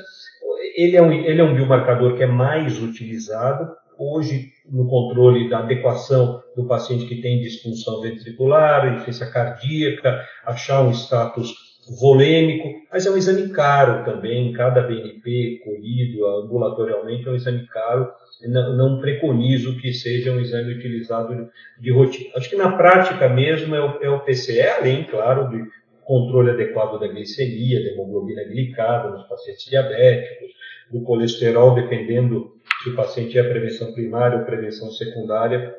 Ele 0.76 0.96
é, 0.96 1.02
um, 1.02 1.12
ele 1.12 1.40
é 1.40 1.44
um 1.44 1.54
biomarcador 1.54 2.16
que 2.16 2.22
é 2.22 2.26
mais 2.26 2.82
utilizado 2.82 3.68
hoje 3.98 4.52
no 4.70 4.88
controle 4.88 5.48
da 5.48 5.58
adequação 5.58 6.42
do 6.56 6.66
paciente 6.66 7.06
que 7.06 7.20
tem 7.20 7.40
disfunção 7.40 8.00
ventricular, 8.00 8.86
insuficiência 8.88 9.30
cardíaca, 9.30 10.24
achar 10.44 10.82
um 10.82 10.90
status 10.90 11.71
volêmico, 11.88 12.68
mas 12.92 13.06
é 13.06 13.10
um 13.10 13.16
exame 13.16 13.48
caro 13.48 14.04
também, 14.04 14.52
cada 14.52 14.82
BNP 14.82 15.60
colhido 15.64 16.26
ambulatorialmente 16.26 17.26
é 17.26 17.30
um 17.30 17.34
exame 17.34 17.66
caro, 17.66 18.08
não, 18.42 18.76
não 18.76 19.00
preconizo 19.00 19.76
que 19.78 19.92
seja 19.92 20.32
um 20.32 20.40
exame 20.40 20.74
utilizado 20.74 21.48
de 21.80 21.90
rotina. 21.90 22.30
Acho 22.36 22.50
que 22.50 22.56
na 22.56 22.76
prática 22.76 23.28
mesmo 23.28 23.74
é 23.74 23.80
o, 23.80 24.02
é 24.02 24.10
o 24.10 24.20
PCE, 24.20 24.60
além, 24.60 25.04
claro, 25.04 25.50
do 25.50 25.66
controle 26.04 26.50
adequado 26.50 26.98
da 26.98 27.08
glicemia, 27.08 27.82
da 27.82 27.90
hemoglobina 27.90 28.44
glicada 28.44 29.10
nos 29.10 29.26
pacientes 29.28 29.64
diabéticos, 29.64 30.52
do 30.90 31.02
colesterol, 31.02 31.74
dependendo 31.74 32.52
se 32.82 32.90
o 32.90 32.96
paciente 32.96 33.38
é 33.38 33.42
prevenção 33.42 33.92
primária 33.92 34.38
ou 34.38 34.44
prevenção 34.44 34.90
secundária. 34.90 35.74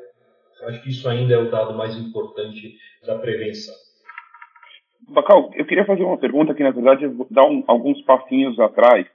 Acho 0.64 0.82
que 0.82 0.90
isso 0.90 1.08
ainda 1.08 1.34
é 1.34 1.38
o 1.38 1.50
dado 1.50 1.74
mais 1.74 1.96
importante 1.96 2.74
da 3.06 3.18
prevenção. 3.18 3.74
Bacal, 5.08 5.50
eu 5.54 5.66
queria 5.66 5.84
fazer 5.84 6.02
uma 6.02 6.18
pergunta 6.18 6.54
que, 6.54 6.62
na 6.62 6.70
verdade, 6.70 7.06
dar 7.30 7.46
um, 7.46 7.62
alguns 7.66 8.00
passinhos 8.02 8.58
atrás, 8.58 9.06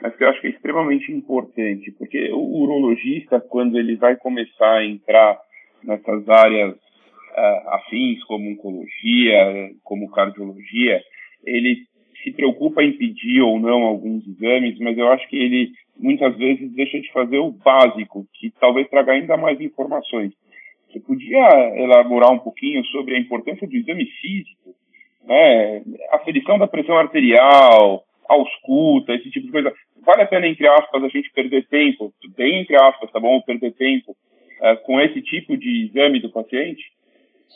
mas 0.00 0.14
que 0.16 0.22
eu 0.22 0.28
acho 0.28 0.40
que 0.40 0.46
é 0.46 0.50
extremamente 0.50 1.10
importante, 1.12 1.90
porque 1.92 2.30
o 2.32 2.62
urologista, 2.62 3.40
quando 3.40 3.78
ele 3.78 3.96
vai 3.96 4.16
começar 4.16 4.78
a 4.78 4.84
entrar 4.84 5.38
nessas 5.82 6.28
áreas 6.28 6.74
uh, 6.74 7.68
afins, 7.70 8.22
como 8.24 8.50
oncologia, 8.50 9.70
como 9.82 10.10
cardiologia, 10.10 11.00
ele 11.44 11.82
se 12.22 12.30
preocupa 12.32 12.82
em 12.82 12.92
pedir 12.92 13.42
ou 13.42 13.58
não 13.58 13.82
alguns 13.82 14.26
exames, 14.26 14.78
mas 14.78 14.96
eu 14.96 15.08
acho 15.08 15.28
que 15.28 15.36
ele 15.36 15.72
muitas 15.98 16.36
vezes 16.36 16.72
deixa 16.72 17.00
de 17.00 17.10
fazer 17.12 17.38
o 17.38 17.50
básico, 17.50 18.26
que 18.34 18.50
talvez 18.60 18.88
traga 18.88 19.12
ainda 19.12 19.36
mais 19.36 19.60
informações. 19.60 20.32
Você 20.90 21.00
podia 21.00 21.76
elaborar 21.76 22.30
um 22.30 22.38
pouquinho 22.38 22.84
sobre 22.86 23.16
a 23.16 23.18
importância 23.18 23.66
do 23.66 23.76
exame 23.76 24.06
físico 24.20 24.74
né, 25.26 25.82
aferição 26.12 26.58
da 26.58 26.66
pressão 26.66 26.96
arterial, 26.96 28.04
ausculta, 28.28 29.14
esse 29.14 29.30
tipo 29.30 29.46
de 29.46 29.52
coisa. 29.52 29.72
Vale 30.04 30.22
a 30.22 30.26
pena, 30.26 30.46
entre 30.46 30.66
aspas, 30.66 31.02
a 31.02 31.08
gente 31.08 31.30
perder 31.32 31.66
tempo, 31.66 32.12
bem 32.36 32.60
entre 32.60 32.76
aspas, 32.76 33.10
tá 33.10 33.20
bom? 33.20 33.40
Perder 33.40 33.72
tempo 33.72 34.12
uh, 34.12 34.76
com 34.84 35.00
esse 35.00 35.20
tipo 35.22 35.56
de 35.56 35.86
exame 35.86 36.20
do 36.20 36.30
paciente? 36.30 36.82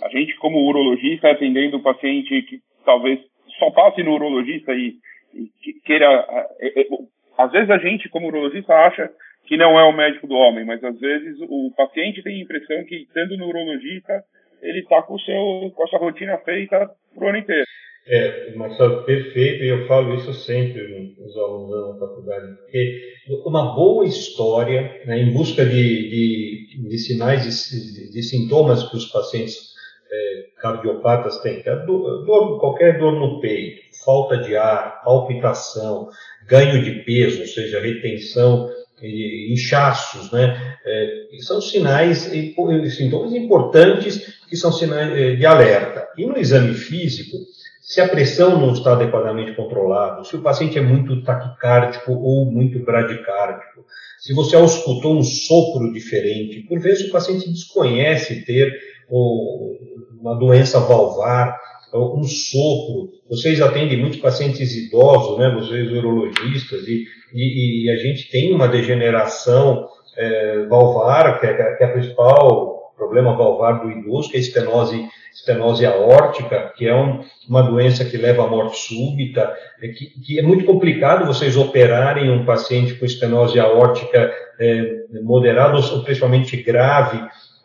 A 0.03 0.09
gente, 0.09 0.37
como 0.37 0.67
urologista, 0.67 1.31
atendendo 1.31 1.79
o 1.79 1.83
paciente 1.83 2.43
que 2.43 2.61
talvez 2.85 3.21
só 3.59 3.71
passe 3.71 4.03
no 4.03 4.15
urologista 4.15 4.73
e, 4.73 4.95
e 5.35 5.73
queira. 5.85 6.27
Uh, 6.61 7.09
às 7.37 7.53
vezes 7.53 7.71
a 7.71 7.79
gente, 7.79 8.09
como 8.09 8.29
urologista, 8.29 8.75
acha 8.75 9.11
que 9.45 9.57
não 9.57 9.79
é 9.79 9.85
o 9.85 9.97
médico 9.97 10.27
do 10.27 10.35
homem, 10.35 10.65
mas 10.65 10.83
às 10.85 10.99
vezes 10.99 11.39
o 11.41 11.73
paciente 11.77 12.23
tem 12.23 12.37
a 12.37 12.43
impressão 12.43 12.85
que, 12.85 12.97
estando 12.97 13.37
no 13.37 13.49
urologista, 13.49 14.23
ele 14.61 14.81
está 14.81 15.03
com, 15.03 15.17
com 15.17 15.83
a 15.83 15.87
sua 15.87 15.99
rotina 15.99 16.37
feita 16.39 16.91
pro 17.15 17.29
ano 17.29 17.39
inteiro. 17.39 17.65
É, 18.11 18.55
Marcelo, 18.55 19.05
perfeito, 19.05 19.63
e 19.63 19.69
eu 19.69 19.87
falo 19.87 20.15
isso 20.15 20.33
sempre 20.33 21.15
nos 21.19 21.37
alunos 21.37 21.99
da 21.99 22.07
faculdade, 22.07 22.57
porque 22.57 23.19
uma 23.45 23.75
boa 23.75 24.07
história, 24.07 25.03
né, 25.05 25.21
em 25.21 25.31
busca 25.31 25.63
de, 25.63 26.09
de, 26.09 26.89
de 26.89 26.99
sinais, 26.99 27.43
de, 27.43 28.11
de, 28.11 28.23
sintomas 28.23 28.89
que 28.89 28.97
os 28.97 29.07
pacientes 29.13 29.75
é, 30.11 30.47
cardiopatas 30.57 31.39
têm, 31.43 31.63
é 31.67 31.77
dor, 31.85 32.59
qualquer 32.59 32.99
dor 32.99 33.13
no 33.13 33.41
peito, 33.41 33.83
falta 34.03 34.39
de 34.39 34.57
ar, 34.57 35.03
palpitação, 35.05 36.09
ganho 36.47 36.83
de 36.83 37.03
peso, 37.05 37.41
ou 37.41 37.47
seja, 37.47 37.79
retenção, 37.79 38.71
inchaços, 39.03 40.31
né, 40.33 40.77
é, 40.85 41.29
são 41.41 41.61
sinais 41.61 42.33
e 42.33 42.55
sintomas 42.91 43.33
importantes 43.33 44.39
que 44.49 44.57
são 44.57 44.73
sinais 44.73 45.13
é, 45.13 45.37
de 45.37 45.47
alerta. 45.47 46.09
E 46.17 46.27
no 46.27 46.37
exame 46.37 46.75
físico, 46.75 47.37
se 47.81 48.01
a 48.01 48.09
pressão 48.09 48.61
não 48.61 48.73
está 48.73 48.93
adequadamente 48.93 49.55
controlada, 49.55 50.23
se 50.25 50.37
o 50.37 50.43
paciente 50.43 50.79
é 50.79 50.83
muito 50.83 51.23
taquicárdico 51.23 52.13
ou 52.13 52.45
muito 52.45 52.79
bradicárdico, 52.81 53.85
se 54.19 54.35
você 54.35 54.57
auscultou 54.57 55.17
um 55.17 55.23
sopro 55.23 55.93
diferente, 55.93 56.67
por 56.69 56.79
vezes 56.81 57.09
o 57.09 57.13
paciente 57.13 57.49
desconhece 57.51 58.45
ter 58.45 58.73
uma 59.09 60.35
doença 60.35 60.81
valvar, 60.81 61.59
um 61.95 62.25
sopro. 62.25 63.11
Vocês 63.29 63.61
atendem 63.61 63.99
muitos 63.99 64.21
pacientes 64.21 64.75
idosos, 64.77 65.39
né? 65.39 65.51
Vocês 65.55 65.91
urologistas 65.91 66.87
e, 66.87 67.05
e, 67.35 67.85
e 67.85 67.91
a 67.91 67.97
gente 67.97 68.31
tem 68.31 68.53
uma 68.53 68.69
degeneração 68.69 69.89
é, 70.17 70.67
valvar, 70.67 71.41
que 71.41 71.47
é, 71.47 71.77
que 71.77 71.85
é 71.85 71.87
a 71.87 71.93
principal 71.93 72.79
problema 72.97 73.37
valvar 73.37 73.81
do 73.81 73.91
idoso, 73.91 74.31
que 74.31 74.37
é 74.37 74.41
a 74.41 74.43
estenose 74.43 75.09
estenose 75.33 75.87
aórtica, 75.87 76.73
que 76.77 76.87
é 76.87 76.95
um, 76.95 77.23
uma 77.49 77.63
doença 77.63 78.05
que 78.05 78.17
leva 78.17 78.45
à 78.45 78.49
morte 78.49 78.77
súbita, 78.79 79.55
é 79.81 79.89
que, 79.89 80.07
que, 80.21 80.39
é 80.39 80.43
muito 80.43 80.65
complicado 80.65 81.27
vocês 81.27 81.57
operarem 81.57 82.29
um 82.29 82.45
paciente 82.45 82.95
com 82.95 83.05
estenose 83.05 83.59
aórtica 83.61 84.33
é, 84.59 85.05
moderada 85.23 85.77
ou 85.77 86.03
principalmente 86.03 86.57
grave, 86.57 87.23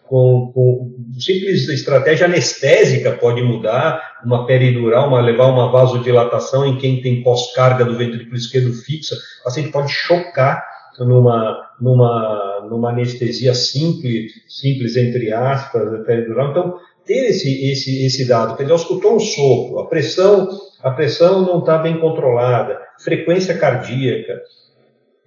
com, 0.08 0.52
com 0.54 0.96
simples 1.18 1.68
estratégia 1.70 2.26
anestésica 2.26 3.12
pode 3.12 3.42
mudar, 3.42 4.02
uma 4.26 4.46
peridural, 4.46 5.08
uma, 5.08 5.22
levar 5.22 5.48
uma 5.48 5.72
vasodilatação 5.72 6.66
em 6.66 6.78
quem 6.78 7.02
tem 7.02 7.24
pós-carga 7.24 7.86
do 7.86 7.98
ventrículo 7.98 8.36
esquerdo 8.36 8.74
fixa, 8.74 9.16
o 9.42 9.44
paciente 9.46 9.72
pode 9.72 9.92
chocar 9.92 10.64
numa, 11.00 11.70
numa, 11.80 12.68
numa 12.70 12.90
anestesia 12.90 13.54
simples, 13.54 14.32
simples 14.48 14.96
entre 14.96 15.32
aspas, 15.32 16.06
peridural. 16.06 16.52
Então, 16.52 16.78
ter 17.06 17.30
esse, 17.30 17.72
esse, 17.72 18.06
esse 18.06 18.28
dado, 18.28 18.56
quer 18.56 18.64
dizer, 18.64 18.76
escutou 18.76 19.16
um 19.16 19.20
sopro, 19.20 19.80
a 19.80 19.88
pressão, 19.88 20.48
a 20.82 20.92
pressão 20.92 21.42
não 21.42 21.60
está 21.60 21.78
bem 21.78 22.00
controlada, 22.00 22.80
frequência 23.04 23.58
cardíaca, 23.58 24.42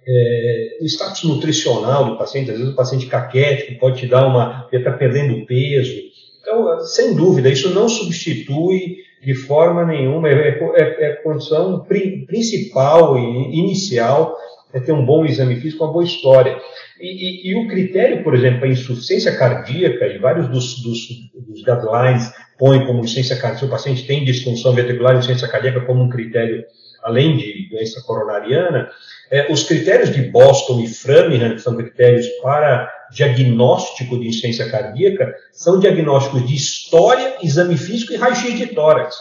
é, 0.07 0.77
o 0.81 0.85
status 0.85 1.23
nutricional 1.23 2.05
do 2.05 2.17
paciente, 2.17 2.51
às 2.51 2.57
vezes 2.57 2.73
o 2.73 2.75
paciente 2.75 3.07
caquético 3.07 3.79
pode 3.79 3.99
te 3.99 4.07
dar 4.07 4.25
uma, 4.25 4.67
ele 4.71 4.81
está 4.81 4.93
perdendo 4.93 5.45
peso. 5.45 5.93
Então, 6.41 6.79
sem 6.85 7.13
dúvida, 7.13 7.49
isso 7.49 7.73
não 7.73 7.89
substitui 7.89 8.97
de 9.21 9.35
forma 9.35 9.83
nenhuma, 9.85 10.29
é, 10.29 10.59
é, 10.75 11.09
é 11.09 11.15
condição 11.15 11.83
pri, 11.83 12.25
principal 12.25 13.17
e 13.17 13.59
inicial 13.59 14.37
é 14.73 14.79
ter 14.79 14.91
um 14.91 15.05
bom 15.05 15.25
exame 15.25 15.55
físico, 15.55 15.83
uma 15.83 15.93
boa 15.93 16.03
história. 16.03 16.57
E, 16.99 17.07
e, 17.07 17.51
e 17.51 17.55
o 17.55 17.67
critério, 17.67 18.23
por 18.23 18.35
exemplo, 18.35 18.65
a 18.65 18.67
insuficiência 18.67 19.35
cardíaca, 19.35 20.07
e 20.07 20.17
vários 20.17 20.47
dos, 20.49 20.81
dos, 20.81 21.07
dos 21.47 21.63
guidelines 21.63 22.31
põem 22.57 22.85
como 22.85 22.99
insuficiência 22.99 23.35
cardíaca, 23.37 23.59
se 23.59 23.65
o 23.65 23.69
paciente 23.69 24.05
tem 24.05 24.25
disfunção 24.25 24.73
ventricular, 24.73 25.13
insuficiência 25.13 25.47
cardíaca 25.47 25.81
como 25.81 26.03
um 26.03 26.09
critério, 26.09 26.63
além 27.07 27.37
de 27.37 27.69
doença 27.69 28.01
coronariana, 28.05 28.89
é, 29.31 29.51
os 29.51 29.63
critérios 29.63 30.11
de 30.11 30.23
Boston 30.23 30.81
e 30.81 30.87
Framingham, 30.87 31.55
que 31.55 31.61
são 31.61 31.75
critérios 31.75 32.27
para 32.41 32.91
diagnóstico 33.11 34.19
de 34.19 34.27
insuficiência 34.27 34.69
cardíaca, 34.69 35.33
são 35.51 35.79
diagnósticos 35.79 36.45
de 36.45 36.55
história, 36.55 37.37
exame 37.41 37.77
físico 37.77 38.13
e 38.13 38.17
raio-x 38.17 38.57
de 38.57 38.67
tórax. 38.67 39.15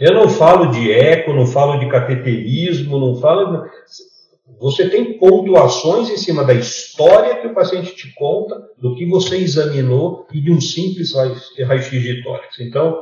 Eu 0.00 0.14
não 0.14 0.28
falo 0.28 0.72
de 0.72 0.90
eco, 0.90 1.32
não 1.32 1.46
falo 1.46 1.78
de 1.78 1.88
cateterismo, 1.88 2.98
não 2.98 3.16
falo. 3.20 3.64
Você 4.60 4.88
tem 4.88 5.16
pontuações 5.18 6.10
em 6.10 6.16
cima 6.16 6.44
da 6.44 6.54
história 6.54 7.36
que 7.36 7.46
o 7.46 7.54
paciente 7.54 7.94
te 7.94 8.12
conta, 8.14 8.60
do 8.78 8.96
que 8.96 9.06
você 9.06 9.36
examinou 9.36 10.26
e 10.32 10.40
de 10.40 10.50
um 10.50 10.60
simples 10.60 11.12
raio-x 11.14 12.02
de 12.02 12.22
tórax. 12.24 12.58
Então, 12.58 13.00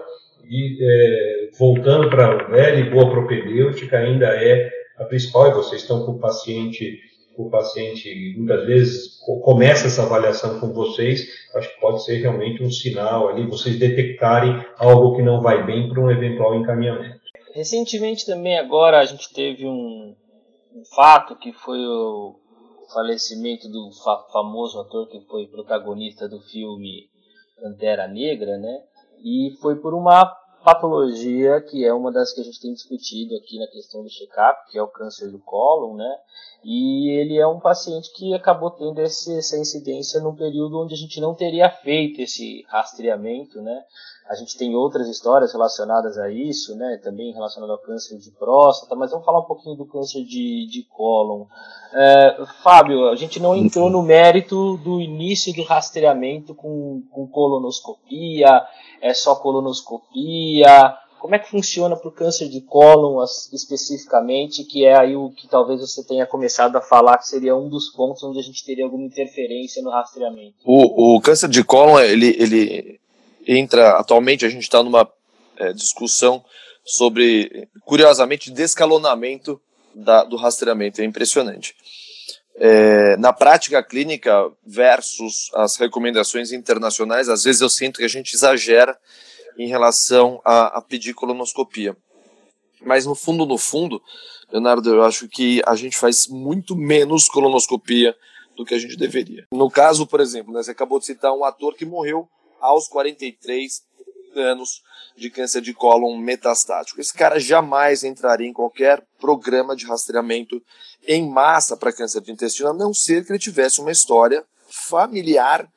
e, 0.49 0.79
é, 0.81 1.51
voltando 1.59 2.09
para 2.09 2.27
a 2.27 2.45
velha 2.49 2.81
e 2.81 2.91
boa 2.91 3.11
propedêutica, 3.11 3.99
ainda 3.99 4.27
é 4.27 4.71
a 4.99 5.05
principal, 5.05 5.49
e 5.49 5.55
vocês 5.55 5.83
estão 5.83 6.05
com 6.05 6.13
o 6.13 6.19
paciente, 6.19 6.99
o 7.37 7.49
paciente 7.49 8.35
muitas 8.37 8.67
vezes 8.67 9.19
começa 9.43 9.87
essa 9.87 10.03
avaliação 10.03 10.61
com 10.61 10.73
vocês, 10.73 11.27
acho 11.55 11.75
que 11.75 11.81
pode 11.81 12.05
ser 12.05 12.17
realmente 12.17 12.63
um 12.63 12.71
sinal 12.71 13.29
ali, 13.29 13.47
vocês 13.47 13.79
detectarem 13.79 14.63
algo 14.77 15.17
que 15.17 15.23
não 15.23 15.41
vai 15.41 15.65
bem 15.65 15.89
para 15.89 16.01
um 16.01 16.11
eventual 16.11 16.55
encaminhamento. 16.55 17.21
Recentemente 17.55 18.27
também 18.27 18.59
agora 18.59 19.01
a 19.01 19.05
gente 19.05 19.33
teve 19.33 19.67
um, 19.67 20.15
um 20.75 20.85
fato 20.95 21.37
que 21.37 21.53
foi 21.53 21.79
o 21.79 22.37
falecimento 22.93 23.69
do 23.69 23.91
fa 23.93 24.19
famoso 24.33 24.81
ator 24.81 25.09
que 25.09 25.21
foi 25.21 25.47
protagonista 25.47 26.29
do 26.29 26.41
filme 26.41 27.09
Pantera 27.61 28.09
Negra, 28.09 28.59
né? 28.59 28.81
E 29.23 29.57
foi 29.61 29.77
por 29.77 29.95
uma 29.95 30.25
patologia 30.65 31.61
que 31.61 31.85
é 31.85 31.93
uma 31.93 32.13
das 32.13 32.33
que 32.33 32.41
a 32.41 32.45
gente 32.45 32.61
tem 32.61 32.73
discutido 32.73 33.35
aqui 33.37 33.59
na 33.59 33.67
questão 33.67 34.03
do 34.03 34.11
check-up, 34.11 34.71
que 34.71 34.79
é 34.79 34.83
o 34.83 34.89
câncer 34.89 35.31
do 35.31 35.39
cólon, 35.39 35.97
né? 35.97 36.17
E 36.63 37.09
ele 37.11 37.39
é 37.39 37.47
um 37.47 37.59
paciente 37.59 38.13
que 38.15 38.35
acabou 38.35 38.71
tendo 38.71 39.01
esse, 39.01 39.39
essa 39.39 39.57
incidência 39.57 40.21
num 40.21 40.35
período 40.35 40.81
onde 40.81 40.95
a 40.95 40.97
gente 40.97 41.21
não 41.21 41.35
teria 41.35 41.71
feito 41.71 42.21
esse 42.21 42.65
rastreamento, 42.69 43.63
né? 43.63 43.83
A 44.29 44.35
gente 44.37 44.57
tem 44.57 44.77
outras 44.77 45.09
histórias 45.09 45.53
relacionadas 45.53 46.17
a 46.17 46.31
isso, 46.31 46.77
né? 46.77 47.01
Também 47.03 47.33
relacionado 47.33 47.71
ao 47.73 47.79
câncer 47.79 48.17
de 48.19 48.31
próstata, 48.31 48.95
mas 48.95 49.11
vamos 49.11 49.27
falar 49.27 49.41
um 49.41 49.47
pouquinho 49.47 49.75
do 49.75 49.87
câncer 49.87 50.23
de, 50.23 50.69
de 50.69 50.87
cólon. 50.89 51.47
É, 51.93 52.45
Fábio, 52.63 53.09
a 53.09 53.17
gente 53.17 53.41
não 53.41 53.57
entrou 53.57 53.91
no 53.91 54.03
mérito 54.03 54.77
do 54.77 55.01
início 55.01 55.53
do 55.53 55.65
rastreamento 55.65 56.55
com, 56.55 57.03
com 57.11 57.27
colonoscopia, 57.27 58.63
é 59.03 59.13
só 59.13 59.35
colonoscopia, 59.35 60.97
como 61.21 61.35
é 61.35 61.39
que 61.39 61.51
funciona 61.51 61.95
para 61.95 62.09
o 62.09 62.13
câncer 62.13 62.49
de 62.49 62.63
cólon 62.63 63.23
especificamente, 63.53 64.65
que 64.65 64.87
é 64.87 64.99
aí 64.99 65.15
o 65.15 65.31
que 65.31 65.47
talvez 65.47 65.81
você 65.81 66.03
tenha 66.03 66.27
começado 66.27 66.77
a 66.77 66.81
falar 66.81 67.19
que 67.19 67.29
seria 67.29 67.55
um 67.55 67.69
dos 67.69 67.91
pontos 67.91 68.25
onde 68.25 68.39
a 68.39 68.43
gente 68.43 68.65
teria 68.65 68.85
alguma 68.85 69.05
interferência 69.05 69.83
no 69.83 69.91
rastreamento? 69.91 70.55
O, 70.65 71.17
o 71.17 71.21
câncer 71.21 71.49
de 71.49 71.63
cólon, 71.63 72.01
ele, 72.01 72.35
ele 72.39 73.01
entra, 73.47 73.99
atualmente 73.99 74.47
a 74.47 74.49
gente 74.49 74.63
está 74.63 74.83
numa 74.83 75.07
é, 75.59 75.73
discussão 75.75 76.43
sobre, 76.85 77.69
curiosamente, 77.85 78.51
descalonamento 78.51 79.61
da, 79.95 80.25
do 80.25 80.37
rastreamento, 80.37 81.03
é 81.03 81.05
impressionante. 81.05 81.75
É, 82.57 83.17
na 83.19 83.33
prática 83.33 83.83
clínica 83.83 84.51
versus 84.67 85.51
as 85.55 85.77
recomendações 85.77 86.51
internacionais, 86.51 87.29
às 87.29 87.45
vezes 87.45 87.61
eu 87.61 87.69
sinto 87.69 87.99
que 87.99 88.05
a 88.05 88.09
gente 88.09 88.35
exagera 88.35 88.99
em 89.61 89.69
relação 89.69 90.41
a, 90.43 90.79
a 90.79 90.81
pedir 90.81 91.13
colonoscopia. 91.13 91.95
Mas 92.81 93.05
no 93.05 93.15
fundo, 93.15 93.45
no 93.45 93.59
fundo, 93.59 94.03
Leonardo, 94.51 94.95
eu 94.95 95.05
acho 95.05 95.29
que 95.29 95.63
a 95.67 95.77
gente 95.77 95.99
faz 95.99 96.27
muito 96.27 96.75
menos 96.75 97.29
colonoscopia 97.29 98.17
do 98.57 98.65
que 98.65 98.73
a 98.73 98.79
gente 98.79 98.97
deveria. 98.97 99.47
No 99.53 99.71
caso, 99.71 100.07
por 100.07 100.19
exemplo, 100.19 100.51
né, 100.51 100.63
você 100.63 100.71
acabou 100.71 100.99
de 100.99 101.05
citar 101.05 101.35
um 101.35 101.45
ator 101.45 101.75
que 101.75 101.85
morreu 101.85 102.27
aos 102.59 102.89
43 102.89 103.83
anos 104.35 104.81
de 105.15 105.29
câncer 105.29 105.61
de 105.61 105.75
cólon 105.75 106.17
metastático. 106.17 106.99
Esse 106.99 107.13
cara 107.13 107.39
jamais 107.39 108.03
entraria 108.03 108.49
em 108.49 108.55
qualquer 108.55 109.07
programa 109.19 109.77
de 109.77 109.85
rastreamento 109.85 110.63
em 111.07 111.29
massa 111.29 111.77
para 111.77 111.93
câncer 111.93 112.23
de 112.23 112.33
intestino, 112.33 112.71
a 112.71 112.75
não 112.75 112.95
ser 112.95 113.27
que 113.27 113.33
ele 113.33 113.39
tivesse 113.39 113.83
uma 113.83 113.93
história 113.93 114.43
familiar 114.71 115.71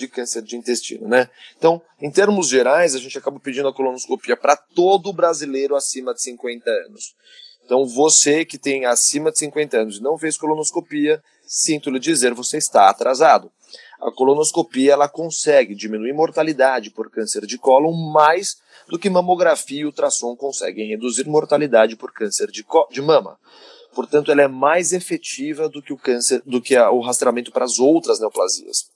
de 0.00 0.08
câncer 0.08 0.42
de 0.42 0.56
intestino, 0.56 1.06
né? 1.06 1.28
Então, 1.56 1.80
em 2.00 2.10
termos 2.10 2.48
gerais, 2.48 2.94
a 2.94 2.98
gente 2.98 3.16
acaba 3.18 3.38
pedindo 3.38 3.68
a 3.68 3.74
colonoscopia 3.74 4.36
para 4.36 4.56
todo 4.56 5.12
brasileiro 5.12 5.76
acima 5.76 6.14
de 6.14 6.22
50 6.22 6.68
anos. 6.86 7.14
Então, 7.64 7.86
você 7.86 8.44
que 8.44 8.58
tem 8.58 8.86
acima 8.86 9.30
de 9.30 9.38
50 9.38 9.76
anos 9.78 9.98
e 9.98 10.02
não 10.02 10.18
fez 10.18 10.36
colonoscopia, 10.36 11.22
sinto 11.46 11.90
lhe 11.90 12.00
dizer, 12.00 12.34
você 12.34 12.56
está 12.56 12.88
atrasado. 12.88 13.52
A 14.00 14.10
colonoscopia 14.10 14.94
ela 14.94 15.08
consegue 15.08 15.74
diminuir 15.74 16.12
mortalidade 16.12 16.90
por 16.90 17.10
câncer 17.10 17.46
de 17.46 17.58
cólon 17.58 17.92
mais 18.12 18.56
do 18.88 18.98
que 18.98 19.10
mamografia 19.10 19.82
e 19.82 19.84
ultrassom 19.84 20.34
conseguem 20.34 20.88
reduzir 20.88 21.28
mortalidade 21.28 21.94
por 21.96 22.12
câncer 22.12 22.50
de, 22.50 22.64
de 22.90 23.02
mama. 23.02 23.38
Portanto, 23.94 24.32
ela 24.32 24.42
é 24.42 24.48
mais 24.48 24.92
efetiva 24.92 25.68
do 25.68 25.82
que 25.82 25.92
o 25.92 25.98
câncer, 25.98 26.42
do 26.46 26.60
que 26.60 26.76
a, 26.76 26.90
o 26.90 27.00
rastreamento 27.00 27.52
para 27.52 27.64
as 27.64 27.78
outras 27.78 28.20
neoplasias. 28.20 28.90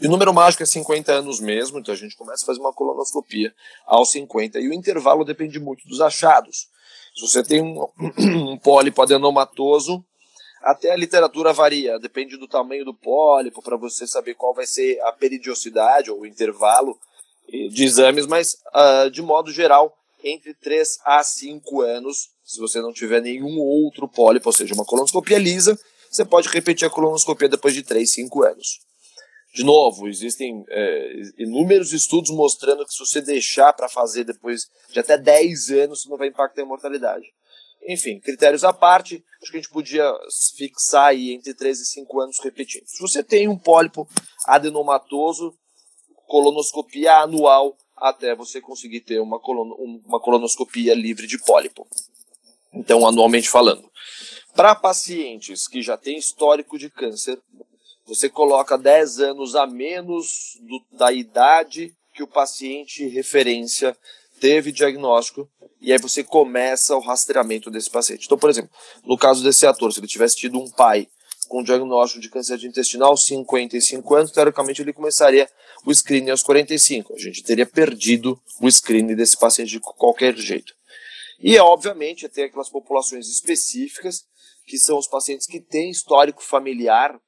E 0.00 0.06
o 0.06 0.10
número 0.10 0.32
mágico 0.32 0.62
é 0.62 0.66
50 0.66 1.12
anos 1.12 1.40
mesmo, 1.40 1.78
então 1.78 1.92
a 1.92 1.96
gente 1.96 2.16
começa 2.16 2.44
a 2.44 2.46
fazer 2.46 2.60
uma 2.60 2.72
colonoscopia 2.72 3.54
aos 3.86 4.10
50. 4.12 4.60
E 4.60 4.68
o 4.68 4.74
intervalo 4.74 5.24
depende 5.24 5.58
muito 5.58 5.86
dos 5.86 6.00
achados. 6.00 6.68
Se 7.14 7.22
você 7.22 7.42
tem 7.42 7.62
um, 7.62 7.86
um 8.52 8.58
pólipo 8.58 9.02
adenomatoso, 9.02 10.04
até 10.62 10.92
a 10.92 10.96
literatura 10.96 11.52
varia, 11.52 11.98
depende 11.98 12.36
do 12.36 12.48
tamanho 12.48 12.84
do 12.84 12.94
pólipo, 12.94 13.62
para 13.62 13.76
você 13.76 14.06
saber 14.06 14.34
qual 14.34 14.54
vai 14.54 14.66
ser 14.66 15.00
a 15.02 15.12
peridiosidade 15.12 16.10
ou 16.10 16.20
o 16.20 16.26
intervalo 16.26 16.98
de 17.48 17.84
exames, 17.84 18.26
mas 18.26 18.58
uh, 18.74 19.10
de 19.10 19.22
modo 19.22 19.50
geral, 19.50 19.96
entre 20.22 20.52
3 20.54 20.98
a 21.04 21.22
5 21.22 21.80
anos, 21.80 22.30
se 22.44 22.58
você 22.58 22.80
não 22.80 22.92
tiver 22.92 23.22
nenhum 23.22 23.58
outro 23.58 24.08
pólipo, 24.08 24.48
ou 24.48 24.52
seja, 24.52 24.74
uma 24.74 24.84
colonoscopia 24.84 25.38
lisa, 25.38 25.78
você 26.10 26.24
pode 26.24 26.48
repetir 26.48 26.86
a 26.86 26.90
colonoscopia 26.90 27.48
depois 27.48 27.74
de 27.74 27.82
3, 27.82 28.10
5 28.10 28.42
anos. 28.42 28.80
De 29.54 29.64
novo, 29.64 30.08
existem 30.08 30.64
é, 30.68 31.12
inúmeros 31.38 31.92
estudos 31.92 32.30
mostrando 32.30 32.84
que 32.84 32.92
se 32.92 32.98
você 32.98 33.20
deixar 33.20 33.72
para 33.72 33.88
fazer 33.88 34.24
depois 34.24 34.68
de 34.92 35.00
até 35.00 35.16
10 35.16 35.70
anos, 35.70 36.02
você 36.02 36.08
não 36.08 36.18
vai 36.18 36.28
impactar 36.28 36.62
a 36.62 36.66
mortalidade. 36.66 37.26
Enfim, 37.88 38.20
critérios 38.20 38.64
à 38.64 38.72
parte, 38.72 39.24
acho 39.42 39.50
que 39.50 39.56
a 39.56 39.60
gente 39.60 39.72
podia 39.72 40.04
fixar 40.56 41.06
aí 41.06 41.32
entre 41.32 41.54
3 41.54 41.80
e 41.80 41.86
5 41.86 42.20
anos 42.20 42.38
repetindo. 42.40 42.86
Se 42.86 43.00
você 43.00 43.22
tem 43.24 43.48
um 43.48 43.58
pólipo 43.58 44.06
adenomatoso, 44.44 45.54
colonoscopia 46.26 47.14
anual 47.16 47.76
até 47.96 48.34
você 48.34 48.60
conseguir 48.60 49.00
ter 49.00 49.20
uma, 49.20 49.40
colono, 49.40 49.74
uma 50.06 50.20
colonoscopia 50.20 50.94
livre 50.94 51.26
de 51.26 51.38
pólipo. 51.38 51.86
Então, 52.72 53.06
anualmente 53.06 53.48
falando. 53.48 53.90
Para 54.54 54.74
pacientes 54.74 55.66
que 55.66 55.80
já 55.80 55.96
têm 55.96 56.18
histórico 56.18 56.78
de 56.78 56.90
câncer, 56.90 57.40
você 58.08 58.28
coloca 58.28 58.78
10 58.78 59.20
anos 59.20 59.54
a 59.54 59.66
menos 59.66 60.58
do, 60.62 60.96
da 60.96 61.12
idade 61.12 61.94
que 62.14 62.22
o 62.22 62.26
paciente 62.26 63.06
referência 63.06 63.94
teve 64.40 64.72
diagnóstico 64.72 65.48
e 65.80 65.92
aí 65.92 65.98
você 65.98 66.24
começa 66.24 66.96
o 66.96 67.00
rastreamento 67.00 67.70
desse 67.70 67.90
paciente. 67.90 68.24
Então, 68.24 68.38
por 68.38 68.48
exemplo, 68.48 68.70
no 69.04 69.16
caso 69.18 69.44
desse 69.44 69.66
ator, 69.66 69.92
se 69.92 70.00
ele 70.00 70.06
tivesse 70.06 70.36
tido 70.36 70.58
um 70.58 70.70
pai 70.70 71.06
com 71.48 71.62
diagnóstico 71.62 72.20
de 72.20 72.30
câncer 72.30 72.56
de 72.56 72.66
intestinal 72.66 73.10
aos 73.10 73.24
55 73.26 74.14
anos, 74.14 74.32
teoricamente 74.32 74.80
ele 74.80 74.92
começaria 74.92 75.48
o 75.84 75.94
screening 75.94 76.30
aos 76.30 76.42
45. 76.42 77.14
A 77.14 77.18
gente 77.18 77.42
teria 77.42 77.66
perdido 77.66 78.40
o 78.60 78.70
screening 78.70 79.14
desse 79.14 79.36
paciente 79.36 79.70
de 79.70 79.80
qualquer 79.80 80.36
jeito. 80.36 80.74
E, 81.38 81.56
obviamente, 81.58 82.28
tem 82.28 82.44
aquelas 82.44 82.68
populações 82.68 83.28
específicas, 83.28 84.24
que 84.66 84.76
são 84.76 84.98
os 84.98 85.06
pacientes 85.06 85.46
que 85.46 85.60
têm 85.60 85.90
histórico 85.90 86.42
familiar 86.42 87.18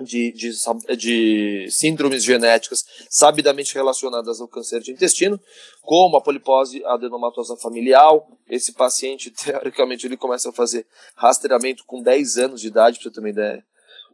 de, 0.00 0.32
de, 0.32 0.50
de, 0.96 1.66
síndromes 1.70 2.24
genéticas 2.24 2.84
sabidamente 3.10 3.74
relacionadas 3.74 4.40
ao 4.40 4.48
câncer 4.48 4.80
de 4.80 4.92
intestino, 4.92 5.40
como 5.82 6.16
a 6.16 6.20
polipose 6.20 6.82
adenomatosa 6.84 7.56
familiar. 7.56 8.10
Esse 8.48 8.72
paciente, 8.72 9.30
teoricamente, 9.44 10.06
ele 10.06 10.16
começa 10.16 10.50
a 10.50 10.52
fazer 10.52 10.86
rastreamento 11.16 11.84
com 11.86 12.02
10 12.02 12.38
anos 12.38 12.60
de 12.60 12.68
idade, 12.68 12.98
para 12.98 13.08
você 13.08 13.14
ter 13.14 13.20
uma 13.20 13.30
ideia. 13.30 13.64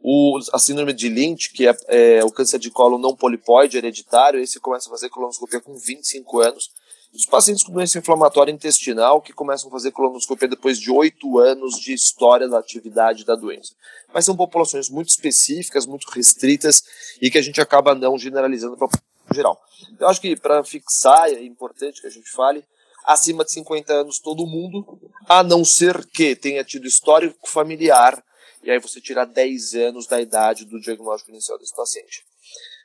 O, 0.01 0.39
a 0.53 0.59
síndrome 0.59 0.93
de 0.93 1.09
Lynch, 1.09 1.51
que 1.51 1.67
é, 1.67 1.75
é, 1.87 2.23
o 2.23 2.31
câncer 2.31 2.57
de 2.57 2.71
colo 2.71 2.97
não 2.97 3.15
polipoide 3.15 3.77
hereditário, 3.77 4.39
esse 4.39 4.59
começa 4.59 4.87
a 4.87 4.91
fazer 4.91 5.09
colonoscopia 5.09 5.59
com 5.59 5.75
25 5.75 6.39
anos. 6.39 6.71
Os 7.13 7.25
pacientes 7.25 7.63
com 7.63 7.73
doença 7.73 7.97
inflamatória 7.97 8.51
intestinal 8.51 9.19
que 9.19 9.33
começam 9.33 9.67
a 9.67 9.71
fazer 9.71 9.91
colonoscopia 9.91 10.47
depois 10.47 10.79
de 10.79 10.91
oito 10.91 11.39
anos 11.39 11.79
de 11.79 11.91
história 11.91 12.47
da 12.47 12.59
atividade 12.59 13.25
da 13.25 13.35
doença. 13.35 13.73
Mas 14.13 14.25
são 14.25 14.35
populações 14.35 14.89
muito 14.89 15.09
específicas, 15.09 15.87
muito 15.87 16.07
restritas 16.11 16.83
e 17.19 17.31
que 17.31 17.37
a 17.37 17.41
gente 17.41 17.59
acaba 17.59 17.95
não 17.95 18.17
generalizando 18.17 18.77
para 18.77 18.87
o 18.87 19.33
geral. 19.33 19.59
Eu 19.99 20.07
acho 20.07 20.21
que 20.21 20.35
para 20.35 20.63
fixar, 20.63 21.29
é 21.29 21.43
importante 21.43 21.99
que 21.99 22.07
a 22.07 22.11
gente 22.11 22.29
fale, 22.29 22.63
acima 23.03 23.43
de 23.43 23.51
50 23.53 23.91
anos 23.91 24.19
todo 24.19 24.45
mundo, 24.45 24.99
a 25.27 25.41
não 25.41 25.65
ser 25.65 26.05
que 26.05 26.35
tenha 26.35 26.63
tido 26.63 26.87
histórico 26.87 27.49
familiar, 27.49 28.23
e 28.63 28.69
aí 28.69 28.79
você 28.79 29.01
tirar 29.01 29.25
10 29.25 29.73
anos 29.75 30.05
da 30.05 30.21
idade 30.21 30.65
do 30.65 30.79
diagnóstico 30.79 31.31
inicial 31.31 31.57
desse 31.57 31.75
paciente. 31.75 32.23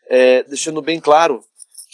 É, 0.07 0.43
deixando 0.45 0.81
bem 0.81 0.99
claro 1.01 1.45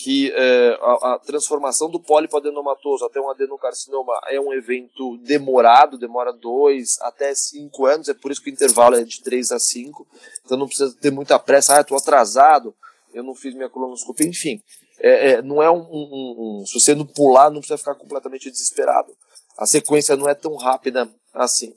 que 0.02 0.32
é, 0.34 0.78
a, 0.80 1.14
a, 1.14 1.18
transformação 1.18 1.90
do 1.90 2.00
pólipo 2.00 2.38
adenomatoso 2.38 3.04
até 3.04 3.20
um 3.20 3.28
adenocarcinoma 3.28 4.18
é 4.28 4.40
um 4.40 4.50
evento 4.50 5.18
demorado, 5.18 5.98
demora 5.98 6.32
dois 6.32 6.98
até 7.02 7.34
cinco 7.34 7.84
anos, 7.84 8.08
é 8.08 8.14
por 8.14 8.32
isso 8.32 8.42
que 8.42 8.48
o 8.48 8.52
intervalo 8.52 8.96
é 8.96 9.04
de 9.04 9.20
três 9.20 9.52
a 9.52 9.58
cinco, 9.58 10.06
então 10.42 10.56
não 10.56 10.66
precisa 10.66 10.96
ter 10.98 11.10
muita 11.10 11.38
pressa, 11.38 11.76
ah, 11.76 11.82
estou 11.82 11.98
atrasado, 11.98 12.74
eu 13.12 13.22
não 13.22 13.34
fiz 13.34 13.52
minha 13.52 13.68
colonoscopia, 13.68 14.26
enfim, 14.26 14.62
é, 15.00 15.32
é, 15.32 15.42
não 15.42 15.62
é 15.62 15.70
um, 15.70 15.82
um, 15.82 16.60
um, 16.62 16.66
se 16.66 16.80
você 16.80 16.94
não 16.94 17.04
pular, 17.04 17.50
não 17.50 17.60
precisa 17.60 17.76
ficar 17.76 17.94
completamente 17.94 18.50
desesperado, 18.50 19.14
a 19.58 19.66
sequência 19.66 20.16
não 20.16 20.26
é 20.26 20.34
tão 20.34 20.56
rápida 20.56 21.10
assim. 21.34 21.74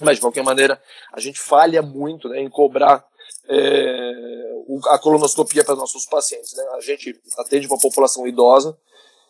Mas, 0.00 0.16
de 0.16 0.20
qualquer 0.20 0.44
maneira, 0.44 0.80
a 1.12 1.20
gente 1.20 1.40
falha 1.40 1.82
muito 1.82 2.28
né, 2.28 2.40
em 2.40 2.48
cobrar 2.48 3.04
é, 3.48 4.12
a 4.88 4.98
colonoscopia 4.98 5.64
para 5.64 5.74
nossos 5.74 6.06
pacientes. 6.06 6.54
Né? 6.54 6.64
A 6.74 6.80
gente 6.80 7.18
atende 7.38 7.66
uma 7.66 7.78
população 7.78 8.26
idosa 8.26 8.76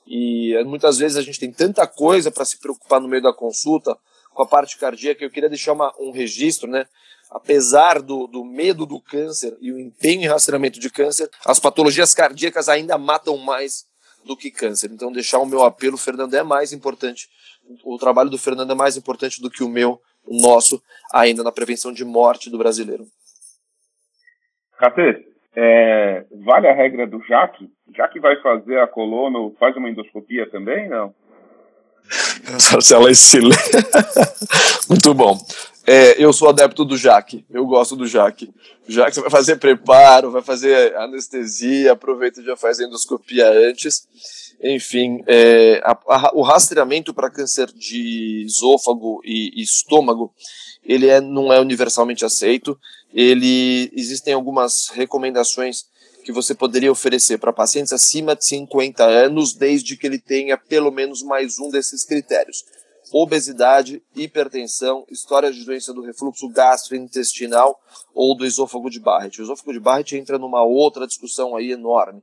e 0.06 0.54
muitas 0.64 0.98
vezes 0.98 1.16
a 1.16 1.22
gente 1.22 1.38
tem 1.38 1.52
tanta 1.52 1.86
coisa 1.86 2.30
para 2.30 2.44
se 2.44 2.58
preocupar 2.58 3.00
no 3.00 3.08
meio 3.08 3.22
da 3.22 3.32
consulta 3.32 3.96
com 4.34 4.42
a 4.42 4.46
parte 4.46 4.76
cardíaca. 4.78 5.24
Eu 5.24 5.30
queria 5.30 5.48
deixar 5.48 5.72
uma, 5.72 5.92
um 5.98 6.10
registro, 6.10 6.68
né? 6.68 6.86
Apesar 7.30 8.02
do, 8.02 8.26
do 8.26 8.44
medo 8.44 8.84
do 8.84 9.00
câncer 9.00 9.56
e 9.60 9.72
o 9.72 9.78
empenho 9.78 10.22
em 10.22 10.26
rastreamento 10.26 10.78
de 10.78 10.90
câncer, 10.90 11.30
as 11.46 11.58
patologias 11.58 12.12
cardíacas 12.12 12.68
ainda 12.68 12.98
matam 12.98 13.38
mais 13.38 13.86
do 14.24 14.36
que 14.36 14.50
câncer. 14.50 14.90
Então, 14.92 15.10
deixar 15.10 15.38
o 15.38 15.46
meu 15.46 15.62
apelo, 15.62 15.96
Fernando, 15.96 16.34
é 16.34 16.42
mais 16.42 16.72
importante. 16.72 17.28
O 17.84 17.96
trabalho 17.96 18.28
do 18.28 18.38
Fernando 18.38 18.72
é 18.72 18.74
mais 18.74 18.96
importante 18.96 19.40
do 19.40 19.50
que 19.50 19.64
o 19.64 19.68
meu, 19.68 20.00
o 20.26 20.36
nosso, 20.40 20.82
ainda 21.12 21.42
na 21.42 21.50
prevenção 21.50 21.92
de 21.92 22.04
morte 22.04 22.50
do 22.50 22.58
brasileiro. 22.58 23.06
Catê, 24.82 25.24
é, 25.54 26.24
vale 26.44 26.66
a 26.66 26.74
regra 26.74 27.06
do 27.06 27.22
Jaque? 27.22 27.70
Já 27.96 28.08
que 28.08 28.18
vai 28.18 28.34
fazer 28.42 28.80
a 28.80 28.86
colono, 28.88 29.54
faz 29.60 29.76
uma 29.76 29.88
endoscopia 29.88 30.50
também, 30.50 30.88
não? 30.88 31.14
Marcela, 32.72 33.08
excelente. 33.08 33.56
Muito 34.90 35.14
bom. 35.14 35.38
É, 35.86 36.20
eu 36.20 36.32
sou 36.32 36.48
adepto 36.48 36.84
do 36.84 36.96
Jaque, 36.96 37.46
eu 37.48 37.64
gosto 37.64 37.94
do 37.94 38.08
Jaque. 38.08 38.52
Já 38.88 39.06
que 39.06 39.14
você 39.14 39.20
vai 39.20 39.30
fazer 39.30 39.56
preparo, 39.56 40.32
vai 40.32 40.42
fazer 40.42 40.96
anestesia, 40.96 41.92
aproveita 41.92 42.40
e 42.40 42.44
já 42.44 42.56
faz 42.56 42.80
endoscopia 42.80 43.48
antes. 43.48 44.08
Enfim, 44.62 45.24
é, 45.26 45.80
a, 45.84 45.98
a, 46.06 46.30
o 46.34 46.42
rastreamento 46.42 47.12
para 47.12 47.30
câncer 47.30 47.66
de 47.72 48.44
esôfago 48.46 49.20
e, 49.24 49.60
e 49.60 49.62
estômago, 49.62 50.32
ele 50.84 51.08
é, 51.08 51.20
não 51.20 51.52
é 51.52 51.60
universalmente 51.60 52.24
aceito 52.24 52.78
ele 53.12 53.90
existem 53.94 54.32
algumas 54.32 54.88
recomendações 54.88 55.84
que 56.24 56.32
você 56.32 56.54
poderia 56.54 56.90
oferecer 56.90 57.38
para 57.38 57.52
pacientes 57.52 57.92
acima 57.92 58.34
de 58.34 58.44
50 58.46 59.04
anos, 59.04 59.54
desde 59.54 59.96
que 59.96 60.06
ele 60.06 60.18
tenha 60.18 60.56
pelo 60.56 60.90
menos 60.90 61.22
mais 61.22 61.58
um 61.58 61.68
desses 61.68 62.04
critérios: 62.04 62.64
obesidade, 63.12 64.02
hipertensão, 64.16 65.04
história 65.10 65.52
de 65.52 65.64
doença 65.64 65.92
do 65.92 66.02
refluxo 66.02 66.48
gastrointestinal 66.48 67.78
ou 68.14 68.36
do 68.36 68.46
esôfago 68.46 68.88
de 68.88 69.00
Barrett. 69.00 69.40
O 69.40 69.44
esôfago 69.44 69.72
de 69.72 69.80
Barrett 69.80 70.16
entra 70.16 70.38
numa 70.38 70.62
outra 70.62 71.06
discussão 71.06 71.54
aí 71.54 71.72
enorme. 71.72 72.22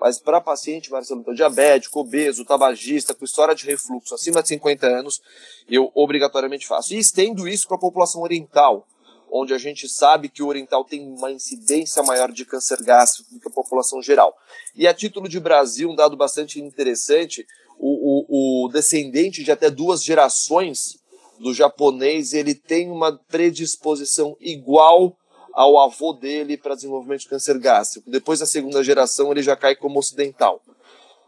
Mas 0.00 0.18
para 0.18 0.40
paciente, 0.40 0.90
Marcelo, 0.90 1.20
então, 1.20 1.34
diabético, 1.34 2.00
obeso, 2.00 2.44
tabagista, 2.44 3.14
com 3.14 3.24
história 3.24 3.54
de 3.54 3.66
refluxo 3.66 4.14
acima 4.14 4.42
de 4.42 4.48
50 4.48 4.86
anos, 4.86 5.20
eu 5.68 5.90
obrigatoriamente 5.94 6.66
faço. 6.66 6.94
E 6.94 6.98
estendo 6.98 7.46
isso 7.46 7.68
para 7.68 7.76
a 7.76 7.80
população 7.80 8.22
oriental 8.22 8.86
onde 9.32 9.54
a 9.54 9.58
gente 9.58 9.88
sabe 9.88 10.28
que 10.28 10.42
o 10.42 10.48
oriental 10.48 10.84
tem 10.84 11.06
uma 11.06 11.30
incidência 11.30 12.02
maior 12.02 12.32
de 12.32 12.44
câncer 12.44 12.82
gástrico 12.82 13.32
do 13.32 13.40
que 13.40 13.48
a 13.48 13.52
população 13.52 14.02
geral. 14.02 14.36
E 14.74 14.88
a 14.88 14.94
título 14.94 15.28
de 15.28 15.38
Brasil, 15.38 15.88
um 15.88 15.94
dado 15.94 16.16
bastante 16.16 16.60
interessante, 16.60 17.46
o, 17.78 18.64
o, 18.64 18.64
o 18.66 18.68
descendente 18.68 19.44
de 19.44 19.52
até 19.52 19.70
duas 19.70 20.02
gerações 20.02 20.98
do 21.38 21.54
japonês, 21.54 22.34
ele 22.34 22.54
tem 22.54 22.90
uma 22.90 23.16
predisposição 23.28 24.36
igual 24.40 25.16
ao 25.52 25.78
avô 25.78 26.12
dele 26.12 26.56
para 26.56 26.74
desenvolvimento 26.74 27.20
de 27.20 27.28
câncer 27.28 27.58
gástrico. 27.58 28.10
Depois 28.10 28.40
da 28.40 28.46
segunda 28.46 28.82
geração, 28.82 29.30
ele 29.30 29.42
já 29.42 29.56
cai 29.56 29.74
como 29.74 29.98
ocidental. 29.98 30.60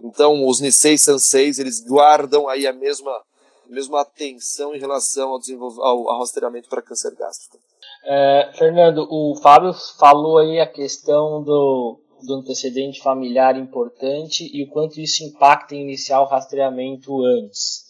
Então, 0.01 0.47
os 0.47 0.61
Nisei 0.61 0.99
Sanseis, 0.99 1.59
eles 1.59 1.81
guardam 1.81 2.49
aí 2.49 2.67
a 2.67 2.73
mesma, 2.73 3.11
a 3.13 3.73
mesma 3.73 4.01
atenção 4.01 4.75
em 4.75 4.79
relação 4.79 5.31
ao, 5.31 5.41
ao, 5.81 6.11
ao 6.11 6.19
rastreamento 6.21 6.69
para 6.69 6.83
câncer 6.83 7.15
gástrico. 7.15 7.59
É, 8.05 8.51
Fernando, 8.55 9.07
o 9.09 9.37
Fábio 9.41 9.73
falou 9.99 10.39
aí 10.39 10.59
a 10.59 10.67
questão 10.67 11.43
do, 11.43 12.01
do 12.23 12.35
antecedente 12.35 13.01
familiar 13.01 13.57
importante 13.57 14.51
e 14.53 14.65
o 14.65 14.69
quanto 14.69 15.01
isso 15.01 15.23
impacta 15.25 15.75
em 15.75 15.83
iniciar 15.83 16.21
o 16.21 16.27
rastreamento 16.27 17.25
antes. 17.25 17.87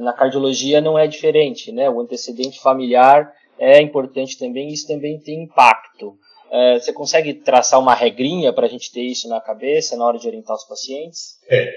Na 0.00 0.12
cardiologia 0.12 0.80
não 0.80 0.98
é 0.98 1.06
diferente, 1.06 1.70
né? 1.70 1.88
O 1.90 2.00
antecedente 2.00 2.60
familiar 2.60 3.32
é 3.58 3.80
importante 3.80 4.38
também 4.38 4.70
e 4.70 4.74
isso 4.74 4.86
também 4.86 5.18
tem 5.18 5.44
impacto. 5.44 6.14
É, 6.50 6.78
você 6.78 6.92
consegue 6.92 7.32
traçar 7.32 7.80
uma 7.80 7.94
regrinha 7.94 8.52
para 8.52 8.66
a 8.66 8.68
gente 8.68 8.92
ter 8.92 9.00
isso 9.00 9.26
na 9.28 9.40
cabeça 9.40 9.96
na 9.96 10.04
hora 10.04 10.18
de 10.18 10.26
orientar 10.28 10.54
os 10.54 10.64
pacientes? 10.64 11.38
É, 11.48 11.72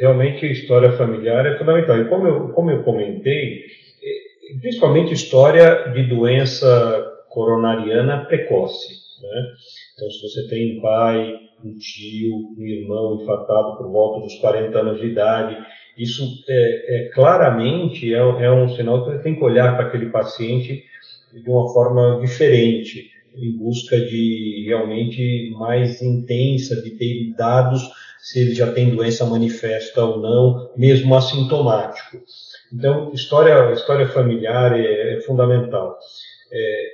realmente 0.00 0.44
a 0.44 0.50
história 0.50 0.92
familiar 0.98 1.46
é 1.46 1.56
fundamental. 1.56 1.98
E 1.98 2.08
como 2.08 2.26
eu, 2.26 2.48
como 2.50 2.70
eu 2.70 2.82
comentei, 2.82 3.64
é, 4.02 4.58
principalmente 4.60 5.14
história 5.14 5.90
de 5.94 6.02
doença 6.02 7.24
coronariana 7.30 8.26
precoce. 8.26 9.05
Né? 9.22 9.46
Então, 9.94 10.10
se 10.10 10.22
você 10.22 10.48
tem 10.48 10.78
um 10.78 10.82
pai, 10.82 11.34
um 11.64 11.74
tio, 11.78 12.54
um 12.58 12.64
irmão 12.64 13.20
infartado 13.20 13.76
por 13.76 13.90
volta 13.90 14.26
dos 14.26 14.34
40 14.40 14.78
anos 14.78 15.00
de 15.00 15.06
idade, 15.06 15.56
isso 15.96 16.22
é, 16.48 16.96
é 17.06 17.08
claramente 17.10 18.12
é, 18.12 18.18
é 18.18 18.52
um 18.52 18.68
sinal 18.68 19.04
que 19.04 19.12
você 19.12 19.22
tem 19.22 19.34
que 19.34 19.44
olhar 19.44 19.76
para 19.76 19.86
aquele 19.86 20.10
paciente 20.10 20.84
de 21.32 21.50
uma 21.50 21.72
forma 21.72 22.20
diferente 22.20 23.10
em 23.36 23.56
busca 23.56 23.98
de 24.00 24.64
realmente 24.66 25.50
mais 25.58 26.00
intensa, 26.00 26.80
de 26.82 26.90
ter 26.90 27.34
dados 27.36 27.82
se 28.18 28.40
ele 28.40 28.54
já 28.54 28.72
tem 28.72 28.94
doença 28.94 29.24
manifesta 29.26 30.04
ou 30.04 30.20
não, 30.20 30.72
mesmo 30.76 31.14
assintomático. 31.14 32.18
Então, 32.72 33.12
história, 33.12 33.72
história 33.72 34.08
familiar 34.08 34.78
é, 34.78 35.16
é 35.16 35.20
fundamental. 35.20 35.96
É, 36.50 36.88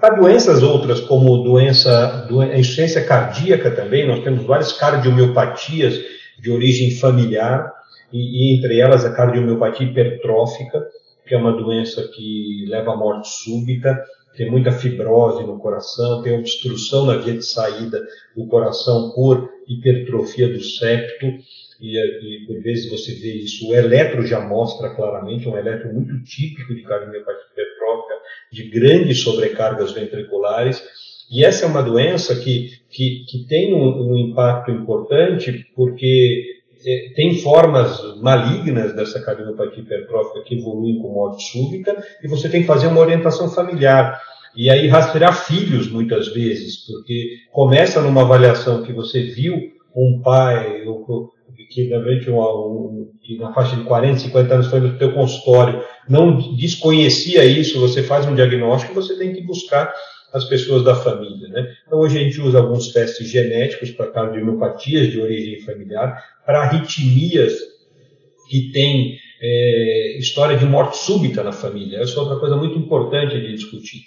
para 0.00 0.16
doenças 0.16 0.62
outras, 0.62 1.00
como 1.00 1.42
doença, 1.42 2.26
doença, 2.28 2.58
insuficiência 2.58 3.04
cardíaca 3.04 3.70
também, 3.70 4.06
nós 4.06 4.22
temos 4.22 4.44
várias 4.44 4.72
cardiomiopatias 4.72 5.98
de 6.38 6.50
origem 6.50 6.90
familiar, 6.92 7.72
e, 8.12 8.18
e 8.18 8.58
entre 8.58 8.78
elas 8.78 9.04
a 9.04 9.12
cardiomiopatia 9.12 9.86
hipertrófica, 9.86 10.86
que 11.26 11.34
é 11.34 11.38
uma 11.38 11.52
doença 11.52 12.06
que 12.14 12.64
leva 12.68 12.92
à 12.92 12.96
morte 12.96 13.28
súbita, 13.28 14.02
tem 14.36 14.50
muita 14.50 14.72
fibrose 14.72 15.44
no 15.44 15.58
coração, 15.58 16.22
tem 16.22 16.38
obstrução 16.38 17.06
na 17.06 17.18
via 17.18 17.34
de 17.34 17.44
saída 17.44 18.02
do 18.36 18.46
coração 18.46 19.12
por 19.14 19.50
hipertrofia 19.68 20.48
do 20.48 20.62
septo, 20.62 21.26
e, 21.80 21.98
e 21.98 22.46
por 22.46 22.62
vezes 22.62 22.90
você 22.90 23.14
vê 23.14 23.34
isso. 23.34 23.68
O 23.68 23.74
eletro 23.74 24.24
já 24.24 24.40
mostra 24.40 24.90
claramente, 24.90 25.48
um 25.48 25.56
eletro 25.56 25.92
muito 25.92 26.22
típico 26.22 26.74
de 26.74 26.82
cardiomiopatia 26.82 27.42
de 28.52 28.68
grandes 28.68 29.20
sobrecargas 29.20 29.92
ventriculares, 29.92 30.82
e 31.30 31.44
essa 31.44 31.64
é 31.64 31.68
uma 31.68 31.82
doença 31.82 32.36
que, 32.36 32.72
que, 32.90 33.24
que 33.26 33.46
tem 33.48 33.74
um, 33.74 34.10
um 34.10 34.18
impacto 34.18 34.70
importante 34.70 35.66
porque 35.74 36.44
é, 36.84 37.12
tem 37.14 37.38
formas 37.38 38.20
malignas 38.20 38.94
dessa 38.94 39.18
cardiomiopatia 39.22 39.82
hipertrófica 39.82 40.42
que 40.42 40.56
evoluem 40.56 40.98
com 40.98 41.14
morte 41.14 41.44
súbita 41.44 41.96
e 42.22 42.28
você 42.28 42.50
tem 42.50 42.60
que 42.60 42.66
fazer 42.66 42.88
uma 42.88 43.00
orientação 43.00 43.48
familiar. 43.48 44.20
E 44.54 44.68
aí 44.68 44.86
rastrear 44.88 45.34
filhos 45.46 45.90
muitas 45.90 46.28
vezes, 46.28 46.84
porque 46.86 47.36
começa 47.50 48.02
numa 48.02 48.20
avaliação 48.20 48.82
que 48.82 48.92
você 48.92 49.22
viu 49.22 49.72
um 49.96 50.20
pai 50.22 50.84
que 51.70 51.92
um, 52.30 53.10
na 53.38 53.52
faixa 53.52 53.76
de 53.76 53.84
40, 53.84 54.18
50 54.18 54.54
anos 54.54 54.66
foi 54.66 54.80
no 54.80 54.98
teu 54.98 55.12
consultório, 55.12 55.82
não 56.08 56.56
desconhecia 56.56 57.44
isso, 57.44 57.80
você 57.80 58.02
faz 58.02 58.26
um 58.26 58.34
diagnóstico, 58.34 58.94
você 58.94 59.16
tem 59.16 59.32
que 59.32 59.42
buscar 59.42 59.92
as 60.32 60.44
pessoas 60.44 60.82
da 60.82 60.94
família. 60.94 61.48
Né? 61.48 61.74
Então, 61.86 61.98
hoje 61.98 62.18
a 62.18 62.22
gente 62.22 62.40
usa 62.40 62.58
alguns 62.58 62.88
testes 62.88 63.28
genéticos 63.28 63.90
para 63.90 64.10
cardiomiopatias 64.10 65.10
de 65.10 65.20
origem 65.20 65.60
familiar, 65.60 66.22
para 66.44 66.62
arritmias 66.62 67.52
que 68.48 68.70
têm 68.72 69.18
é, 69.40 70.18
história 70.18 70.56
de 70.56 70.64
morte 70.64 70.96
súbita 70.96 71.42
na 71.42 71.52
família. 71.52 71.98
Essa 71.98 72.18
é 72.18 72.20
outra 72.20 72.38
coisa 72.38 72.56
muito 72.56 72.78
importante 72.78 73.38
de 73.38 73.52
discutir. 73.52 74.00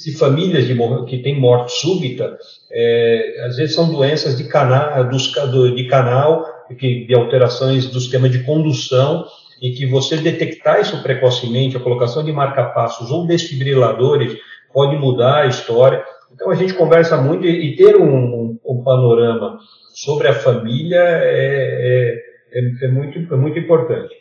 Se 0.00 0.16
famílias 0.16 0.66
de, 0.66 0.74
que 1.06 1.18
têm 1.18 1.38
morte 1.38 1.72
súbita, 1.72 2.38
é, 2.72 3.44
às 3.44 3.56
vezes 3.56 3.74
são 3.74 3.92
doenças 3.92 4.34
de, 4.34 4.44
cana, 4.44 5.02
dos, 5.02 5.30
de 5.76 5.88
canal, 5.88 6.46
de 6.70 7.14
alterações 7.14 7.86
do 7.86 8.00
sistema 8.00 8.26
de 8.26 8.42
condução, 8.44 9.26
e 9.60 9.72
que 9.72 9.84
você 9.84 10.16
detectar 10.16 10.80
isso 10.80 11.02
precocemente, 11.02 11.76
a 11.76 11.80
colocação 11.80 12.24
de 12.24 12.32
marca-passos 12.32 13.10
ou 13.10 13.26
desfibriladores, 13.26 14.38
pode 14.72 14.96
mudar 14.96 15.42
a 15.42 15.46
história. 15.46 16.02
Então 16.32 16.50
a 16.50 16.54
gente 16.54 16.72
conversa 16.72 17.18
muito 17.18 17.44
e, 17.46 17.76
ter 17.76 17.94
um, 17.96 18.58
um, 18.64 18.82
panorama 18.82 19.58
sobre 19.92 20.28
a 20.28 20.32
família 20.32 20.96
é, 20.96 22.16
é, 22.54 22.58
é, 22.58 22.86
é, 22.86 22.88
muito, 22.88 23.34
é 23.34 23.36
muito 23.36 23.58
importante. 23.58 24.14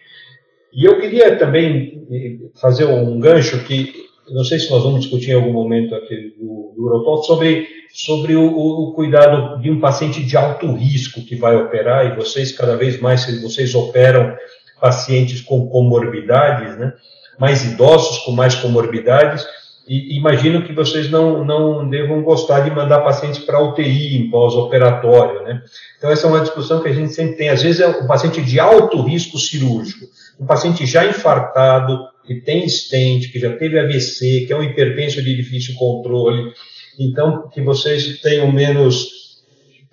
E 0.73 0.83
eu 0.83 0.99
queria 0.99 1.37
também 1.37 2.05
eh, 2.11 2.49
fazer 2.59 2.83
um 2.83 3.17
gancho 3.17 3.63
que, 3.63 3.93
não 4.31 4.43
sei 4.43 4.59
se 4.59 4.69
nós 4.69 4.83
vamos 4.83 5.01
discutir 5.01 5.31
em 5.31 5.35
algum 5.35 5.53
momento 5.53 5.95
aqui 5.95 6.33
do, 6.37 6.73
do 6.75 7.23
sobre, 7.23 7.67
sobre 7.93 8.35
o, 8.35 8.45
o, 8.45 8.93
cuidado 8.93 9.61
de 9.61 9.69
um 9.69 9.79
paciente 9.79 10.23
de 10.23 10.37
alto 10.37 10.71
risco 10.73 11.21
que 11.21 11.35
vai 11.35 11.55
operar, 11.55 12.05
e 12.05 12.15
vocês, 12.15 12.51
cada 12.51 12.75
vez 12.75 12.99
mais, 12.99 13.25
vocês 13.41 13.73
operam 13.75 14.35
pacientes 14.79 15.41
com 15.41 15.67
comorbidades, 15.67 16.77
né? 16.77 16.93
mais 17.39 17.63
idosos 17.65 18.19
com 18.19 18.31
mais 18.31 18.55
comorbidades, 18.55 19.45
e 19.87 20.17
imagino 20.17 20.63
que 20.63 20.71
vocês 20.71 21.09
não, 21.09 21.43
não 21.43 21.89
devam 21.89 22.21
gostar 22.21 22.59
de 22.59 22.69
mandar 22.69 22.99
pacientes 22.99 23.39
para 23.39 23.59
UTI 23.59 24.17
em 24.17 24.29
pós-operatório, 24.29 25.41
né? 25.41 25.63
Então, 25.97 26.11
essa 26.11 26.27
é 26.27 26.29
uma 26.29 26.41
discussão 26.41 26.79
que 26.79 26.89
a 26.89 26.93
gente 26.93 27.11
sempre 27.11 27.37
tem. 27.37 27.49
Às 27.49 27.63
vezes, 27.63 27.81
é 27.81 27.87
um 27.87 28.05
paciente 28.05 28.39
de 28.39 28.59
alto 28.59 29.01
risco 29.01 29.39
cirúrgico, 29.39 30.05
um 30.39 30.45
paciente 30.45 30.85
já 30.85 31.03
infartado, 31.07 31.99
que 32.29 32.35
tem 32.35 32.69
stent, 32.69 33.31
que 33.31 33.39
já 33.39 33.57
teve 33.57 33.79
AVC, 33.79 34.45
que 34.45 34.53
é 34.53 34.55
um 34.55 34.61
hipertenso 34.61 35.19
de 35.19 35.35
difícil 35.35 35.73
controle. 35.73 36.53
Então, 36.99 37.49
que 37.49 37.59
vocês 37.59 38.21
tenham 38.21 38.51
menos 38.51 39.41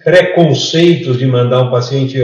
preconceitos 0.04 1.18
de 1.18 1.26
mandar 1.26 1.62
um 1.62 1.70
paciente, 1.70 2.18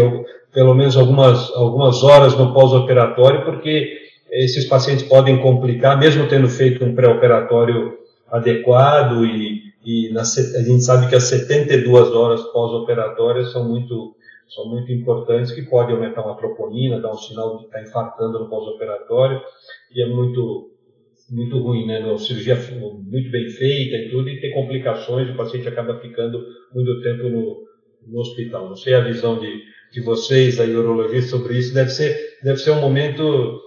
pelo 0.52 0.74
menos 0.74 0.98
algumas, 0.98 1.50
algumas 1.52 2.02
horas 2.02 2.36
no 2.36 2.52
pós-operatório, 2.52 3.42
porque 3.46 4.02
esses 4.30 4.66
pacientes 4.66 5.06
podem 5.06 5.40
complicar, 5.40 5.98
mesmo 5.98 6.28
tendo 6.28 6.46
feito 6.46 6.84
um 6.84 6.94
pré-operatório 6.94 7.94
adequado 8.30 9.24
e, 9.24 9.62
e 9.82 10.12
na, 10.12 10.20
a 10.20 10.62
gente 10.62 10.84
sabe 10.84 11.08
que 11.08 11.14
as 11.14 11.24
72 11.24 12.10
horas 12.10 12.42
pós-operatórias 12.52 13.50
são 13.50 13.66
muito, 13.66 14.14
são 14.54 14.68
muito 14.68 14.92
importantes, 14.92 15.52
que 15.52 15.62
pode 15.62 15.92
aumentar 15.92 16.22
uma 16.22 16.36
troponina, 16.36 17.00
dar 17.00 17.10
um 17.10 17.16
sinal 17.16 17.58
de 17.58 17.64
estar 17.64 17.78
tá 17.78 17.84
infartando 17.84 18.40
no 18.40 18.48
pós-operatório, 18.48 19.40
e 19.94 20.02
é 20.02 20.06
muito, 20.06 20.70
muito 21.30 21.58
ruim, 21.58 21.86
né? 21.86 22.00
Uma 22.00 22.18
cirurgia 22.18 22.56
muito 22.56 23.30
bem 23.30 23.48
feita 23.48 23.96
e 23.96 24.10
tudo, 24.10 24.28
e 24.28 24.40
ter 24.40 24.52
complicações, 24.52 25.30
o 25.30 25.36
paciente 25.36 25.68
acaba 25.68 25.98
ficando 26.00 26.44
muito 26.74 27.00
tempo 27.02 27.28
no, 27.28 27.62
no 28.06 28.20
hospital. 28.20 28.68
Não 28.68 28.76
sei 28.76 28.94
a 28.94 29.00
visão 29.00 29.38
de, 29.38 29.62
de 29.92 30.00
vocês, 30.00 30.60
aí, 30.60 30.74
urologistas, 30.74 31.30
sobre 31.30 31.58
isso, 31.58 31.74
deve 31.74 31.90
ser, 31.90 32.38
deve 32.42 32.58
ser 32.58 32.72
um 32.72 32.80
momento 32.80 33.60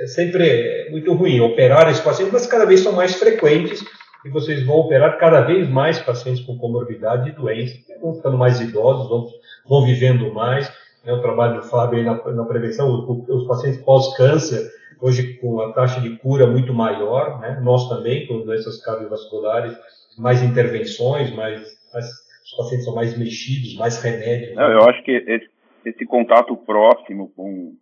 é 0.00 0.06
sempre 0.06 0.88
muito 0.90 1.12
ruim 1.12 1.40
operar 1.40 1.90
esses 1.90 2.02
pacientes, 2.02 2.32
mas 2.32 2.46
cada 2.46 2.64
vez 2.64 2.80
são 2.80 2.92
mais 2.92 3.16
frequentes 3.16 3.84
e 4.24 4.30
vocês 4.30 4.64
vão 4.64 4.76
operar 4.76 5.18
cada 5.18 5.40
vez 5.40 5.68
mais 5.68 5.98
pacientes 5.98 6.44
com 6.44 6.56
comorbidade 6.56 7.30
e 7.30 7.32
doenças, 7.32 7.78
vão 8.00 8.14
ficando 8.14 8.38
mais 8.38 8.60
idosos, 8.60 9.08
vão, 9.08 9.26
vão 9.68 9.84
vivendo 9.84 10.32
mais. 10.32 10.68
Né, 11.04 11.12
o 11.12 11.20
trabalho 11.20 11.60
do 11.60 11.66
Fábio 11.68 12.02
na, 12.02 12.14
na 12.32 12.44
prevenção, 12.44 12.88
os, 12.88 13.28
os 13.28 13.46
pacientes 13.46 13.80
pós-câncer, 13.82 14.70
hoje 15.00 15.34
com 15.34 15.60
a 15.60 15.72
taxa 15.72 16.00
de 16.00 16.16
cura 16.16 16.46
muito 16.46 16.74
maior, 16.74 17.40
né, 17.40 17.60
nós 17.62 17.88
também, 17.88 18.26
com 18.26 18.40
doenças 18.40 18.82
cardiovasculares, 18.84 19.76
mais 20.18 20.42
intervenções, 20.42 21.34
mais, 21.34 21.60
mais, 21.92 22.06
os 22.44 22.56
pacientes 22.56 22.84
são 22.84 22.94
mais 22.94 23.16
mexidos, 23.16 23.76
mais 23.76 24.02
remédios. 24.02 24.56
Não, 24.56 24.70
eu 24.70 24.82
acho 24.88 25.02
que 25.04 25.12
esse, 25.12 25.48
esse 25.84 26.04
contato 26.04 26.56
próximo 26.56 27.30
com 27.36 27.74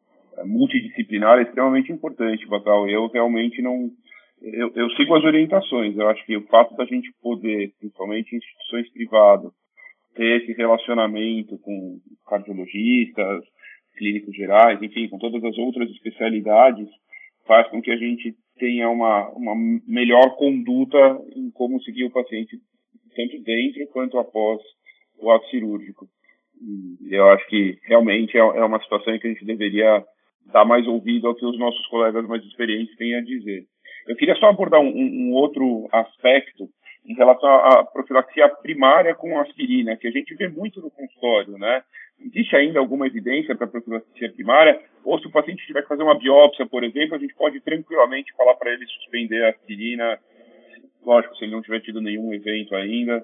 multidisciplinar 0.45 1.39
é 1.39 1.43
extremamente 1.43 1.93
importante, 1.93 2.47
Batal. 2.47 2.89
Eu 2.89 3.09
realmente 3.09 3.63
não. 3.63 3.91
Eu, 4.43 4.71
eu, 4.75 4.91
sigo 4.91 5.15
as 5.15 5.25
orientações. 5.25 5.97
Eu 5.97 6.09
acho 6.09 6.25
que 6.27 6.37
o 6.37 6.47
fato 6.47 6.77
da 6.77 6.85
gente 6.85 7.11
poder, 7.23 7.73
principalmente 7.79 8.37
instituições 8.37 8.93
privadas, 8.93 9.51
ter 10.17 10.43
esse 10.43 10.53
relacionamento 10.55 11.59
com 11.59 11.99
cardiologistas, 12.27 13.45
clínicos 13.97 14.35
gerais, 14.35 14.83
enfim, 14.83 15.09
com 15.09 15.19
todas 15.19 15.43
as 15.45 15.57
outras 15.59 15.91
especialidades, 15.91 16.89
faz 17.47 17.69
com 17.69 17.81
que 17.81 17.91
a 17.91 17.97
gente 17.97 18.35
tenha 18.59 18.89
uma, 18.89 19.29
uma 19.31 19.55
melhor 19.87 20.37
conduta 20.37 20.99
em 21.35 21.51
como 21.51 21.81
seguir 21.83 22.05
o 22.05 22.13
paciente, 22.13 22.59
tanto 23.15 23.43
dentro 23.43 23.87
quanto 23.93 24.19
após 24.19 24.61
o 25.19 25.31
ato 25.31 25.47
cirúrgico. 25.49 26.07
Eu 27.11 27.29
acho 27.31 27.47
que 27.49 27.79
realmente 27.85 28.37
é, 28.37 28.41
é 28.41 28.65
uma 28.65 28.81
situação 28.83 29.15
em 29.15 29.19
que 29.19 29.27
a 29.27 29.31
gente 29.31 29.45
deveria 29.45 30.03
dar 30.53 30.65
mais 30.65 30.87
ouvido 30.87 31.29
ao 31.29 31.35
que 31.35 31.45
os 31.45 31.59
nossos 31.59 31.87
colegas 31.89 32.27
mais 32.27 32.43
experientes 32.45 32.97
têm 32.97 33.15
a 33.15 33.21
dizer. 33.21 33.65
Eu 34.09 34.17
queria 34.17 34.37
só 34.37 34.47
abordar 34.47 34.81
um, 34.81 34.89
um 34.89 35.33
outro 35.33 35.89
aspecto 35.93 36.69
em 37.07 37.15
relação 37.15 37.49
à 37.49 37.85
profilaxia 37.85 38.49
primária 38.49 39.15
com 39.15 39.39
aspirina, 39.39 39.97
que 39.97 40.09
a 40.09 40.11
gente 40.11 40.35
vê 40.35 40.49
muito 40.49 40.81
no 40.81 40.91
consultório, 40.91 41.57
né? 41.59 41.83
Existe 42.19 42.57
ainda 42.57 42.79
alguma 42.79 43.07
evidência 43.07 43.55
para 43.55 43.67
profilaxia 43.67 44.33
primária? 44.33 44.81
Ou 45.05 45.19
se 45.19 45.27
o 45.27 45.31
paciente 45.31 45.67
tiver 45.67 45.83
que 45.83 45.89
fazer 45.89 46.03
uma 46.03 46.19
biópsia, 46.19 46.67
por 46.67 46.83
exemplo, 46.83 47.15
a 47.15 47.19
gente 47.19 47.35
pode 47.35 47.61
tranquilamente 47.61 48.35
falar 48.37 48.55
para 48.55 48.73
ele 48.73 48.87
suspender 48.87 49.45
a 49.45 49.51
aspirina, 49.51 50.19
lógico, 51.05 51.37
se 51.37 51.45
ele 51.45 51.53
não 51.53 51.63
tiver 51.63 51.81
tido 51.81 52.01
nenhum 52.01 52.33
evento 52.33 52.75
ainda. 52.75 53.23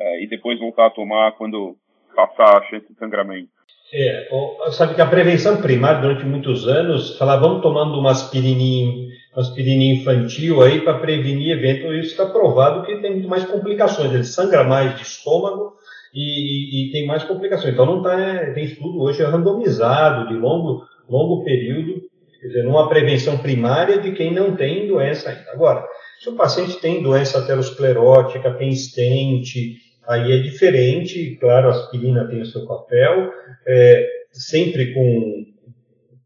é, 0.00 0.24
e 0.24 0.26
depois 0.26 0.58
voltar 0.58 0.86
a 0.86 0.90
tomar 0.90 1.32
quando 1.32 1.76
passar 2.16 2.58
a 2.58 2.62
chance 2.64 2.86
de 2.88 2.98
sangramento. 2.98 3.50
É, 3.92 4.28
sabe 4.72 4.94
que 4.94 5.00
a 5.00 5.06
prevenção 5.06 5.60
primária 5.60 6.00
durante 6.00 6.24
muitos 6.24 6.66
anos 6.66 7.18
falava 7.18 7.42
vamos 7.42 7.62
tomando 7.62 7.98
uma 7.98 8.12
aspirininha, 8.12 9.09
uma 9.34 9.42
aspirininha 9.42 9.94
infantil 9.94 10.62
aí 10.62 10.80
para 10.80 10.98
prevenir 10.98 11.56
eventos. 11.56 11.94
Isso 11.96 12.10
está 12.10 12.26
provado 12.26 12.84
que 12.84 12.96
tem 12.96 13.12
muito 13.12 13.28
mais 13.28 13.44
complicações. 13.44 14.12
Ele 14.12 14.24
sangra 14.24 14.64
mais 14.64 14.96
de 14.96 15.02
estômago 15.02 15.74
e, 16.14 16.88
e 16.88 16.92
tem 16.92 17.06
mais 17.06 17.24
complicações. 17.24 17.72
Então 17.72 17.86
não 17.86 18.02
tá, 18.02 18.52
tem 18.54 18.64
estudo 18.64 19.00
hoje 19.00 19.22
randomizado 19.22 20.28
de 20.28 20.34
longo, 20.34 20.84
longo 21.08 21.44
período, 21.44 22.02
quer 22.40 22.46
dizer, 22.48 22.64
numa 22.64 22.88
prevenção 22.88 23.38
primária 23.38 23.98
de 23.98 24.12
quem 24.12 24.32
não 24.32 24.56
tem 24.56 24.88
doença 24.88 25.30
ainda. 25.30 25.52
Agora, 25.52 25.86
se 26.20 26.28
o 26.28 26.34
paciente 26.34 26.80
tem 26.80 27.02
doença 27.02 27.38
aterosclerótica, 27.38 28.52
tem 28.54 28.68
estente, 28.68 29.76
aí 30.06 30.32
é 30.32 30.38
diferente, 30.38 31.36
claro, 31.40 31.68
a 31.68 31.70
aspirina 31.70 32.26
tem 32.28 32.40
o 32.42 32.46
seu 32.46 32.66
papel, 32.66 33.30
é, 33.66 34.06
sempre 34.32 34.92
com, 34.92 35.44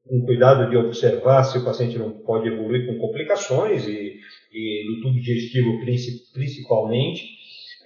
com 0.09 0.25
cuidado 0.25 0.69
de 0.69 0.77
observar 0.77 1.45
se 1.45 1.59
o 1.59 1.65
paciente 1.65 1.99
não 1.99 2.11
pode 2.11 2.49
evoluir 2.49 2.87
com 2.87 2.99
complicações, 2.99 3.87
e, 3.87 4.17
e 4.53 4.85
no 4.89 5.03
tubo 5.03 5.21
digestivo 5.21 5.81
principalmente. 6.33 7.23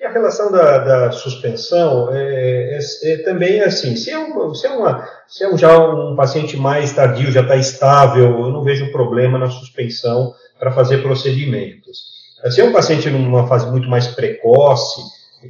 E 0.00 0.04
a 0.04 0.12
relação 0.12 0.52
da, 0.52 0.78
da 0.78 1.10
suspensão 1.10 2.12
é, 2.12 2.78
é, 2.78 3.12
é, 3.12 3.16
também 3.18 3.60
assim, 3.60 3.96
se 3.96 4.10
é, 4.10 4.18
um, 4.18 4.54
se 4.54 4.66
é, 4.66 4.70
uma, 4.70 5.08
se 5.26 5.42
é 5.42 5.52
um, 5.52 5.58
já 5.58 5.76
um 5.76 6.14
paciente 6.14 6.56
mais 6.56 6.92
tardio, 6.92 7.32
já 7.32 7.40
está 7.40 7.56
estável, 7.56 8.30
eu 8.38 8.50
não 8.50 8.62
vejo 8.62 8.92
problema 8.92 9.38
na 9.38 9.50
suspensão 9.50 10.32
para 10.58 10.70
fazer 10.70 11.02
procedimentos. 11.02 12.16
Se 12.50 12.60
é 12.60 12.64
um 12.64 12.72
paciente 12.72 13.10
numa 13.10 13.48
fase 13.48 13.68
muito 13.70 13.88
mais 13.88 14.06
precoce, 14.06 15.00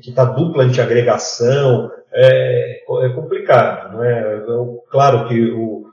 que 0.03 0.11
está 0.11 0.25
dupla 0.25 0.64
antiagregação, 0.64 1.91
é, 2.12 2.81
é 3.03 3.09
complicado. 3.11 3.93
Não 3.93 4.05
é? 4.05 4.43
Claro 4.91 5.29
que 5.29 5.51
o, 5.51 5.88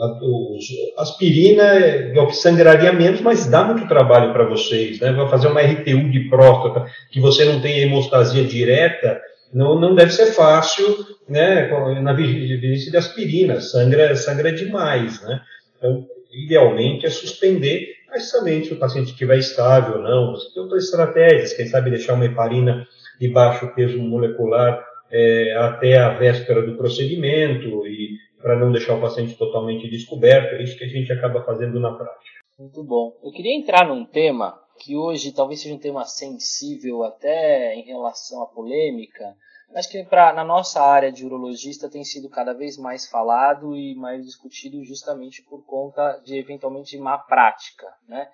a, 0.00 0.18
o 0.22 0.58
aspirina 0.98 1.64
sangraria 2.32 2.92
menos, 2.92 3.20
mas 3.20 3.46
dá 3.46 3.64
muito 3.64 3.88
trabalho 3.88 4.32
para 4.32 4.48
vocês. 4.48 5.00
Né? 5.00 5.12
Vai 5.12 5.28
fazer 5.28 5.48
uma 5.48 5.60
RTU 5.60 6.10
de 6.10 6.28
próstata 6.28 6.86
que 7.10 7.20
você 7.20 7.44
não 7.44 7.60
tem 7.60 7.80
hemostasia 7.80 8.44
direta, 8.44 9.20
não, 9.52 9.78
não 9.78 9.94
deve 9.94 10.12
ser 10.12 10.26
fácil 10.26 10.84
né, 11.28 11.68
na 12.00 12.12
vigilância 12.12 12.90
de 12.90 12.96
aspirina, 12.96 13.60
sangra, 13.60 14.14
sangra 14.16 14.52
demais. 14.52 15.22
Né? 15.22 15.40
Então, 15.78 16.06
idealmente 16.32 17.06
é 17.06 17.10
suspender 17.10 17.96
mas 18.16 18.30
também 18.30 18.64
se 18.64 18.72
o 18.72 18.78
paciente 18.78 19.10
estiver 19.10 19.36
estável 19.36 19.96
ou 19.96 20.02
não, 20.02 20.30
você 20.32 20.54
tem 20.54 20.62
outras 20.62 20.84
estratégias, 20.84 21.52
quem 21.52 21.66
sabe 21.66 21.90
deixar 21.90 22.14
uma 22.14 22.24
heparina 22.24 22.86
de 23.20 23.28
baixo 23.28 23.70
peso 23.74 23.98
molecular 23.98 24.82
é, 25.10 25.54
até 25.58 25.98
a 25.98 26.10
véspera 26.10 26.62
do 26.62 26.78
procedimento 26.78 27.86
e 27.86 28.16
para 28.46 28.60
não 28.60 28.70
deixar 28.70 28.94
o 28.94 29.00
paciente 29.00 29.34
totalmente 29.34 29.90
descoberto, 29.90 30.54
é 30.54 30.62
isso 30.62 30.78
que 30.78 30.84
a 30.84 30.88
gente 30.88 31.12
acaba 31.12 31.42
fazendo 31.42 31.80
na 31.80 31.92
prática. 31.92 32.20
Muito 32.56 32.80
bom. 32.84 33.12
Eu 33.20 33.32
queria 33.32 33.52
entrar 33.52 33.88
num 33.88 34.04
tema 34.04 34.56
que 34.78 34.96
hoje 34.96 35.32
talvez 35.32 35.60
seja 35.60 35.74
um 35.74 35.80
tema 35.80 36.04
sensível 36.04 37.02
até 37.02 37.74
em 37.74 37.82
relação 37.82 38.40
à 38.44 38.46
polêmica, 38.46 39.34
mas 39.74 39.88
que 39.88 40.04
pra, 40.04 40.32
na 40.32 40.44
nossa 40.44 40.80
área 40.80 41.10
de 41.10 41.26
urologista 41.26 41.90
tem 41.90 42.04
sido 42.04 42.30
cada 42.30 42.52
vez 42.52 42.78
mais 42.78 43.08
falado 43.08 43.74
e 43.74 43.96
mais 43.96 44.24
discutido 44.24 44.84
justamente 44.84 45.42
por 45.42 45.66
conta 45.66 46.22
de 46.24 46.38
eventualmente 46.38 46.96
má 46.98 47.18
prática, 47.18 47.88
né? 48.08 48.28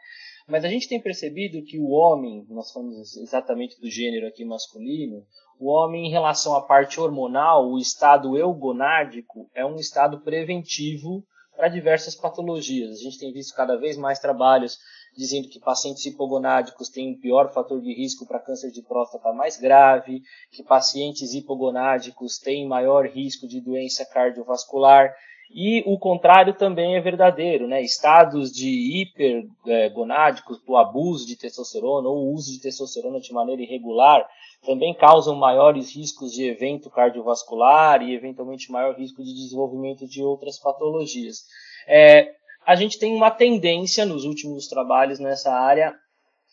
Mas 0.47 0.63
a 0.63 0.69
gente 0.69 0.91
tem 0.91 1.01
percebido 1.01 1.65
que 1.65 1.79
o 1.79 1.89
homem, 1.89 2.45
nós 2.51 2.71
falamos 2.71 3.17
exatamente 3.17 3.81
do 3.81 3.89
gênero 3.89 4.27
aqui 4.27 4.45
masculino, 4.45 5.25
o 5.63 5.69
homem 5.69 6.07
em 6.07 6.11
relação 6.11 6.57
à 6.57 6.61
parte 6.61 7.01
hormonal, 7.01 7.71
o 7.71 7.79
estado 7.79 8.37
eugonádico 8.37 9.49
é 9.55 9.65
um 9.65 9.77
estado 9.77 10.19
preventivo 10.19 11.25
para 11.55 11.69
diversas 11.69 12.17
patologias. 12.17 12.99
A 12.99 13.01
gente 13.01 13.17
tem 13.17 13.33
visto 13.33 13.55
cada 13.55 13.77
vez 13.77 13.97
mais 13.97 14.19
trabalhos 14.19 14.77
dizendo 15.17 15.49
que 15.49 15.61
pacientes 15.61 16.05
hipogonádicos 16.05 16.89
têm 16.89 17.13
um 17.13 17.21
pior 17.21 17.53
fator 17.53 17.81
de 17.81 17.95
risco 17.95 18.27
para 18.27 18.41
câncer 18.41 18.73
de 18.73 18.83
próstata 18.83 19.33
mais 19.33 19.57
grave, 19.57 20.21
que 20.51 20.65
pacientes 20.65 21.33
hipogonádicos 21.33 22.39
têm 22.39 22.67
maior 22.67 23.07
risco 23.07 23.47
de 23.47 23.61
doença 23.61 24.05
cardiovascular. 24.05 25.15
E 25.55 25.83
o 25.87 25.99
contrário 25.99 26.55
também 26.55 26.97
é 26.97 27.01
verdadeiro, 27.01 27.69
né? 27.69 27.83
Estados 27.83 28.51
de 28.51 28.71
hipergonádicos, 28.71 30.59
o 30.67 30.77
abuso 30.79 31.27
de 31.27 31.37
testosterona 31.37 32.09
ou 32.09 32.33
uso 32.33 32.51
de 32.53 32.61
testosterona 32.61 33.21
de 33.21 33.33
maneira 33.33 33.61
irregular, 33.61 34.27
também 34.65 34.95
causam 34.95 35.35
maiores 35.35 35.95
riscos 35.95 36.33
de 36.33 36.45
evento 36.45 36.89
cardiovascular 36.89 38.03
e, 38.03 38.15
eventualmente, 38.15 38.73
maior 38.73 38.95
risco 38.95 39.23
de 39.23 39.35
desenvolvimento 39.35 40.07
de 40.07 40.23
outras 40.23 40.59
patologias. 40.59 41.45
É, 41.87 42.33
a 42.65 42.75
gente 42.75 42.99
tem 42.99 43.15
uma 43.15 43.31
tendência 43.31 44.07
nos 44.07 44.25
últimos 44.25 44.69
trabalhos 44.69 45.19
nessa 45.19 45.53
área 45.53 45.95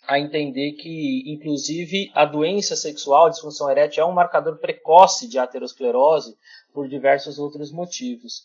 a 0.08 0.20
entender 0.20 0.74
que, 0.74 1.24
inclusive, 1.28 2.12
a 2.16 2.26
doença 2.26 2.76
sexual, 2.76 3.28
a 3.28 3.30
disfunção 3.30 3.70
erétil, 3.70 4.04
é 4.04 4.06
um 4.06 4.12
marcador 4.12 4.58
precoce 4.58 5.30
de 5.30 5.38
aterosclerose 5.38 6.36
por 6.74 6.90
diversos 6.90 7.38
outros 7.38 7.72
motivos. 7.72 8.44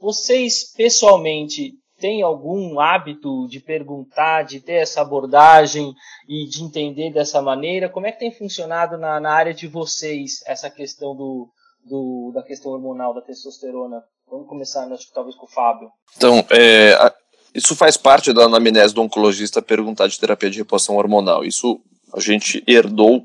Vocês, 0.00 0.72
pessoalmente, 0.76 1.72
têm 1.98 2.22
algum 2.22 2.78
hábito 2.78 3.46
de 3.48 3.60
perguntar, 3.60 4.42
de 4.42 4.60
ter 4.60 4.74
essa 4.74 5.00
abordagem 5.00 5.94
e 6.28 6.46
de 6.46 6.62
entender 6.62 7.12
dessa 7.12 7.40
maneira? 7.40 7.88
Como 7.88 8.06
é 8.06 8.12
que 8.12 8.18
tem 8.18 8.30
funcionado 8.30 8.98
na, 8.98 9.18
na 9.20 9.32
área 9.32 9.54
de 9.54 9.66
vocês 9.66 10.40
essa 10.46 10.70
questão 10.70 11.14
do, 11.14 11.48
do, 11.84 12.32
da 12.34 12.42
questão 12.42 12.72
hormonal, 12.72 13.14
da 13.14 13.22
testosterona? 13.22 14.02
Vamos 14.30 14.48
começar, 14.48 14.90
acho 14.92 15.06
que 15.06 15.14
talvez 15.14 15.36
com 15.36 15.46
o 15.46 15.50
Fábio. 15.50 15.88
Então, 16.16 16.44
é, 16.50 17.12
isso 17.54 17.74
faz 17.74 17.96
parte 17.96 18.32
da 18.32 18.44
anamnese 18.44 18.94
do 18.94 19.02
oncologista 19.02 19.62
perguntar 19.62 20.08
de 20.08 20.18
terapia 20.18 20.50
de 20.50 20.58
reposição 20.58 20.96
hormonal. 20.96 21.44
Isso 21.44 21.80
a 22.12 22.20
gente 22.20 22.62
herdou 22.66 23.24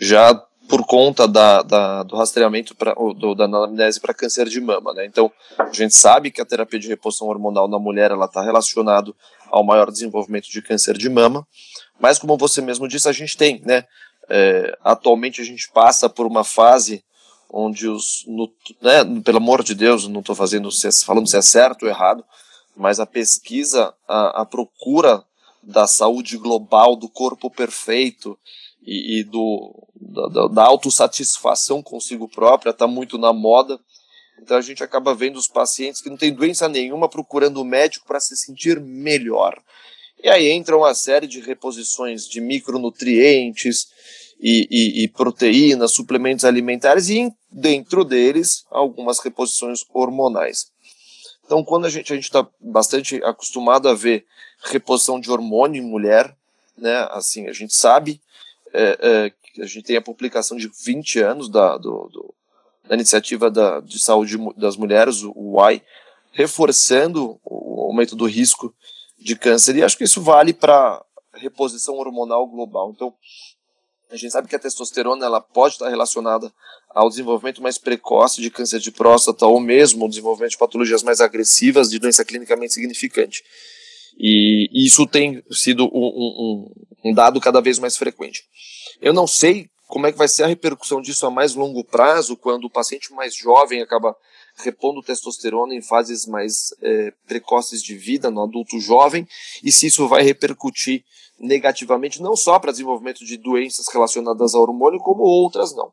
já 0.00 0.40
por 0.70 0.86
conta 0.86 1.26
da, 1.26 1.62
da 1.62 2.02
do 2.04 2.14
rastreamento 2.14 2.76
pra, 2.76 2.94
do, 2.94 3.34
da 3.34 3.44
anamnese 3.44 4.00
para 4.00 4.14
câncer 4.14 4.48
de 4.48 4.60
mama. 4.60 4.94
Né? 4.94 5.04
Então, 5.04 5.30
a 5.58 5.72
gente 5.72 5.96
sabe 5.96 6.30
que 6.30 6.40
a 6.40 6.44
terapia 6.44 6.78
de 6.78 6.86
reposição 6.86 7.26
hormonal 7.26 7.66
na 7.66 7.78
mulher 7.78 8.12
está 8.12 8.40
relacionado 8.40 9.14
ao 9.50 9.64
maior 9.64 9.90
desenvolvimento 9.90 10.48
de 10.48 10.62
câncer 10.62 10.96
de 10.96 11.08
mama, 11.08 11.44
mas 11.98 12.20
como 12.20 12.36
você 12.36 12.62
mesmo 12.62 12.86
disse, 12.86 13.08
a 13.08 13.12
gente 13.12 13.36
tem, 13.36 13.60
né? 13.66 13.84
É, 14.32 14.78
atualmente 14.84 15.40
a 15.40 15.44
gente 15.44 15.68
passa 15.72 16.08
por 16.08 16.24
uma 16.24 16.44
fase 16.44 17.02
onde 17.52 17.88
os, 17.88 18.24
no, 18.28 18.48
né, 18.80 19.04
pelo 19.24 19.38
amor 19.38 19.64
de 19.64 19.74
Deus, 19.74 20.06
não 20.06 20.20
estou 20.20 20.36
fazendo 20.36 20.68
falando 21.04 21.26
se 21.26 21.36
é 21.36 21.42
certo 21.42 21.82
ou 21.82 21.88
errado, 21.88 22.24
mas 22.76 23.00
a 23.00 23.06
pesquisa, 23.06 23.92
a, 24.06 24.42
a 24.42 24.46
procura 24.46 25.24
da 25.60 25.88
saúde 25.88 26.38
global, 26.38 26.94
do 26.94 27.08
corpo 27.08 27.50
perfeito 27.50 28.38
e, 28.82 29.20
e 29.20 29.24
do, 29.24 29.88
da, 29.94 30.48
da 30.48 30.64
autossatisfação 30.64 31.82
consigo 31.82 32.28
própria 32.28 32.70
está 32.70 32.86
muito 32.86 33.18
na 33.18 33.32
moda. 33.32 33.78
Então 34.42 34.56
a 34.56 34.62
gente 34.62 34.82
acaba 34.82 35.14
vendo 35.14 35.36
os 35.36 35.46
pacientes 35.46 36.00
que 36.00 36.08
não 36.08 36.16
têm 36.16 36.32
doença 36.32 36.68
nenhuma 36.68 37.08
procurando 37.08 37.60
o 37.60 37.64
médico 37.64 38.06
para 38.06 38.20
se 38.20 38.36
sentir 38.36 38.80
melhor. 38.80 39.60
E 40.22 40.28
aí 40.28 40.48
entra 40.48 40.76
uma 40.76 40.94
série 40.94 41.26
de 41.26 41.40
reposições 41.40 42.26
de 42.26 42.40
micronutrientes, 42.40 43.88
e, 44.40 44.66
e, 44.70 45.04
e 45.04 45.08
proteínas, 45.08 45.92
suplementos 45.92 46.44
alimentares 46.44 47.10
e 47.10 47.30
dentro 47.50 48.04
deles 48.04 48.64
algumas 48.70 49.18
reposições 49.20 49.84
hormonais. 49.92 50.72
Então, 51.44 51.62
quando 51.62 51.84
a 51.84 51.90
gente 51.90 52.12
a 52.12 52.16
está 52.16 52.46
bastante 52.60 53.16
acostumado 53.22 53.88
a 53.88 53.94
ver 53.94 54.24
reposição 54.62 55.20
de 55.20 55.30
hormônio 55.30 55.82
em 55.82 55.86
mulher, 55.86 56.34
né, 56.76 57.06
assim, 57.10 57.48
a 57.48 57.52
gente 57.52 57.74
sabe, 57.74 58.20
é, 58.72 59.32
é, 59.56 59.62
a 59.62 59.66
gente 59.66 59.82
tem 59.82 59.96
a 59.96 60.02
publicação 60.02 60.56
de 60.56 60.70
20 60.84 61.20
anos 61.20 61.48
da, 61.48 61.76
do, 61.76 62.08
do, 62.08 62.34
da 62.88 62.94
iniciativa 62.94 63.50
da, 63.50 63.80
de 63.80 63.98
saúde 63.98 64.36
das 64.56 64.76
mulheres, 64.76 65.22
o 65.22 65.32
UAI, 65.36 65.82
reforçando 66.32 67.40
o 67.44 67.82
aumento 67.82 68.14
do 68.14 68.26
risco 68.26 68.74
de 69.18 69.36
câncer, 69.36 69.76
e 69.76 69.82
acho 69.82 69.98
que 69.98 70.04
isso 70.04 70.22
vale 70.22 70.54
para 70.54 71.04
reposição 71.34 71.96
hormonal 71.96 72.46
global. 72.46 72.92
Então, 72.94 73.14
a 74.10 74.16
gente 74.16 74.32
sabe 74.32 74.48
que 74.48 74.56
a 74.56 74.58
testosterona 74.58 75.24
ela 75.24 75.40
pode 75.40 75.74
estar 75.74 75.88
relacionada 75.88 76.52
ao 76.88 77.08
desenvolvimento 77.08 77.62
mais 77.62 77.78
precoce 77.78 78.40
de 78.40 78.50
câncer 78.50 78.80
de 78.80 78.90
próstata 78.90 79.46
ou 79.46 79.60
mesmo 79.60 80.04
o 80.04 80.08
desenvolvimento 80.08 80.52
de 80.52 80.58
patologias 80.58 81.02
mais 81.02 81.20
agressivas 81.20 81.90
de 81.90 81.98
doença 81.98 82.24
clinicamente 82.24 82.74
significante. 82.74 83.44
E 84.22 84.68
isso 84.74 85.06
tem 85.06 85.42
sido 85.50 85.84
um, 85.86 85.90
um, 85.94 86.72
um 87.06 87.14
dado 87.14 87.40
cada 87.40 87.60
vez 87.62 87.78
mais 87.78 87.96
frequente. 87.96 88.44
Eu 89.00 89.14
não 89.14 89.26
sei 89.26 89.70
como 89.88 90.06
é 90.06 90.12
que 90.12 90.18
vai 90.18 90.28
ser 90.28 90.42
a 90.42 90.46
repercussão 90.46 91.00
disso 91.00 91.26
a 91.26 91.30
mais 91.30 91.54
longo 91.54 91.82
prazo, 91.82 92.36
quando 92.36 92.66
o 92.66 92.70
paciente 92.70 93.12
mais 93.14 93.34
jovem 93.34 93.80
acaba 93.80 94.14
repondo 94.58 95.02
testosterona 95.02 95.74
em 95.74 95.80
fases 95.80 96.26
mais 96.26 96.74
é, 96.82 97.12
precoces 97.26 97.82
de 97.82 97.96
vida, 97.96 98.30
no 98.30 98.42
adulto 98.42 98.78
jovem, 98.78 99.26
e 99.64 99.72
se 99.72 99.86
isso 99.86 100.06
vai 100.06 100.22
repercutir 100.22 101.02
negativamente 101.38 102.20
não 102.20 102.36
só 102.36 102.58
para 102.58 102.72
desenvolvimento 102.72 103.24
de 103.24 103.38
doenças 103.38 103.88
relacionadas 103.88 104.54
ao 104.54 104.60
hormônio, 104.60 105.00
como 105.00 105.22
outras 105.22 105.74
não. 105.74 105.90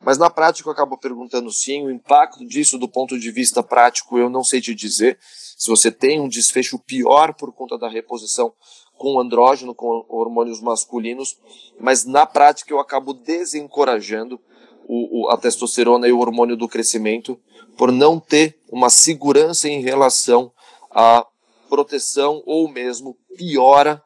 Mas 0.00 0.18
na 0.18 0.28
prática 0.28 0.68
eu 0.68 0.72
acabo 0.72 0.98
perguntando 0.98 1.50
sim, 1.50 1.84
o 1.84 1.90
impacto 1.90 2.46
disso 2.46 2.78
do 2.78 2.88
ponto 2.88 3.18
de 3.18 3.30
vista 3.30 3.62
prático 3.62 4.18
eu 4.18 4.28
não 4.28 4.44
sei 4.44 4.60
te 4.60 4.74
dizer. 4.74 5.18
Se 5.20 5.68
você 5.68 5.90
tem 5.90 6.20
um 6.20 6.28
desfecho 6.28 6.78
pior 6.78 7.34
por 7.34 7.52
conta 7.52 7.78
da 7.78 7.88
reposição 7.88 8.52
com 8.96 9.18
andrógeno, 9.18 9.74
com 9.74 10.04
hormônios 10.08 10.60
masculinos, 10.60 11.36
mas 11.80 12.04
na 12.04 12.26
prática 12.26 12.72
eu 12.72 12.78
acabo 12.78 13.12
desencorajando 13.12 14.40
o, 14.86 15.26
o, 15.26 15.30
a 15.30 15.36
testosterona 15.36 16.06
e 16.06 16.12
o 16.12 16.20
hormônio 16.20 16.56
do 16.56 16.68
crescimento 16.68 17.38
por 17.76 17.90
não 17.90 18.20
ter 18.20 18.58
uma 18.70 18.90
segurança 18.90 19.68
em 19.68 19.80
relação 19.80 20.52
à 20.90 21.26
proteção 21.68 22.42
ou 22.46 22.68
mesmo 22.68 23.16
piora 23.36 24.02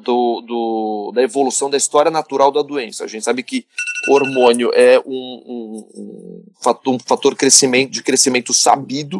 do, 0.00 0.40
do, 0.40 1.12
da 1.14 1.22
evolução 1.22 1.70
da 1.70 1.76
história 1.76 2.10
natural 2.10 2.50
da 2.50 2.62
doença. 2.62 3.04
A 3.04 3.06
gente 3.06 3.24
sabe 3.24 3.42
que 3.42 3.66
hormônio 4.08 4.70
é 4.74 4.98
um, 5.00 5.04
um, 5.06 5.88
um 5.94 6.44
fator, 6.60 6.94
um 6.94 6.98
fator 6.98 7.34
crescimento, 7.36 7.90
de 7.90 8.02
crescimento 8.02 8.52
sabido 8.52 9.18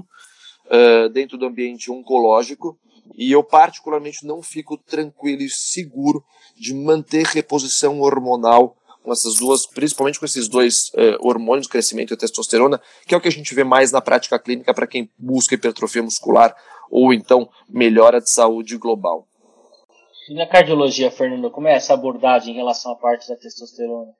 uh, 0.66 1.08
dentro 1.10 1.36
do 1.36 1.46
ambiente 1.46 1.90
oncológico, 1.90 2.78
e 3.16 3.32
eu 3.32 3.42
particularmente 3.42 4.24
não 4.24 4.42
fico 4.42 4.76
tranquilo 4.78 5.42
e 5.42 5.50
seguro 5.50 6.24
de 6.56 6.72
manter 6.72 7.26
reposição 7.26 8.00
hormonal 8.00 8.76
com 9.02 9.12
essas 9.12 9.34
duas, 9.36 9.66
principalmente 9.66 10.18
com 10.18 10.26
esses 10.26 10.48
dois 10.48 10.90
uh, 10.90 11.26
hormônios, 11.26 11.66
crescimento 11.66 12.14
e 12.14 12.16
testosterona, 12.16 12.80
que 13.06 13.14
é 13.14 13.18
o 13.18 13.20
que 13.20 13.28
a 13.28 13.32
gente 13.32 13.54
vê 13.54 13.64
mais 13.64 13.90
na 13.90 14.00
prática 14.00 14.38
clínica 14.38 14.74
para 14.74 14.86
quem 14.86 15.10
busca 15.18 15.54
hipertrofia 15.54 16.02
muscular 16.02 16.54
ou 16.90 17.12
então 17.14 17.48
melhora 17.68 18.20
de 18.20 18.30
saúde 18.30 18.76
global. 18.76 19.26
E 20.30 20.34
na 20.34 20.46
cardiologia, 20.46 21.10
Fernando, 21.10 21.50
como 21.50 21.66
é 21.66 21.72
essa 21.72 21.92
abordagem 21.92 22.54
em 22.54 22.56
relação 22.56 22.92
à 22.92 22.94
parte 22.94 23.28
da 23.28 23.34
testosterona? 23.34 24.12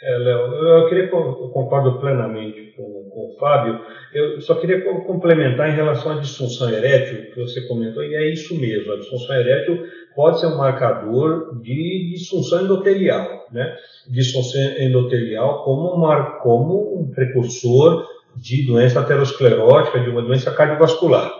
É, 0.00 0.16
Léo, 0.18 0.38
eu 0.38 0.88
queria, 0.88 1.06
eu 1.06 1.50
concordo 1.52 1.98
plenamente 1.98 2.72
com, 2.76 2.84
com, 3.10 3.32
o 3.32 3.36
Fábio, 3.36 3.80
eu 4.14 4.40
só 4.40 4.54
queria 4.54 4.80
complementar 5.04 5.68
em 5.68 5.74
relação 5.74 6.12
à 6.12 6.20
disfunção 6.20 6.70
erétil, 6.70 7.32
que 7.32 7.40
você 7.40 7.66
comentou, 7.66 8.04
e 8.04 8.14
é 8.14 8.32
isso 8.32 8.58
mesmo, 8.60 8.92
a 8.92 8.96
disfunção 8.98 9.34
erétil 9.34 9.84
pode 10.14 10.38
ser 10.38 10.46
um 10.46 10.56
marcador 10.56 11.60
de 11.60 12.12
disfunção 12.12 12.62
endotelial, 12.62 13.48
né? 13.50 13.76
Disfunção 14.08 14.60
endotelial 14.78 15.64
como, 15.64 15.96
uma, 15.96 16.38
como 16.38 16.96
um 16.96 17.10
precursor 17.10 18.06
de 18.36 18.64
doença 18.64 19.00
aterosclerótica, 19.00 19.98
de 19.98 20.10
uma 20.10 20.22
doença 20.22 20.52
cardiovascular. 20.52 21.39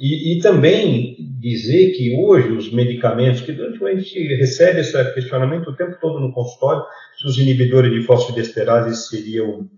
E, 0.00 0.32
e, 0.32 0.40
também 0.40 1.16
dizer 1.40 1.92
que 1.92 2.16
hoje 2.16 2.52
os 2.52 2.72
medicamentos, 2.72 3.40
que 3.40 3.52
durante 3.52 3.84
a 3.84 3.94
gente 3.94 4.34
recebe 4.36 4.80
esse 4.80 5.14
questionamento 5.14 5.70
o 5.70 5.76
tempo 5.76 5.96
todo 6.00 6.20
no 6.20 6.32
consultório, 6.32 6.84
se 7.18 7.26
os 7.26 7.38
inibidores 7.38 7.92
de 7.92 8.02
fosfodiesterase 8.02 8.96
seriam 9.08 9.68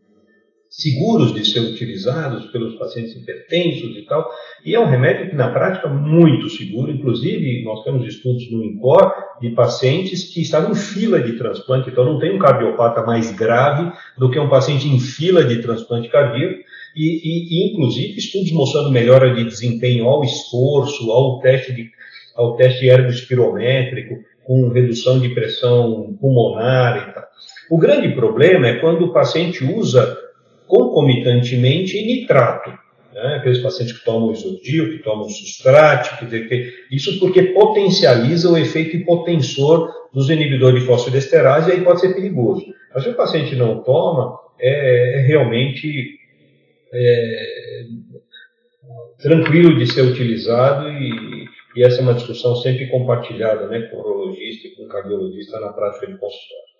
seguros 0.71 1.35
de 1.35 1.45
ser 1.45 1.61
utilizados 1.61 2.47
pelos 2.53 2.77
pacientes 2.77 3.17
hipertensos 3.17 3.97
e 3.97 4.03
tal, 4.03 4.31
e 4.65 4.75
é 4.75 4.79
um 4.79 4.89
remédio 4.89 5.29
que 5.29 5.35
na 5.35 5.51
prática 5.51 5.89
é 5.89 5.91
muito 5.93 6.49
seguro, 6.49 6.93
inclusive 6.93 7.65
nós 7.65 7.83
temos 7.83 8.07
estudos 8.07 8.49
no 8.53 8.65
INCOR 8.65 9.13
de 9.41 9.51
pacientes 9.51 10.33
que 10.33 10.41
estavam 10.41 10.71
em 10.71 10.77
fila 10.77 11.21
de 11.21 11.33
transplante, 11.33 11.91
então 11.91 12.05
não 12.05 12.21
tem 12.21 12.37
um 12.37 12.39
cardiopata 12.39 13.03
mais 13.03 13.33
grave 13.33 13.91
do 14.17 14.31
que 14.31 14.39
um 14.39 14.49
paciente 14.49 14.87
em 14.87 15.01
fila 15.01 15.43
de 15.43 15.61
transplante 15.61 16.09
cardíaco, 16.09 16.63
e, 16.97 17.67
e, 17.67 17.71
inclusive 17.71 18.19
estudos 18.19 18.53
mostrando 18.53 18.91
melhora 18.91 19.35
de 19.35 19.45
desempenho 19.45 20.07
ao 20.07 20.25
esforço, 20.25 21.11
ao 21.11 21.41
teste 21.41 21.73
de 21.73 21.91
ao 22.37 22.57
teste 22.57 22.87
ergospirométrico, 22.87 24.19
com 24.45 24.69
redução 24.71 25.21
de 25.21 25.29
pressão 25.31 26.17
pulmonar 26.21 26.97
e 26.97 27.13
tal. 27.13 27.25
O 27.71 27.79
grande 27.79 28.09
problema 28.15 28.67
é 28.67 28.79
quando 28.79 29.05
o 29.05 29.13
paciente 29.13 29.63
usa 29.63 30.17
concomitantemente 30.67 32.01
nitrato. 32.05 32.71
Né? 33.13 33.37
Aqueles 33.37 33.59
pacientes 33.59 33.99
que 33.99 34.05
tomam 34.05 34.33
isodil, 34.33 34.91
que 34.91 35.03
tomam 35.03 35.29
sustrate, 35.29 36.17
que, 36.19 36.41
que, 36.41 36.73
isso 36.91 37.19
porque 37.19 37.43
potencializa 37.43 38.51
o 38.51 38.57
efeito 38.57 38.97
hipotensor 38.97 39.91
dos 40.13 40.31
inibidores 40.31 40.81
de 40.81 40.87
fosfodiesterase 40.87 41.71
e 41.71 41.73
aí 41.75 41.81
pode 41.83 42.01
ser 42.01 42.15
perigoso. 42.15 42.65
Mas 42.95 43.05
se 43.05 43.11
o 43.11 43.15
paciente 43.15 43.55
não 43.55 43.83
toma, 43.83 44.39
é, 44.59 45.21
é 45.21 45.27
realmente 45.27 46.20
é, 46.93 47.83
tranquilo 49.19 49.79
de 49.79 49.87
ser 49.87 50.03
utilizado 50.03 50.89
e, 50.89 51.47
e, 51.77 51.85
essa 51.85 51.99
é 51.99 52.03
uma 52.03 52.15
discussão 52.15 52.57
sempre 52.57 52.89
compartilhada 52.91 53.69
né, 53.69 53.83
com 53.83 53.97
o 53.97 54.01
urologista 54.01 54.69
e 54.69 54.75
com 54.75 54.85
o 54.85 54.89
cardiologista 54.89 55.61
na 55.61 55.73
prática 55.73 56.07
de 56.07 56.19
consultório. 56.19 56.71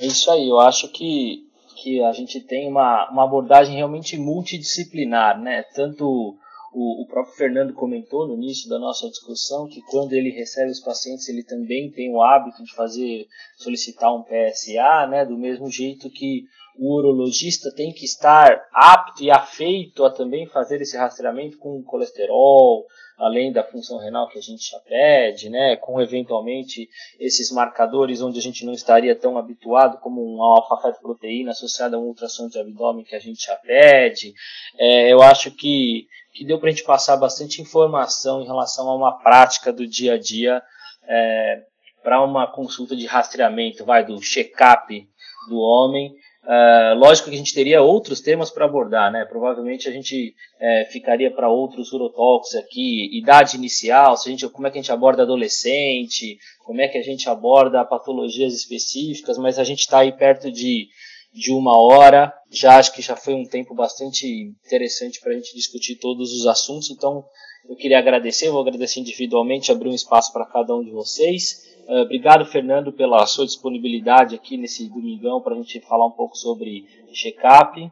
É 0.00 0.06
isso 0.06 0.30
aí, 0.30 0.48
eu 0.48 0.58
acho 0.58 0.90
que, 0.92 1.40
que 1.82 2.02
a 2.02 2.12
gente 2.12 2.40
tem 2.40 2.68
uma, 2.68 3.10
uma 3.10 3.24
abordagem 3.24 3.76
realmente 3.76 4.16
multidisciplinar, 4.16 5.40
né? 5.40 5.62
Tanto 5.74 6.36
o, 6.74 7.02
o, 7.02 7.06
próprio 7.06 7.34
Fernando 7.34 7.74
comentou 7.74 8.26
no 8.26 8.34
início 8.34 8.68
da 8.68 8.78
nossa 8.78 9.08
discussão 9.08 9.68
que 9.68 9.82
quando 9.82 10.14
ele 10.14 10.30
recebe 10.30 10.70
os 10.70 10.80
pacientes 10.80 11.28
ele 11.28 11.44
também 11.44 11.90
tem 11.90 12.10
o 12.10 12.22
hábito 12.22 12.62
de 12.64 12.74
fazer 12.74 13.26
solicitar 13.56 14.14
um 14.14 14.22
PSA, 14.22 15.06
né? 15.08 15.24
Do 15.24 15.36
mesmo 15.36 15.70
jeito 15.70 16.10
que 16.10 16.44
o 16.76 16.96
urologista 16.96 17.72
tem 17.74 17.92
que 17.92 18.04
estar 18.04 18.66
apto 18.72 19.22
e 19.22 19.30
afeito 19.30 20.04
a 20.04 20.10
também 20.10 20.46
fazer 20.46 20.80
esse 20.80 20.96
rastreamento 20.96 21.58
com 21.58 21.82
colesterol, 21.82 22.86
além 23.18 23.52
da 23.52 23.62
função 23.62 23.98
renal 23.98 24.28
que 24.28 24.38
a 24.38 24.42
gente 24.42 24.70
já 24.70 24.78
pede, 24.80 25.48
né, 25.48 25.76
com 25.76 26.00
eventualmente 26.00 26.88
esses 27.20 27.52
marcadores 27.52 28.22
onde 28.22 28.38
a 28.38 28.42
gente 28.42 28.64
não 28.64 28.72
estaria 28.72 29.14
tão 29.14 29.38
habituado, 29.38 29.98
como 29.98 30.20
um 30.22 30.42
alfa-fetoproteína 30.42 31.52
associada 31.52 31.96
a 31.96 32.00
um 32.00 32.04
ultrassom 32.04 32.48
de 32.48 32.58
abdômen 32.58 33.04
que 33.04 33.14
a 33.14 33.20
gente 33.20 33.46
já 33.46 33.54
pede. 33.56 34.32
É, 34.78 35.12
eu 35.12 35.22
acho 35.22 35.50
que, 35.50 36.06
que 36.32 36.44
deu 36.44 36.58
para 36.58 36.68
a 36.68 36.72
gente 36.72 36.84
passar 36.84 37.16
bastante 37.16 37.60
informação 37.60 38.42
em 38.42 38.46
relação 38.46 38.88
a 38.88 38.96
uma 38.96 39.18
prática 39.22 39.72
do 39.72 39.86
dia 39.86 40.14
a 40.14 40.18
dia 40.18 40.62
é, 41.06 41.62
para 42.02 42.22
uma 42.24 42.50
consulta 42.50 42.96
de 42.96 43.06
rastreamento, 43.06 43.84
vai 43.84 44.04
do 44.04 44.20
check-up 44.20 45.08
do 45.48 45.58
homem 45.58 46.12
Uh, 46.44 46.98
lógico 46.98 47.28
que 47.28 47.36
a 47.36 47.38
gente 47.38 47.54
teria 47.54 47.82
outros 47.82 48.20
temas 48.20 48.50
para 48.50 48.64
abordar, 48.64 49.12
né? 49.12 49.24
Provavelmente 49.24 49.88
a 49.88 49.92
gente 49.92 50.34
é, 50.60 50.88
ficaria 50.90 51.30
para 51.30 51.48
outros 51.48 51.92
urotóxicos 51.92 52.56
aqui, 52.56 53.16
idade 53.16 53.56
inicial, 53.56 54.16
se 54.16 54.28
a 54.28 54.32
gente, 54.32 54.48
como 54.48 54.66
é 54.66 54.70
que 54.70 54.76
a 54.76 54.82
gente 54.82 54.90
aborda 54.90 55.22
adolescente, 55.22 56.38
como 56.64 56.80
é 56.80 56.88
que 56.88 56.98
a 56.98 57.02
gente 57.02 57.28
aborda 57.28 57.84
patologias 57.84 58.54
específicas, 58.54 59.38
mas 59.38 59.56
a 59.56 59.62
gente 59.62 59.80
está 59.80 60.00
aí 60.00 60.10
perto 60.10 60.50
de, 60.50 60.88
de 61.32 61.52
uma 61.52 61.80
hora, 61.80 62.34
já 62.50 62.76
acho 62.76 62.92
que 62.92 63.02
já 63.02 63.14
foi 63.14 63.34
um 63.34 63.44
tempo 63.44 63.72
bastante 63.72 64.26
interessante 64.26 65.20
para 65.20 65.30
a 65.30 65.36
gente 65.36 65.54
discutir 65.54 65.94
todos 65.94 66.32
os 66.32 66.46
assuntos, 66.46 66.90
então 66.90 67.24
eu 67.68 67.76
queria 67.76 67.98
agradecer, 67.98 68.50
vou 68.50 68.60
agradecer 68.60 68.98
individualmente, 68.98 69.70
abrir 69.70 69.88
um 69.88 69.94
espaço 69.94 70.32
para 70.32 70.46
cada 70.46 70.74
um 70.74 70.82
de 70.82 70.90
vocês. 70.90 71.71
Uh, 71.88 72.02
obrigado, 72.02 72.44
Fernando, 72.46 72.92
pela 72.92 73.26
sua 73.26 73.44
disponibilidade 73.44 74.34
aqui 74.34 74.56
nesse 74.56 74.88
domingão 74.88 75.40
para 75.40 75.54
a 75.54 75.56
gente 75.56 75.80
falar 75.80 76.06
um 76.06 76.12
pouco 76.12 76.36
sobre 76.36 76.86
check-up. 77.12 77.90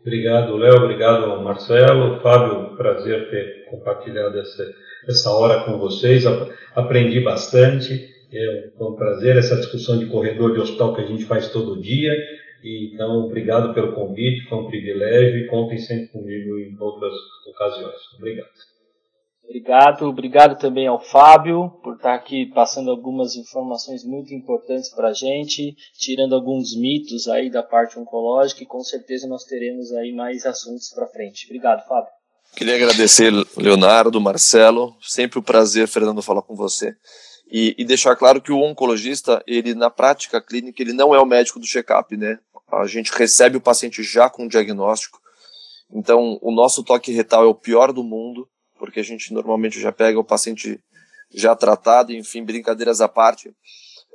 Obrigado, 0.00 0.56
Léo. 0.56 0.84
Obrigado, 0.84 1.42
Marcelo. 1.42 2.20
Fábio, 2.20 2.76
prazer 2.76 3.30
ter 3.30 3.66
compartilhado 3.70 4.38
essa, 4.38 4.64
essa 5.08 5.30
hora 5.30 5.64
com 5.64 5.78
vocês. 5.78 6.24
Aprendi 6.74 7.20
bastante. 7.20 8.08
É 8.32 8.70
um 8.80 8.94
prazer 8.94 9.36
essa 9.36 9.56
discussão 9.56 9.98
de 9.98 10.06
corredor 10.06 10.52
de 10.52 10.60
hospital 10.60 10.94
que 10.94 11.00
a 11.00 11.06
gente 11.06 11.24
faz 11.24 11.50
todo 11.50 11.80
dia. 11.80 12.12
Então, 12.62 13.24
obrigado 13.24 13.72
pelo 13.72 13.92
convite, 13.92 14.48
foi 14.48 14.58
um 14.58 14.66
privilégio 14.66 15.38
e 15.38 15.46
contem 15.46 15.78
sempre 15.78 16.08
comigo 16.08 16.58
em 16.58 16.76
outras 16.78 17.14
ocasiões. 17.46 17.96
Obrigado. 18.16 18.77
Obrigado, 19.48 20.04
obrigado 20.04 20.58
também 20.58 20.86
ao 20.86 21.00
Fábio 21.00 21.70
por 21.82 21.96
estar 21.96 22.14
aqui 22.14 22.44
passando 22.54 22.90
algumas 22.90 23.34
informações 23.34 24.04
muito 24.04 24.34
importantes 24.34 24.90
para 24.90 25.08
a 25.08 25.12
gente, 25.14 25.74
tirando 25.98 26.34
alguns 26.34 26.76
mitos 26.76 27.26
aí 27.26 27.50
da 27.50 27.62
parte 27.62 27.98
oncológica 27.98 28.62
e 28.62 28.66
com 28.66 28.80
certeza 28.80 29.26
nós 29.26 29.44
teremos 29.44 29.90
aí 29.92 30.12
mais 30.12 30.44
assuntos 30.44 30.90
para 30.94 31.06
frente. 31.06 31.46
Obrigado, 31.46 31.82
Fábio. 31.88 32.10
Queria 32.54 32.74
agradecer 32.76 33.32
Leonardo, 33.56 34.20
Marcelo, 34.20 34.94
sempre 35.00 35.38
um 35.38 35.42
prazer, 35.42 35.88
Fernando, 35.88 36.20
falar 36.20 36.42
com 36.42 36.54
você. 36.54 36.94
E, 37.50 37.74
e, 37.78 37.84
deixar 37.86 38.14
claro 38.16 38.42
que 38.42 38.52
o 38.52 38.60
oncologista, 38.60 39.42
ele 39.46 39.74
na 39.74 39.88
prática 39.88 40.42
clínica, 40.42 40.82
ele 40.82 40.92
não 40.92 41.14
é 41.14 41.18
o 41.18 41.24
médico 41.24 41.58
do 41.58 41.66
check-up, 41.66 42.14
né? 42.14 42.38
A 42.70 42.86
gente 42.86 43.10
recebe 43.12 43.56
o 43.56 43.62
paciente 43.62 44.02
já 44.02 44.28
com 44.28 44.46
diagnóstico. 44.46 45.18
Então, 45.90 46.38
o 46.42 46.52
nosso 46.52 46.84
toque 46.84 47.12
retal 47.12 47.44
é 47.44 47.46
o 47.46 47.54
pior 47.54 47.94
do 47.94 48.04
mundo 48.04 48.46
porque 48.78 49.00
a 49.00 49.04
gente 49.04 49.32
normalmente 49.32 49.80
já 49.80 49.92
pega 49.92 50.18
o 50.18 50.24
paciente 50.24 50.80
já 51.30 51.54
tratado, 51.54 52.12
enfim, 52.12 52.44
brincadeiras 52.44 53.00
à 53.00 53.08
parte, 53.08 53.54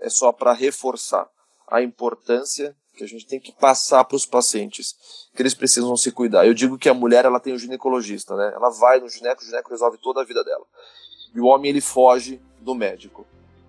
é 0.01 0.09
só 0.09 0.31
para 0.31 0.53
reforçar 0.53 1.27
a 1.67 1.81
importância 1.81 2.75
que 2.95 3.03
a 3.03 3.07
gente 3.07 3.25
tem 3.25 3.39
que 3.39 3.51
passar 3.51 4.03
para 4.03 4.15
os 4.15 4.25
pacientes, 4.25 4.95
que 5.35 5.41
eles 5.41 5.53
precisam 5.53 5.95
se 5.97 6.11
cuidar. 6.11 6.45
Eu 6.45 6.53
digo 6.53 6.77
que 6.77 6.89
a 6.89 6.93
mulher 6.93 7.25
ela 7.25 7.39
tem 7.39 7.53
um 7.53 7.57
ginecologista, 7.57 8.35
né? 8.35 8.51
Ela 8.53 8.69
vai 8.69 8.99
no 8.99 9.09
gineco, 9.09 9.41
o 9.41 9.45
gineco 9.45 9.69
resolve 9.71 9.97
toda 9.97 10.21
a 10.21 10.25
vida 10.25 10.43
dela. 10.43 10.65
E 11.33 11.39
o 11.39 11.45
homem 11.45 11.71
ele 11.71 11.81
foge 11.81 12.39
do 12.59 12.75
médico. 12.75 13.25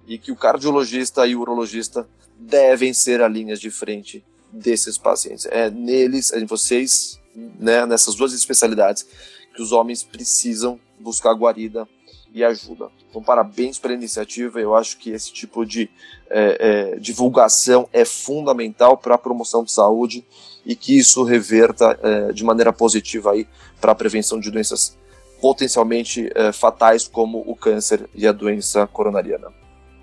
E 0.07 0.19
que 0.19 0.31
o 0.31 0.37
cardiologista 0.37 1.27
e 1.27 1.35
o 1.35 1.41
urologista 1.41 2.07
devem 2.39 2.93
ser 2.93 3.23
a 3.23 3.29
linhas 3.29 3.59
de 3.59 3.71
frente 3.71 4.23
desses 4.53 4.99
pacientes. 4.99 5.47
É 5.47 5.71
neles, 5.71 6.31
é 6.33 6.39
em 6.39 6.45
vocês, 6.45 7.19
né, 7.35 7.87
nessas 7.87 8.15
duas 8.15 8.35
especialidades, 8.35 9.07
que 9.55 9.63
os 9.63 9.73
homens 9.73 10.03
precisam 10.03 10.79
buscar 10.99 11.33
guarida 11.35 11.89
e 12.33 12.43
ajuda. 12.43 12.89
Então, 13.09 13.23
parabéns 13.23 13.79
pela 13.79 13.95
iniciativa. 13.95 14.61
Eu 14.61 14.75
acho 14.75 14.99
que 14.99 15.11
esse 15.11 15.33
tipo 15.33 15.65
de 15.65 15.89
é, 16.29 16.95
é, 16.95 16.99
divulgação 16.99 17.89
é 17.93 18.05
fundamental 18.05 18.97
para 18.97 19.15
a 19.15 19.19
promoção 19.19 19.63
de 19.63 19.71
saúde 19.71 20.25
e 20.67 20.75
que 20.75 20.99
isso 20.99 21.23
reverta 21.23 21.99
é, 22.03 22.33
de 22.33 22.43
maneira 22.43 22.73
positiva 22.73 23.33
aí 23.33 23.47
para 23.81 23.93
a 23.93 23.95
prevenção 23.95 24.41
de 24.41 24.51
doenças 24.51 24.99
potencialmente 25.41 26.31
é, 26.35 26.53
fatais 26.53 27.07
como 27.07 27.39
o 27.47 27.55
câncer 27.55 28.09
e 28.15 28.27
a 28.27 28.33
doença 28.33 28.87
coronariana. 28.87 29.53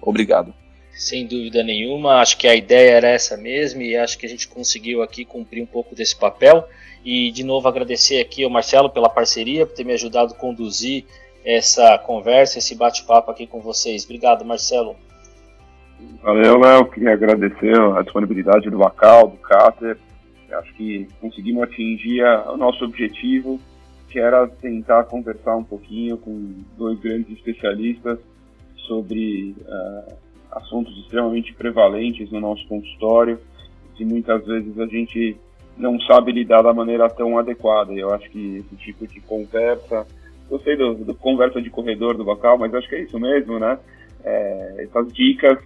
Obrigado. 0.02 0.61
Sem 0.94 1.26
dúvida 1.26 1.64
nenhuma, 1.64 2.22
acho 2.22 2.38
que 2.38 2.48
a 2.48 2.56
ideia 2.56 2.92
era 2.92 3.08
essa 3.08 3.38
mesmo 3.38 3.82
e 3.82 3.96
acho 3.96 4.18
que 4.18 4.26
a 4.26 4.30
gente 4.30 4.48
conseguiu 4.48 5.02
aqui 5.02 5.26
cumprir 5.26 5.64
um 5.64 5.66
pouco 5.66 5.96
desse 5.96 6.16
papel. 6.16 6.68
E 7.04 7.32
de 7.32 7.44
novo 7.44 7.68
agradecer 7.68 8.20
aqui 8.20 8.44
ao 8.44 8.50
Marcelo 8.50 8.89
pela 8.89 9.10
parceria, 9.10 9.66
por 9.66 9.76
ter 9.76 9.84
me 9.84 9.94
ajudado 9.94 10.34
a 10.34 10.38
conduzir 10.38 11.06
essa 11.44 11.98
conversa, 11.98 12.60
esse 12.60 12.76
bate-papo 12.76 13.32
aqui 13.32 13.48
com 13.48 13.60
vocês. 13.60 14.04
Obrigado, 14.04 14.46
Marcelo. 14.46 14.96
Valeu, 16.22 16.60
Léo. 16.60 16.86
Queria 16.86 17.14
agradecer 17.14 17.80
a 17.80 18.02
disponibilidade 18.02 18.70
do 18.70 18.78
Bacal, 18.78 19.28
do 19.28 19.38
Cáter. 19.38 19.98
Acho 20.52 20.74
que 20.74 21.08
conseguimos 21.20 21.64
atingir 21.64 22.24
o 22.24 22.58
nosso 22.58 22.84
objetivo, 22.84 23.60
que 24.10 24.20
era 24.20 24.48
tentar 24.48 25.06
conversar 25.06 25.56
um 25.56 25.64
pouquinho 25.64 26.18
com 26.18 26.54
dois 26.78 27.00
grandes 27.00 27.38
especialistas 27.38 28.20
sobre 28.88 29.56
uh, 29.62 30.14
assuntos 30.52 30.97
extremamente 30.97 31.54
prevalentes 31.54 32.30
no 32.32 32.39
nosso 32.39 32.66
consultório, 32.68 33.39
que 33.95 34.06
muitas 34.06 34.45
vezes 34.45 34.78
a 34.80 34.86
gente 34.86 35.38
não 35.78 35.99
sabe 36.02 36.32
lidar 36.32 36.62
da 36.62 36.74
maneira 36.74 37.10
tão 37.10 37.38
adequada. 37.38 37.93
Eu 37.93 38.14
acho 38.14 38.30
que 38.30 38.58
esse 38.58 38.76
tipo 38.76 39.08
de 39.08 39.20
conversa, 39.22 40.06
gostei 40.49 40.76
do, 40.76 40.93
do 40.95 41.16
conversa 41.16 41.62
de 41.62 41.70
corredor 41.70 42.18
do 42.18 42.26
Bacal, 42.26 42.58
mas 42.58 42.74
acho 42.74 42.88
que 42.89 42.95
é 42.95 43.04
isso 43.04 43.20
mesmo, 43.20 43.60
né? 43.60 43.80
É, 44.24 44.86
essas 44.86 45.12
dicas 45.14 45.58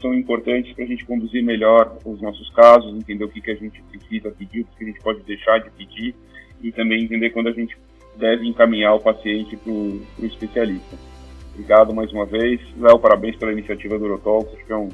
são 0.00 0.12
importantes 0.12 0.74
para 0.74 0.84
a 0.84 0.88
gente 0.88 1.06
conduzir 1.06 1.42
melhor 1.44 1.96
os 2.04 2.20
nossos 2.20 2.50
casos, 2.50 2.92
entender 2.92 3.24
o 3.24 3.28
que, 3.28 3.40
que 3.40 3.52
a 3.52 3.54
gente 3.54 3.80
precisa 3.84 4.30
pedir, 4.32 4.62
o 4.62 4.76
que 4.76 4.84
a 4.84 4.86
gente 4.88 5.00
pode 5.00 5.20
deixar 5.22 5.58
de 5.58 5.70
pedir 5.70 6.14
e 6.60 6.72
também 6.72 7.04
entender 7.04 7.30
quando 7.30 7.48
a 7.48 7.52
gente 7.52 7.76
deve 8.16 8.46
encaminhar 8.46 8.94
o 8.94 9.00
paciente 9.00 9.56
para 9.56 9.72
o 9.72 10.02
especialista. 10.20 11.11
Obrigado 11.52 11.94
mais 11.94 12.12
uma 12.12 12.24
vez. 12.24 12.60
Léo, 12.78 12.98
parabéns 12.98 13.36
pela 13.36 13.52
iniciativa 13.52 13.98
do 13.98 14.06
Eurotalks. 14.06 14.54
Acho 14.54 14.64
que 14.64 14.72
é 14.72 14.76
um, 14.76 14.88